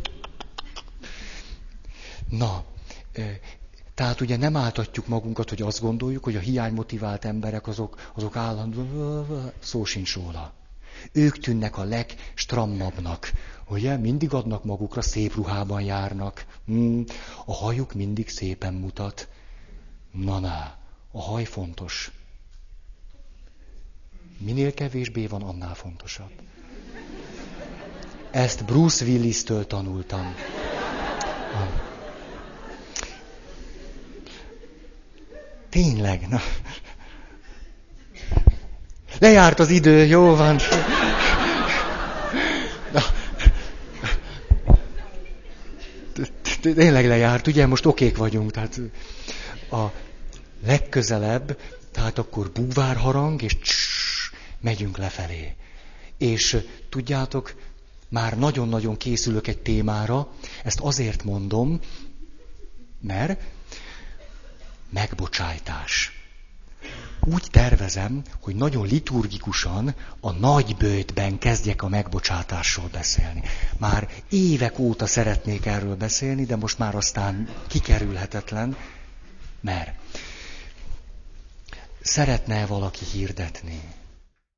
Na, 2.28 2.64
tehát 3.94 4.20
ugye 4.20 4.36
nem 4.36 4.56
áltatjuk 4.56 5.06
magunkat, 5.06 5.48
hogy 5.48 5.62
azt 5.62 5.80
gondoljuk, 5.80 6.24
hogy 6.24 6.36
a 6.36 6.40
hiánymotivált 6.40 7.24
emberek 7.24 7.66
azok, 7.66 8.10
azok 8.14 8.36
állandóan, 8.36 9.52
szó 9.58 9.84
sincs 9.84 10.14
róla. 10.14 10.59
Ők 11.12 11.38
tűnnek 11.38 11.78
a 11.78 11.84
legstrammabbnak, 11.84 13.32
ugye? 13.68 13.96
Mindig 13.96 14.32
adnak 14.32 14.64
magukra, 14.64 15.02
szép 15.02 15.34
ruhában 15.34 15.82
járnak. 15.82 16.46
Hmm, 16.66 17.04
a 17.44 17.52
hajuk 17.52 17.92
mindig 17.92 18.28
szépen 18.28 18.74
mutat. 18.74 19.28
Na, 20.12 20.38
na, 20.38 20.74
a 21.10 21.22
haj 21.22 21.44
fontos. 21.44 22.10
Minél 24.38 24.74
kevésbé 24.74 25.26
van, 25.26 25.42
annál 25.42 25.74
fontosabb. 25.74 26.32
Ezt 28.30 28.64
Bruce 28.64 29.04
Willis-től 29.04 29.66
tanultam. 29.66 30.34
Tényleg, 35.68 36.28
na. 36.28 36.40
Lejárt 39.18 39.58
az 39.58 39.70
idő, 39.70 40.04
jó 40.04 40.34
van. 40.36 40.58
Tényleg 46.60 47.06
lejárt, 47.06 47.46
ugye 47.46 47.66
most 47.66 47.86
okék 47.86 48.16
vagyunk, 48.16 48.50
tehát 48.50 48.80
a 49.70 49.84
legközelebb, 50.66 51.58
tehát 51.92 52.18
akkor 52.18 52.50
búvárharang, 52.50 53.42
és 53.42 53.56
megyünk 54.60 54.96
lefelé. 54.96 55.54
És 56.18 56.56
tudjátok, 56.88 57.54
már 58.08 58.38
nagyon-nagyon 58.38 58.96
készülök 58.96 59.46
egy 59.46 59.58
témára, 59.58 60.28
ezt 60.64 60.80
azért 60.80 61.24
mondom, 61.24 61.80
mert 63.00 63.40
megbocsájtás. 64.90 66.19
Úgy 67.24 67.46
tervezem, 67.50 68.22
hogy 68.40 68.54
nagyon 68.54 68.86
liturgikusan 68.86 69.94
a 70.20 70.30
nagy 70.32 70.76
bőtben 70.76 71.38
kezdjek 71.38 71.82
a 71.82 71.88
megbocsátásról 71.88 72.88
beszélni. 72.92 73.42
Már 73.78 74.08
évek 74.30 74.78
óta 74.78 75.06
szeretnék 75.06 75.66
erről 75.66 75.96
beszélni, 75.96 76.44
de 76.44 76.56
most 76.56 76.78
már 76.78 76.94
aztán 76.94 77.48
kikerülhetetlen, 77.68 78.76
mert 79.60 79.98
szeretne 82.02 82.66
valaki 82.66 83.04
hirdetni? 83.04 83.80